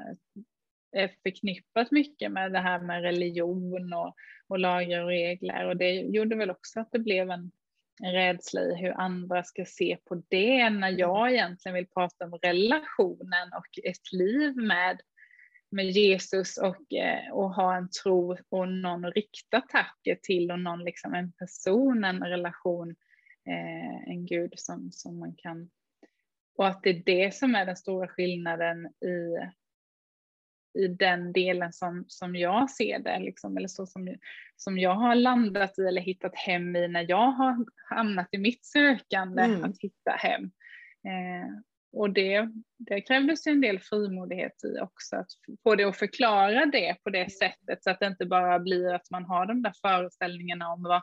är 0.91 1.11
förknippat 1.23 1.91
mycket 1.91 2.31
med 2.31 2.51
det 2.51 2.59
här 2.59 2.79
med 2.79 3.01
religion 3.01 3.93
och, 3.93 4.15
och 4.47 4.59
lagar 4.59 5.03
och 5.03 5.07
regler 5.07 5.65
och 5.65 5.77
det 5.77 5.91
gjorde 5.91 6.35
väl 6.35 6.49
också 6.49 6.79
att 6.79 6.91
det 6.91 6.99
blev 6.99 7.29
en 7.29 7.51
en 7.99 8.11
rädsla 8.11 8.61
i 8.61 8.75
hur 8.75 9.01
andra 9.01 9.43
ska 9.43 9.65
se 9.65 9.97
på 10.05 10.23
det 10.27 10.69
när 10.69 10.87
mm. 10.87 10.97
jag 10.99 11.31
egentligen 11.31 11.75
vill 11.75 11.87
prata 11.87 12.25
om 12.25 12.39
relationen 12.41 13.53
och 13.53 13.79
ett 13.83 14.11
liv 14.11 14.55
med, 14.55 15.01
med 15.71 15.85
Jesus 15.85 16.57
och, 16.57 16.93
eh, 16.93 17.31
och 17.31 17.53
ha 17.53 17.75
en 17.75 17.89
tro 18.03 18.37
och 18.49 18.67
någon 18.69 19.05
att 19.05 19.15
rikta 19.15 19.61
tacket 19.61 20.23
till 20.23 20.51
och 20.51 20.59
någon 20.59 20.83
liksom 20.83 21.13
en 21.13 21.31
person, 21.31 22.03
en 22.03 22.23
relation, 22.23 22.89
eh, 23.49 24.09
en 24.09 24.25
Gud 24.25 24.53
som, 24.55 24.91
som 24.91 25.19
man 25.19 25.35
kan 25.35 25.69
och 26.59 26.67
att 26.67 26.83
det 26.83 26.89
är 26.89 27.03
det 27.05 27.35
som 27.35 27.55
är 27.55 27.65
den 27.65 27.75
stora 27.75 28.07
skillnaden 28.07 28.85
i, 28.85 29.37
i 30.73 30.87
den 30.87 31.33
delen 31.33 31.73
som, 31.73 32.05
som 32.07 32.35
jag 32.35 32.69
ser 32.69 32.99
det, 32.99 33.19
liksom, 33.19 33.57
eller 33.57 33.67
så 33.67 33.85
som, 33.85 34.15
som 34.55 34.79
jag 34.79 34.95
har 34.95 35.15
landat 35.15 35.79
i 35.79 35.81
eller 35.81 36.01
hittat 36.01 36.35
hem 36.35 36.75
i 36.75 36.87
när 36.87 37.05
jag 37.09 37.31
har 37.31 37.65
hamnat 37.89 38.27
i 38.31 38.37
mitt 38.37 38.65
sökande 38.65 39.43
mm. 39.43 39.63
att 39.63 39.79
hitta 39.79 40.11
hem. 40.11 40.43
Eh, 41.05 41.49
och 41.91 42.09
det, 42.09 42.49
det 42.77 43.01
krävdes 43.01 43.47
en 43.47 43.61
del 43.61 43.79
frimodighet 43.79 44.63
i 44.63 44.79
också, 44.79 45.15
att 45.15 45.27
få 45.63 45.75
det 45.75 45.83
att 45.83 45.97
förklara 45.97 46.65
det 46.65 46.97
på 47.03 47.09
det 47.09 47.31
sättet 47.31 47.83
så 47.83 47.89
att 47.89 47.99
det 47.99 48.07
inte 48.07 48.25
bara 48.25 48.59
blir 48.59 48.93
att 48.93 49.11
man 49.11 49.25
har 49.25 49.45
de 49.45 49.61
där 49.61 49.73
föreställningarna 49.81 50.73
om 50.73 50.83
vad, 50.83 51.01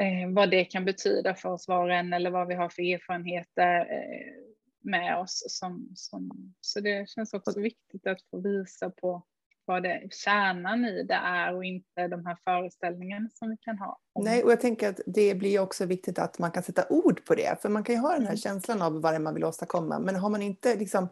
eh, 0.00 0.30
vad 0.30 0.50
det 0.50 0.64
kan 0.64 0.84
betyda 0.84 1.34
för 1.34 1.48
oss 1.48 1.68
var 1.68 1.84
och 1.84 1.94
en 1.94 2.12
eller 2.12 2.30
vad 2.30 2.48
vi 2.48 2.54
har 2.54 2.68
för 2.68 2.82
erfarenheter. 2.82 3.80
Eh, 3.80 4.53
med 4.84 5.18
oss. 5.18 5.44
Som, 5.48 5.88
som, 5.94 6.54
så 6.60 6.80
det 6.80 7.08
känns 7.08 7.34
också 7.34 7.60
viktigt 7.60 8.06
att 8.06 8.22
få 8.30 8.40
visa 8.40 8.90
på 8.90 9.22
vad 9.64 9.82
det, 9.82 10.08
kärnan 10.10 10.84
i 10.84 11.02
det 11.02 11.14
är 11.14 11.54
och 11.54 11.64
inte 11.64 12.08
de 12.08 12.26
här 12.26 12.36
föreställningarna 12.44 13.28
som 13.34 13.50
vi 13.50 13.56
kan 13.56 13.78
ha. 13.78 14.00
Nej, 14.20 14.44
och 14.44 14.52
jag 14.52 14.60
tänker 14.60 14.88
att 14.88 15.00
det 15.06 15.34
blir 15.34 15.58
också 15.58 15.86
viktigt 15.86 16.18
att 16.18 16.38
man 16.38 16.50
kan 16.50 16.62
sätta 16.62 16.86
ord 16.88 17.24
på 17.24 17.34
det, 17.34 17.62
för 17.62 17.68
man 17.68 17.84
kan 17.84 17.94
ju 17.94 18.00
ha 18.00 18.12
den 18.12 18.22
här 18.22 18.28
mm. 18.28 18.36
känslan 18.36 18.82
av 18.82 19.00
vad 19.00 19.12
det 19.12 19.16
är 19.16 19.20
man 19.20 19.34
vill 19.34 19.44
åstadkomma, 19.44 19.98
men 19.98 20.16
har 20.16 20.30
man 20.30 20.42
inte 20.42 20.76
liksom 20.76 21.08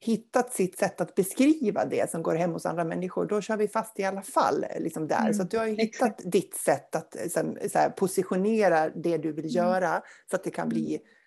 hittat 0.00 0.52
sitt 0.52 0.78
sätt 0.78 1.00
att 1.00 1.14
beskriva 1.14 1.84
det 1.84 2.10
som 2.10 2.22
går 2.22 2.34
hem 2.34 2.52
hos 2.52 2.66
andra 2.66 2.84
människor, 2.84 3.26
då 3.26 3.40
kör 3.40 3.56
vi 3.56 3.68
fast 3.68 3.98
i 3.98 4.04
alla 4.04 4.22
fall. 4.22 4.64
Liksom 4.78 5.08
där. 5.08 5.20
Mm, 5.20 5.34
så 5.34 5.42
du 5.42 5.58
har 5.58 5.66
ju 5.66 5.74
hittat 5.74 6.20
ditt 6.24 6.54
sätt 6.54 6.94
att 6.94 7.16
sen, 7.30 7.58
här, 7.74 7.90
positionera 7.90 8.88
det 8.88 9.18
du 9.18 9.32
vill 9.32 9.44
mm. 9.44 9.54
göra 9.54 10.02
så 10.30 10.36
att 10.36 10.44
det 10.44 10.50
kan 10.50 10.68
bli 10.68 10.86
mm. 10.86 11.00
Eh, 11.00 11.17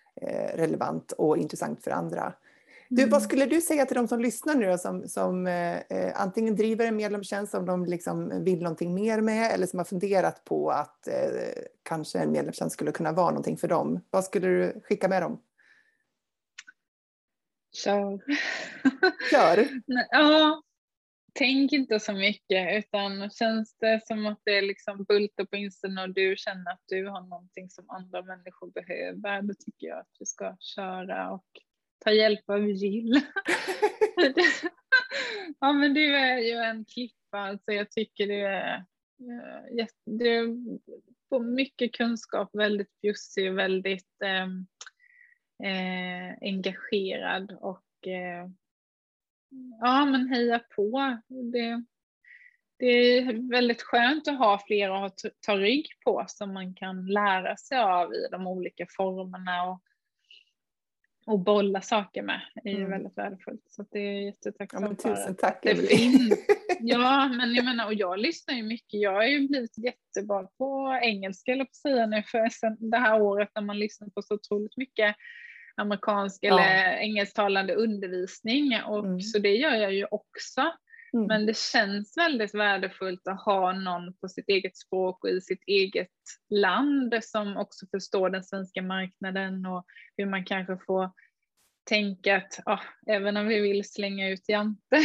relevant 0.55 1.11
och 1.11 1.37
intressant 1.37 1.83
för 1.83 1.91
andra. 1.91 2.33
Du, 2.93 3.01
vad 3.01 3.13
mm. 3.13 3.21
skulle 3.21 3.45
du 3.45 3.61
säga 3.61 3.85
till 3.85 3.95
de 3.95 4.07
som 4.07 4.19
lyssnar 4.19 4.55
nu 4.55 4.65
då, 4.65 4.77
som, 4.77 5.07
som 5.07 5.47
eh, 5.47 5.77
eh, 5.77 6.21
antingen 6.21 6.55
driver 6.55 6.85
en 6.85 6.95
medlemstjänst 6.95 7.51
som 7.51 7.65
de 7.65 7.85
liksom 7.85 8.43
vill 8.43 8.61
någonting 8.61 8.93
mer 8.93 9.21
med 9.21 9.51
eller 9.51 9.67
som 9.67 9.79
har 9.79 9.85
funderat 9.85 10.43
på 10.43 10.69
att 10.69 11.07
eh, 11.07 11.13
kanske 11.83 12.19
en 12.19 12.31
medlemstjänst 12.31 12.73
skulle 12.73 12.91
kunna 12.91 13.11
vara 13.11 13.29
någonting 13.29 13.57
för 13.57 13.67
dem. 13.67 13.99
Vad 14.09 14.23
skulle 14.23 14.47
du 14.47 14.81
skicka 14.83 15.07
med 15.07 15.21
dem? 15.21 15.41
Kör. 17.73 18.19
Kör? 19.31 19.67
ja, 20.11 20.61
tänk 21.33 21.71
inte 21.71 21.99
så 21.99 22.13
mycket 22.13 22.85
utan 22.85 23.29
känns 23.29 23.77
det 23.77 24.01
som 24.07 24.25
att 24.25 24.41
det 24.45 24.57
är 24.57 24.61
liksom 24.61 25.03
bultar 25.03 25.45
på 25.45 25.55
insidan 25.55 25.97
och 25.97 26.13
du 26.13 26.35
känner 26.37 26.71
att 26.71 26.83
du 26.87 27.07
har 27.07 27.21
någonting 27.21 27.69
som 27.69 27.89
andra 27.89 28.21
människor 28.21 28.71
behöver, 28.71 29.41
då 29.41 29.53
tycker 29.53 29.87
jag 29.87 29.99
att 29.99 30.13
du 30.19 30.25
ska 30.25 30.57
köra 30.59 31.31
och 31.31 31.47
ta 32.05 32.11
hjälp 32.11 32.49
av 32.49 32.69
Jill. 32.69 33.21
ja 35.59 35.73
men 35.73 35.93
du 35.93 36.15
är 36.15 36.37
ju 36.37 36.55
en 36.55 36.85
klippa, 36.85 37.37
alltså 37.37 37.71
jag 37.71 37.91
tycker 37.91 38.27
du 38.27 38.47
är, 38.47 38.85
du 40.05 40.27
är 40.35 41.39
mycket 41.39 41.93
kunskap, 41.93 42.49
väldigt 42.53 43.01
bjussig, 43.01 43.53
väldigt 43.53 44.21
eh, 44.23 44.47
eh, 45.69 46.37
engagerad 46.41 47.57
och 47.61 48.07
eh, 48.07 48.49
ja, 49.81 50.05
men 50.05 50.27
heja 50.27 50.59
på. 50.75 51.17
Det, 51.27 51.83
det 52.79 52.85
är 52.85 53.49
väldigt 53.49 53.81
skönt 53.81 54.27
att 54.27 54.37
ha 54.37 54.63
fler 54.67 55.05
att 55.05 55.19
ta 55.45 55.57
rygg 55.57 55.87
på 56.05 56.25
som 56.27 56.53
man 56.53 56.73
kan 56.73 57.05
lära 57.05 57.57
sig 57.57 57.79
av 57.79 58.13
i 58.13 58.27
de 58.31 58.47
olika 58.47 58.85
formerna 58.89 59.63
och, 59.63 59.81
och 61.25 61.39
bolla 61.39 61.81
saker 61.81 62.21
med. 62.21 62.41
Det 62.63 62.69
är 62.69 62.75
mm. 62.75 62.89
väldigt 62.89 63.17
värdefullt. 63.17 63.63
Så 63.69 63.85
det 63.91 63.99
är 63.99 64.25
jättetacksam 64.25 64.83
ja, 64.83 64.87
men 64.89 64.97
Tusen 64.97 65.35
tack 65.35 65.59
det 65.63 65.75
finns. 65.75 66.33
Ja, 66.83 67.27
men 67.27 67.53
jag 67.53 67.65
menar, 67.65 67.85
och 67.85 67.93
jag 67.93 68.19
lyssnar 68.19 68.55
ju 68.55 68.63
mycket. 68.63 69.01
Jag 69.01 69.13
har 69.13 69.23
ju 69.23 69.47
blivit 69.47 69.77
jättebra 69.77 70.47
på 70.57 70.99
engelska, 71.01 71.51
eller 71.51 71.65
på 71.65 71.73
säga 71.73 72.05
nu, 72.05 72.23
för 72.23 72.49
sen 72.49 72.77
det 72.79 72.97
här 72.97 73.21
året 73.21 73.49
när 73.55 73.61
man 73.61 73.79
lyssnar 73.79 74.09
på 74.09 74.21
så 74.21 74.35
otroligt 74.35 74.77
mycket 74.77 75.15
amerikansk 75.75 76.43
eller 76.43 76.57
ja. 76.57 76.97
engelsktalande 76.97 77.75
undervisning 77.75 78.81
och 78.87 79.05
mm. 79.05 79.21
så 79.21 79.39
det 79.39 79.55
gör 79.55 79.75
jag 79.75 79.93
ju 79.93 80.05
också. 80.11 80.61
Mm. 81.13 81.27
Men 81.27 81.45
det 81.45 81.57
känns 81.57 82.17
väldigt 82.17 82.55
värdefullt 82.55 83.27
att 83.27 83.41
ha 83.41 83.73
någon 83.73 84.13
på 84.13 84.29
sitt 84.29 84.49
eget 84.49 84.77
språk 84.77 85.23
och 85.23 85.29
i 85.29 85.41
sitt 85.41 85.63
eget 85.67 86.09
land 86.49 87.19
som 87.21 87.57
också 87.57 87.85
förstår 87.91 88.29
den 88.29 88.43
svenska 88.43 88.81
marknaden 88.81 89.65
och 89.65 89.85
hur 90.17 90.25
man 90.25 90.45
kanske 90.45 90.77
får 90.85 91.11
tänka 91.83 92.37
att 92.37 92.59
oh, 92.65 92.81
även 93.07 93.37
om 93.37 93.47
vi 93.47 93.59
vill 93.59 93.89
slänga 93.89 94.29
ut 94.29 94.49
Jante 94.49 94.97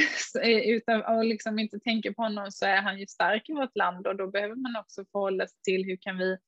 utan 0.64 1.02
och 1.02 1.24
liksom 1.24 1.58
inte 1.58 1.80
tänka 1.80 2.12
på 2.12 2.22
honom 2.22 2.50
så 2.50 2.66
är 2.66 2.82
han 2.82 2.98
ju 2.98 3.06
stark 3.06 3.48
i 3.48 3.52
vårt 3.52 3.76
land 3.76 4.06
och 4.06 4.16
då 4.16 4.26
behöver 4.30 4.54
man 4.54 4.76
också 4.76 5.04
förhålla 5.12 5.46
sig 5.46 5.58
till 5.62 5.84
hur 5.84 5.96
kan 5.96 6.18
vi 6.18 6.38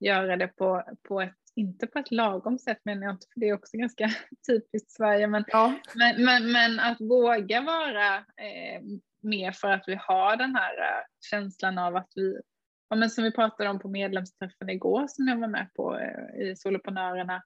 göra 0.00 0.36
det 0.36 0.48
på, 0.48 0.82
på 1.08 1.20
ett 1.20 1.47
inte 1.58 1.86
på 1.86 1.98
ett 1.98 2.10
lagom 2.10 2.58
sätt 2.58 2.78
menar 2.84 3.02
jag 3.02 3.14
inte, 3.14 3.26
för 3.34 3.40
det 3.40 3.48
är 3.48 3.54
också 3.54 3.76
ganska 3.76 4.10
typiskt 4.46 4.90
Sverige, 4.90 5.26
men, 5.26 5.44
ja. 5.46 5.74
men, 5.94 6.24
men, 6.24 6.52
men, 6.52 6.80
att 6.80 7.00
våga 7.00 7.60
vara 7.60 8.16
eh, 8.16 8.82
mer 9.22 9.52
för 9.52 9.68
att 9.68 9.84
vi 9.86 9.98
har 10.00 10.36
den 10.36 10.54
här 10.54 10.74
uh, 10.74 11.04
känslan 11.30 11.78
av 11.78 11.96
att 11.96 12.12
vi, 12.14 12.40
ja, 12.88 12.96
men 12.96 13.10
som 13.10 13.24
vi 13.24 13.32
pratade 13.32 13.70
om 13.70 13.78
på 13.78 13.88
medlemsträffen 13.88 14.70
igår 14.70 15.06
som 15.08 15.28
jag 15.28 15.36
var 15.36 15.48
med 15.48 15.70
på 15.74 15.94
uh, 15.94 16.42
i 16.42 16.56
Soloprenörerna, 16.56 17.42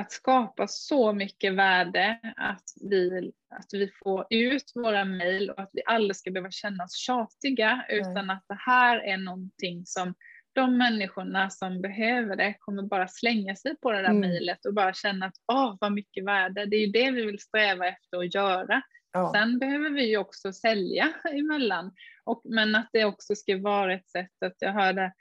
att 0.00 0.12
skapa 0.12 0.66
så 0.68 1.12
mycket 1.12 1.54
värde 1.54 2.20
att 2.36 2.64
vi, 2.80 3.32
att 3.50 3.68
vi 3.72 3.90
får 4.02 4.26
ut 4.30 4.72
våra 4.74 5.04
mejl 5.04 5.50
och 5.50 5.60
att 5.60 5.70
vi 5.72 5.82
aldrig 5.86 6.16
ska 6.16 6.30
behöva 6.30 6.50
känna 6.50 6.84
oss 6.84 6.96
tjatiga 6.96 7.84
utan 7.88 8.30
att 8.30 8.44
det 8.48 8.58
här 8.66 8.98
är 8.98 9.16
någonting 9.16 9.86
som 9.86 10.14
de 10.60 10.78
människorna 10.78 11.50
som 11.50 11.80
behöver 11.80 12.36
det 12.36 12.54
kommer 12.58 12.82
bara 12.82 13.08
slänga 13.08 13.56
sig 13.56 13.76
på 13.82 13.92
det 13.92 13.98
där 13.98 14.08
mm. 14.08 14.20
mejlet 14.20 14.66
och 14.66 14.74
bara 14.74 14.92
känna 14.92 15.26
att 15.26 15.34
åh 15.52 15.76
vad 15.80 15.92
mycket 15.92 16.24
värde, 16.24 16.66
det 16.66 16.76
är 16.76 16.80
ju 16.80 16.92
det 16.92 17.10
vi 17.10 17.24
vill 17.24 17.38
sträva 17.38 17.86
efter 17.86 18.18
att 18.18 18.34
göra. 18.34 18.82
Ja. 19.12 19.32
Sen 19.34 19.58
behöver 19.58 19.90
vi 19.90 20.08
ju 20.08 20.16
också 20.16 20.52
sälja 20.52 21.12
emellan, 21.32 21.92
och, 22.24 22.42
men 22.44 22.74
att 22.74 22.88
det 22.92 23.04
också 23.04 23.34
ska 23.34 23.58
vara 23.58 23.94
ett 23.94 24.08
sätt 24.08 24.42
att 24.44 24.56
jag 24.58 24.72
hörde 24.72 25.12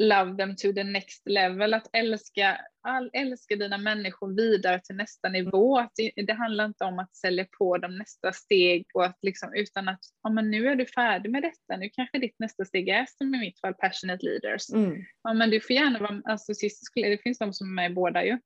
love 0.00 0.36
them 0.36 0.56
to 0.56 0.72
the 0.72 0.84
next 0.84 1.22
level, 1.26 1.74
att 1.74 1.90
älska, 1.92 2.60
all, 2.82 3.10
älska 3.12 3.56
dina 3.56 3.78
människor 3.78 4.36
vidare 4.36 4.80
till 4.80 4.96
nästa 4.96 5.28
nivå. 5.28 5.78
Att 5.78 5.92
det, 5.94 6.12
det, 6.26 6.32
handlar 6.32 6.64
inte 6.64 6.84
om 6.84 6.98
att 6.98 7.16
sälja 7.16 7.46
på 7.58 7.78
dem 7.78 7.98
nästa 7.98 8.32
steg 8.32 8.86
och 8.94 9.04
att 9.04 9.18
liksom, 9.22 9.54
utan 9.54 9.88
att 9.88 10.00
ja, 10.22 10.30
men 10.30 10.50
nu 10.50 10.68
är 10.68 10.76
du 10.76 10.86
färdig 10.86 11.30
med 11.30 11.42
detta, 11.42 11.76
nu 11.76 11.90
kanske 11.92 12.18
ditt 12.18 12.38
nästa 12.38 12.64
steg 12.64 12.88
är 12.88 13.06
som 13.18 13.34
i 13.34 13.38
mitt 13.38 13.60
fall 13.60 13.74
passionate 13.74 14.26
leaders. 14.26 14.70
Mm. 14.72 15.04
Ja, 15.22 15.34
men 15.34 15.50
du 15.50 15.60
får 15.60 15.76
gärna 15.76 15.98
vara, 15.98 16.22
alltså 16.24 16.54
sist, 16.54 16.92
det 16.94 17.22
finns 17.22 17.38
de 17.38 17.52
som 17.52 17.68
är 17.68 17.74
med 17.74 17.94
båda 17.94 18.24
ju, 18.24 18.38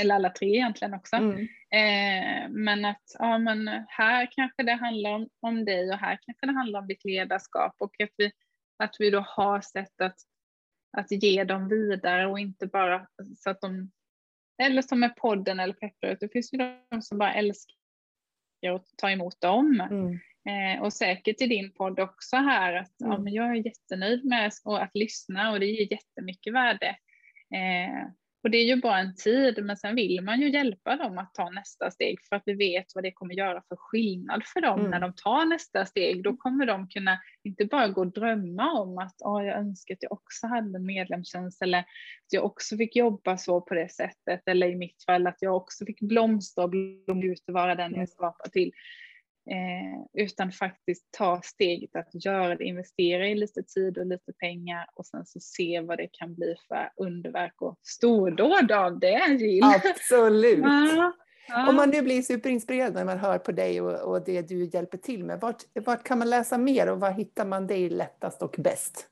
eller 0.00 0.14
alla 0.14 0.30
tre 0.30 0.48
egentligen 0.48 0.94
också. 0.94 1.16
Mm. 1.16 1.40
Eh, 1.70 2.50
men 2.50 2.84
att 2.84 3.02
ja, 3.18 3.38
men 3.38 3.68
här 3.88 4.28
kanske 4.30 4.62
det 4.62 4.72
handlar 4.72 5.10
om, 5.10 5.28
om 5.40 5.64
dig 5.64 5.90
och 5.90 5.98
här 5.98 6.18
kanske 6.22 6.46
det 6.46 6.52
handlar 6.52 6.80
om 6.80 6.86
ditt 6.86 7.04
ledarskap 7.04 7.74
och 7.78 8.00
att 8.02 8.10
vi, 8.16 8.32
att 8.78 8.96
vi 8.98 9.10
då 9.10 9.20
har 9.20 9.60
sett 9.60 10.00
att 10.00 10.16
att 10.96 11.10
ge 11.10 11.44
dem 11.44 11.68
vidare 11.68 12.26
och 12.26 12.38
inte 12.38 12.66
bara 12.66 13.06
så 13.36 13.50
att 13.50 13.60
de, 13.60 13.90
eller 14.62 14.82
som 14.82 15.00
med 15.00 15.16
podden 15.16 15.60
eller 15.60 15.74
peppröret, 15.74 16.20
det 16.20 16.28
finns 16.28 16.52
ju 16.52 16.58
de 16.90 17.02
som 17.02 17.18
bara 17.18 17.34
älskar 17.34 17.74
att 18.74 18.86
ta 18.96 19.10
emot 19.10 19.40
dem. 19.40 19.80
Mm. 19.90 20.18
Eh, 20.48 20.82
och 20.82 20.92
säkert 20.92 21.40
i 21.40 21.46
din 21.46 21.72
podd 21.72 22.00
också 22.00 22.36
här 22.36 22.74
att 22.74 23.00
mm. 23.00 23.12
ja, 23.12 23.18
men 23.18 23.32
jag 23.32 23.46
är 23.46 23.66
jättenöjd 23.66 24.24
med 24.24 24.52
att 24.64 24.90
lyssna 24.94 25.52
och 25.52 25.60
det 25.60 25.66
ger 25.66 25.92
jättemycket 25.92 26.54
värde. 26.54 26.96
Eh, 27.54 28.08
och 28.44 28.50
det 28.50 28.58
är 28.58 28.64
ju 28.64 28.76
bara 28.76 28.98
en 28.98 29.14
tid, 29.14 29.64
men 29.64 29.76
sen 29.76 29.94
vill 29.94 30.20
man 30.20 30.40
ju 30.40 30.50
hjälpa 30.50 30.96
dem 30.96 31.18
att 31.18 31.34
ta 31.34 31.50
nästa 31.50 31.90
steg 31.90 32.18
för 32.28 32.36
att 32.36 32.42
vi 32.46 32.54
vet 32.54 32.86
vad 32.94 33.04
det 33.04 33.12
kommer 33.12 33.34
göra 33.34 33.62
för 33.68 33.76
skillnad 33.76 34.42
för 34.44 34.60
dem 34.60 34.78
mm. 34.78 34.90
när 34.90 35.00
de 35.00 35.12
tar 35.16 35.44
nästa 35.44 35.86
steg. 35.86 36.22
Då 36.22 36.36
kommer 36.36 36.66
de 36.66 36.88
kunna 36.88 37.18
inte 37.44 37.64
bara 37.64 37.88
gå 37.88 38.00
och 38.00 38.12
drömma 38.12 38.72
om 38.72 38.98
att 38.98 39.14
oh, 39.20 39.44
jag 39.44 39.58
önskar 39.58 39.94
att 39.94 40.02
jag 40.02 40.12
också 40.12 40.46
hade 40.46 40.78
en 40.78 40.86
medlemstjänst 40.86 41.62
eller 41.62 41.78
att 41.78 41.86
jag 42.32 42.44
också 42.44 42.76
fick 42.76 42.96
jobba 42.96 43.36
så 43.36 43.60
på 43.60 43.74
det 43.74 43.92
sättet 43.92 44.42
eller 44.46 44.66
i 44.66 44.76
mitt 44.76 45.04
fall 45.06 45.26
att 45.26 45.38
jag 45.40 45.56
också 45.56 45.86
fick 45.86 46.00
blomstra 46.00 46.64
och 46.64 46.70
blomma 46.70 47.24
ut 47.24 47.48
och 47.48 47.54
vara 47.54 47.74
den 47.74 47.90
jag 47.90 47.94
mm. 47.94 48.06
skapar 48.06 48.50
till. 48.50 48.72
Eh, 49.50 50.22
utan 50.22 50.52
faktiskt 50.52 51.08
ta 51.10 51.40
steget 51.44 51.96
att 51.96 52.24
göra 52.24 52.56
det, 52.56 52.64
investera 52.64 53.28
i 53.28 53.34
lite 53.34 53.62
tid 53.62 53.98
och 53.98 54.06
lite 54.06 54.32
pengar 54.32 54.86
och 54.94 55.06
sen 55.06 55.26
så 55.26 55.40
se 55.40 55.80
vad 55.80 55.98
det 55.98 56.08
kan 56.12 56.34
bli 56.34 56.54
för 56.68 56.90
underverk 56.96 57.62
och 57.62 57.78
stordåd 57.82 58.72
av 58.72 58.98
det, 58.98 59.36
Jill. 59.40 59.64
Absolut! 59.64 60.64
ja, 60.64 61.12
ja. 61.48 61.68
Om 61.68 61.76
man 61.76 61.90
nu 61.90 62.02
blir 62.02 62.22
superinspirerad 62.22 62.94
när 62.94 63.04
man 63.04 63.18
hör 63.18 63.38
på 63.38 63.52
dig 63.52 63.80
och, 63.80 64.12
och 64.12 64.24
det 64.24 64.48
du 64.48 64.64
hjälper 64.64 64.98
till 64.98 65.24
med, 65.24 65.40
vart, 65.40 65.62
vart 65.74 66.04
kan 66.04 66.18
man 66.18 66.30
läsa 66.30 66.58
mer 66.58 66.92
och 66.92 67.00
var 67.00 67.10
hittar 67.10 67.44
man 67.44 67.66
dig 67.66 67.90
lättast 67.90 68.42
och 68.42 68.54
bäst? 68.58 69.08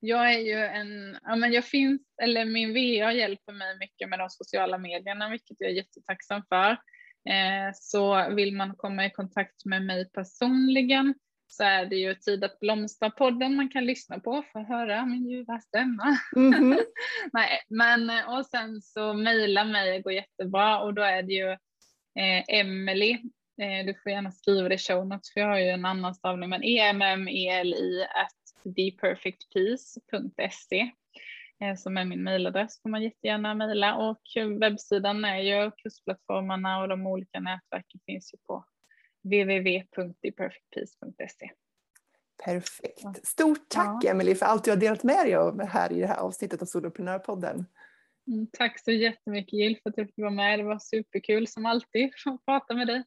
Jag 0.00 0.34
är 0.34 0.38
ju 0.38 0.64
en, 0.64 1.18
ja 1.22 1.36
men 1.36 1.52
jag 1.52 1.64
finns, 1.64 2.02
eller 2.22 2.44
min 2.44 2.72
VA 2.72 3.12
hjälper 3.12 3.52
mig 3.52 3.78
mycket 3.78 4.08
med 4.08 4.18
de 4.18 4.30
sociala 4.30 4.78
medierna, 4.78 5.28
vilket 5.28 5.56
jag 5.60 5.70
är 5.70 5.74
jättetacksam 5.74 6.42
för. 6.48 6.76
Eh, 7.30 7.72
så 7.74 8.30
vill 8.30 8.56
man 8.56 8.76
komma 8.76 9.06
i 9.06 9.10
kontakt 9.10 9.64
med 9.64 9.86
mig 9.86 10.10
personligen 10.10 11.14
så 11.52 11.64
är 11.64 11.86
det 11.86 11.96
ju 11.96 12.14
Tid 12.14 12.44
att 12.44 12.60
blomstra-podden 12.60 13.56
man 13.56 13.68
kan 13.68 13.84
lyssna 13.84 14.20
på 14.20 14.44
för 14.52 14.60
att 14.60 14.68
höra 14.68 15.06
min 15.06 15.30
ljuva 15.30 15.60
stämma. 15.60 16.18
Mm 16.36 16.54
-hmm. 16.54 16.78
Nej, 17.32 17.60
men 17.68 18.10
och 18.28 18.46
sen 18.46 18.82
så 18.82 19.14
mejla 19.14 19.64
mig, 19.64 19.92
det 19.92 20.02
går 20.02 20.12
jättebra 20.12 20.80
och 20.80 20.94
då 20.94 21.02
är 21.02 21.22
det 21.22 21.32
ju 21.32 21.50
eh, 22.20 22.44
Emily, 22.48 23.10
eh, 23.62 23.86
du 23.86 23.94
får 24.02 24.12
gärna 24.12 24.32
skriva 24.32 24.68
det 24.68 24.74
i 24.74 24.78
show 24.78 25.06
notes 25.06 25.32
för 25.32 25.40
jag 25.40 25.48
har 25.48 25.58
ju 25.58 25.68
en 25.68 25.84
annan 25.84 26.14
stavning, 26.14 26.50
men 26.50 26.62
emmeli 26.62 28.02
at 28.02 28.32
theperfectpeace.se 28.76 30.80
Eh, 30.80 30.88
som 31.76 31.96
är 31.96 32.04
min 32.04 32.22
mejladress 32.22 32.82
får 32.82 32.90
man 32.90 33.02
jättegärna 33.02 33.54
mejla 33.54 33.96
och 33.96 34.22
webbsidan 34.60 35.24
är 35.24 35.38
ju 35.38 35.70
kursplattformarna 35.70 36.80
och 36.80 36.88
de 36.88 37.06
olika 37.06 37.40
nätverken 37.40 38.00
finns 38.06 38.34
ju 38.34 38.38
på 38.46 38.64
www.theperfectpeace.se. 39.22 41.50
Perfekt. 42.44 43.26
Stort 43.26 43.68
tack 43.68 44.04
ja. 44.04 44.10
Emelie 44.10 44.34
för 44.34 44.46
allt 44.46 44.64
du 44.64 44.70
har 44.70 44.76
delat 44.76 45.02
med 45.02 45.26
dig 45.26 45.34
av 45.34 45.66
här 45.66 45.92
i 45.92 46.00
det 46.00 46.06
här 46.06 46.16
avsnittet 46.16 46.62
av 46.62 46.66
Soloprenörpodden. 46.66 47.66
Mm, 48.26 48.46
tack 48.52 48.84
så 48.84 48.92
jättemycket 48.92 49.52
Jill 49.52 49.78
för 49.82 49.90
att 49.90 49.96
du 49.96 50.06
fick 50.06 50.18
vara 50.18 50.30
med. 50.30 50.58
Det 50.58 50.62
var 50.62 50.78
superkul 50.78 51.46
som 51.46 51.66
alltid 51.66 52.10
att 52.26 52.44
prata 52.44 52.74
med 52.74 52.86
dig. 52.86 53.04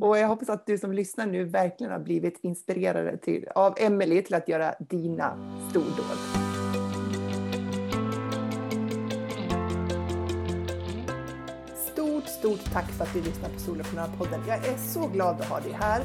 Och 0.00 0.18
jag 0.18 0.28
hoppas 0.28 0.48
att 0.48 0.66
du 0.66 0.78
som 0.78 0.92
lyssnar 0.92 1.26
nu 1.26 1.44
verkligen 1.44 1.92
har 1.92 1.98
blivit 1.98 2.40
inspirerade 2.42 3.18
till, 3.18 3.48
av 3.54 3.74
Emelie 3.78 4.22
till 4.22 4.34
att 4.34 4.48
göra 4.48 4.74
dina 4.80 5.58
stordåd. 5.70 6.39
Stort 12.40 12.72
tack 12.72 12.90
för 12.90 13.04
att 13.04 13.12
du 13.12 13.22
lyssnar 13.22 13.48
på 13.48 13.60
Soloprenörpodden. 13.60 14.40
Jag 14.48 14.66
är 14.66 14.76
så 14.76 15.06
glad 15.06 15.40
att 15.40 15.48
ha 15.48 15.60
dig 15.60 15.72
här. 15.72 16.02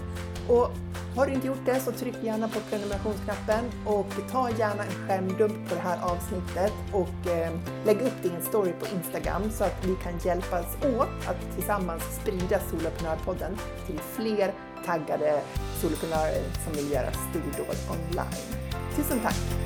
Och 0.50 0.70
har 1.16 1.28
du 1.28 1.34
inte 1.34 1.48
gjort 1.48 1.66
det 1.66 1.80
så 1.80 1.92
tryck 1.92 2.16
gärna 2.24 2.48
på 2.48 2.60
prenumerationsknappen 2.60 3.66
och 3.86 4.08
ta 4.32 4.50
gärna 4.50 4.84
en 4.84 5.08
skärmdump 5.08 5.70
på 5.70 5.76
det 5.76 5.82
här 5.82 6.00
avsnittet 6.04 6.74
och 6.92 7.32
eh, 7.32 7.52
lägg 7.86 8.02
upp 8.02 8.24
din 8.24 8.42
story 8.42 8.72
på 8.80 8.86
Instagram 8.96 9.52
så 9.52 9.64
att 9.64 9.86
vi 9.86 9.96
kan 10.04 10.14
hjälpas 10.24 10.66
åt 10.76 11.28
att 11.28 11.56
tillsammans 11.56 12.04
sprida 12.22 12.60
Soloprenörpodden 12.70 13.58
till 13.88 14.00
fler 14.00 14.54
taggade 14.86 15.42
soloprenörer 15.82 16.44
som 16.64 16.74
vill 16.74 16.92
göra 16.92 17.12
stordåd 17.12 17.78
online. 17.90 18.60
Tusen 18.96 19.20
tack! 19.20 19.65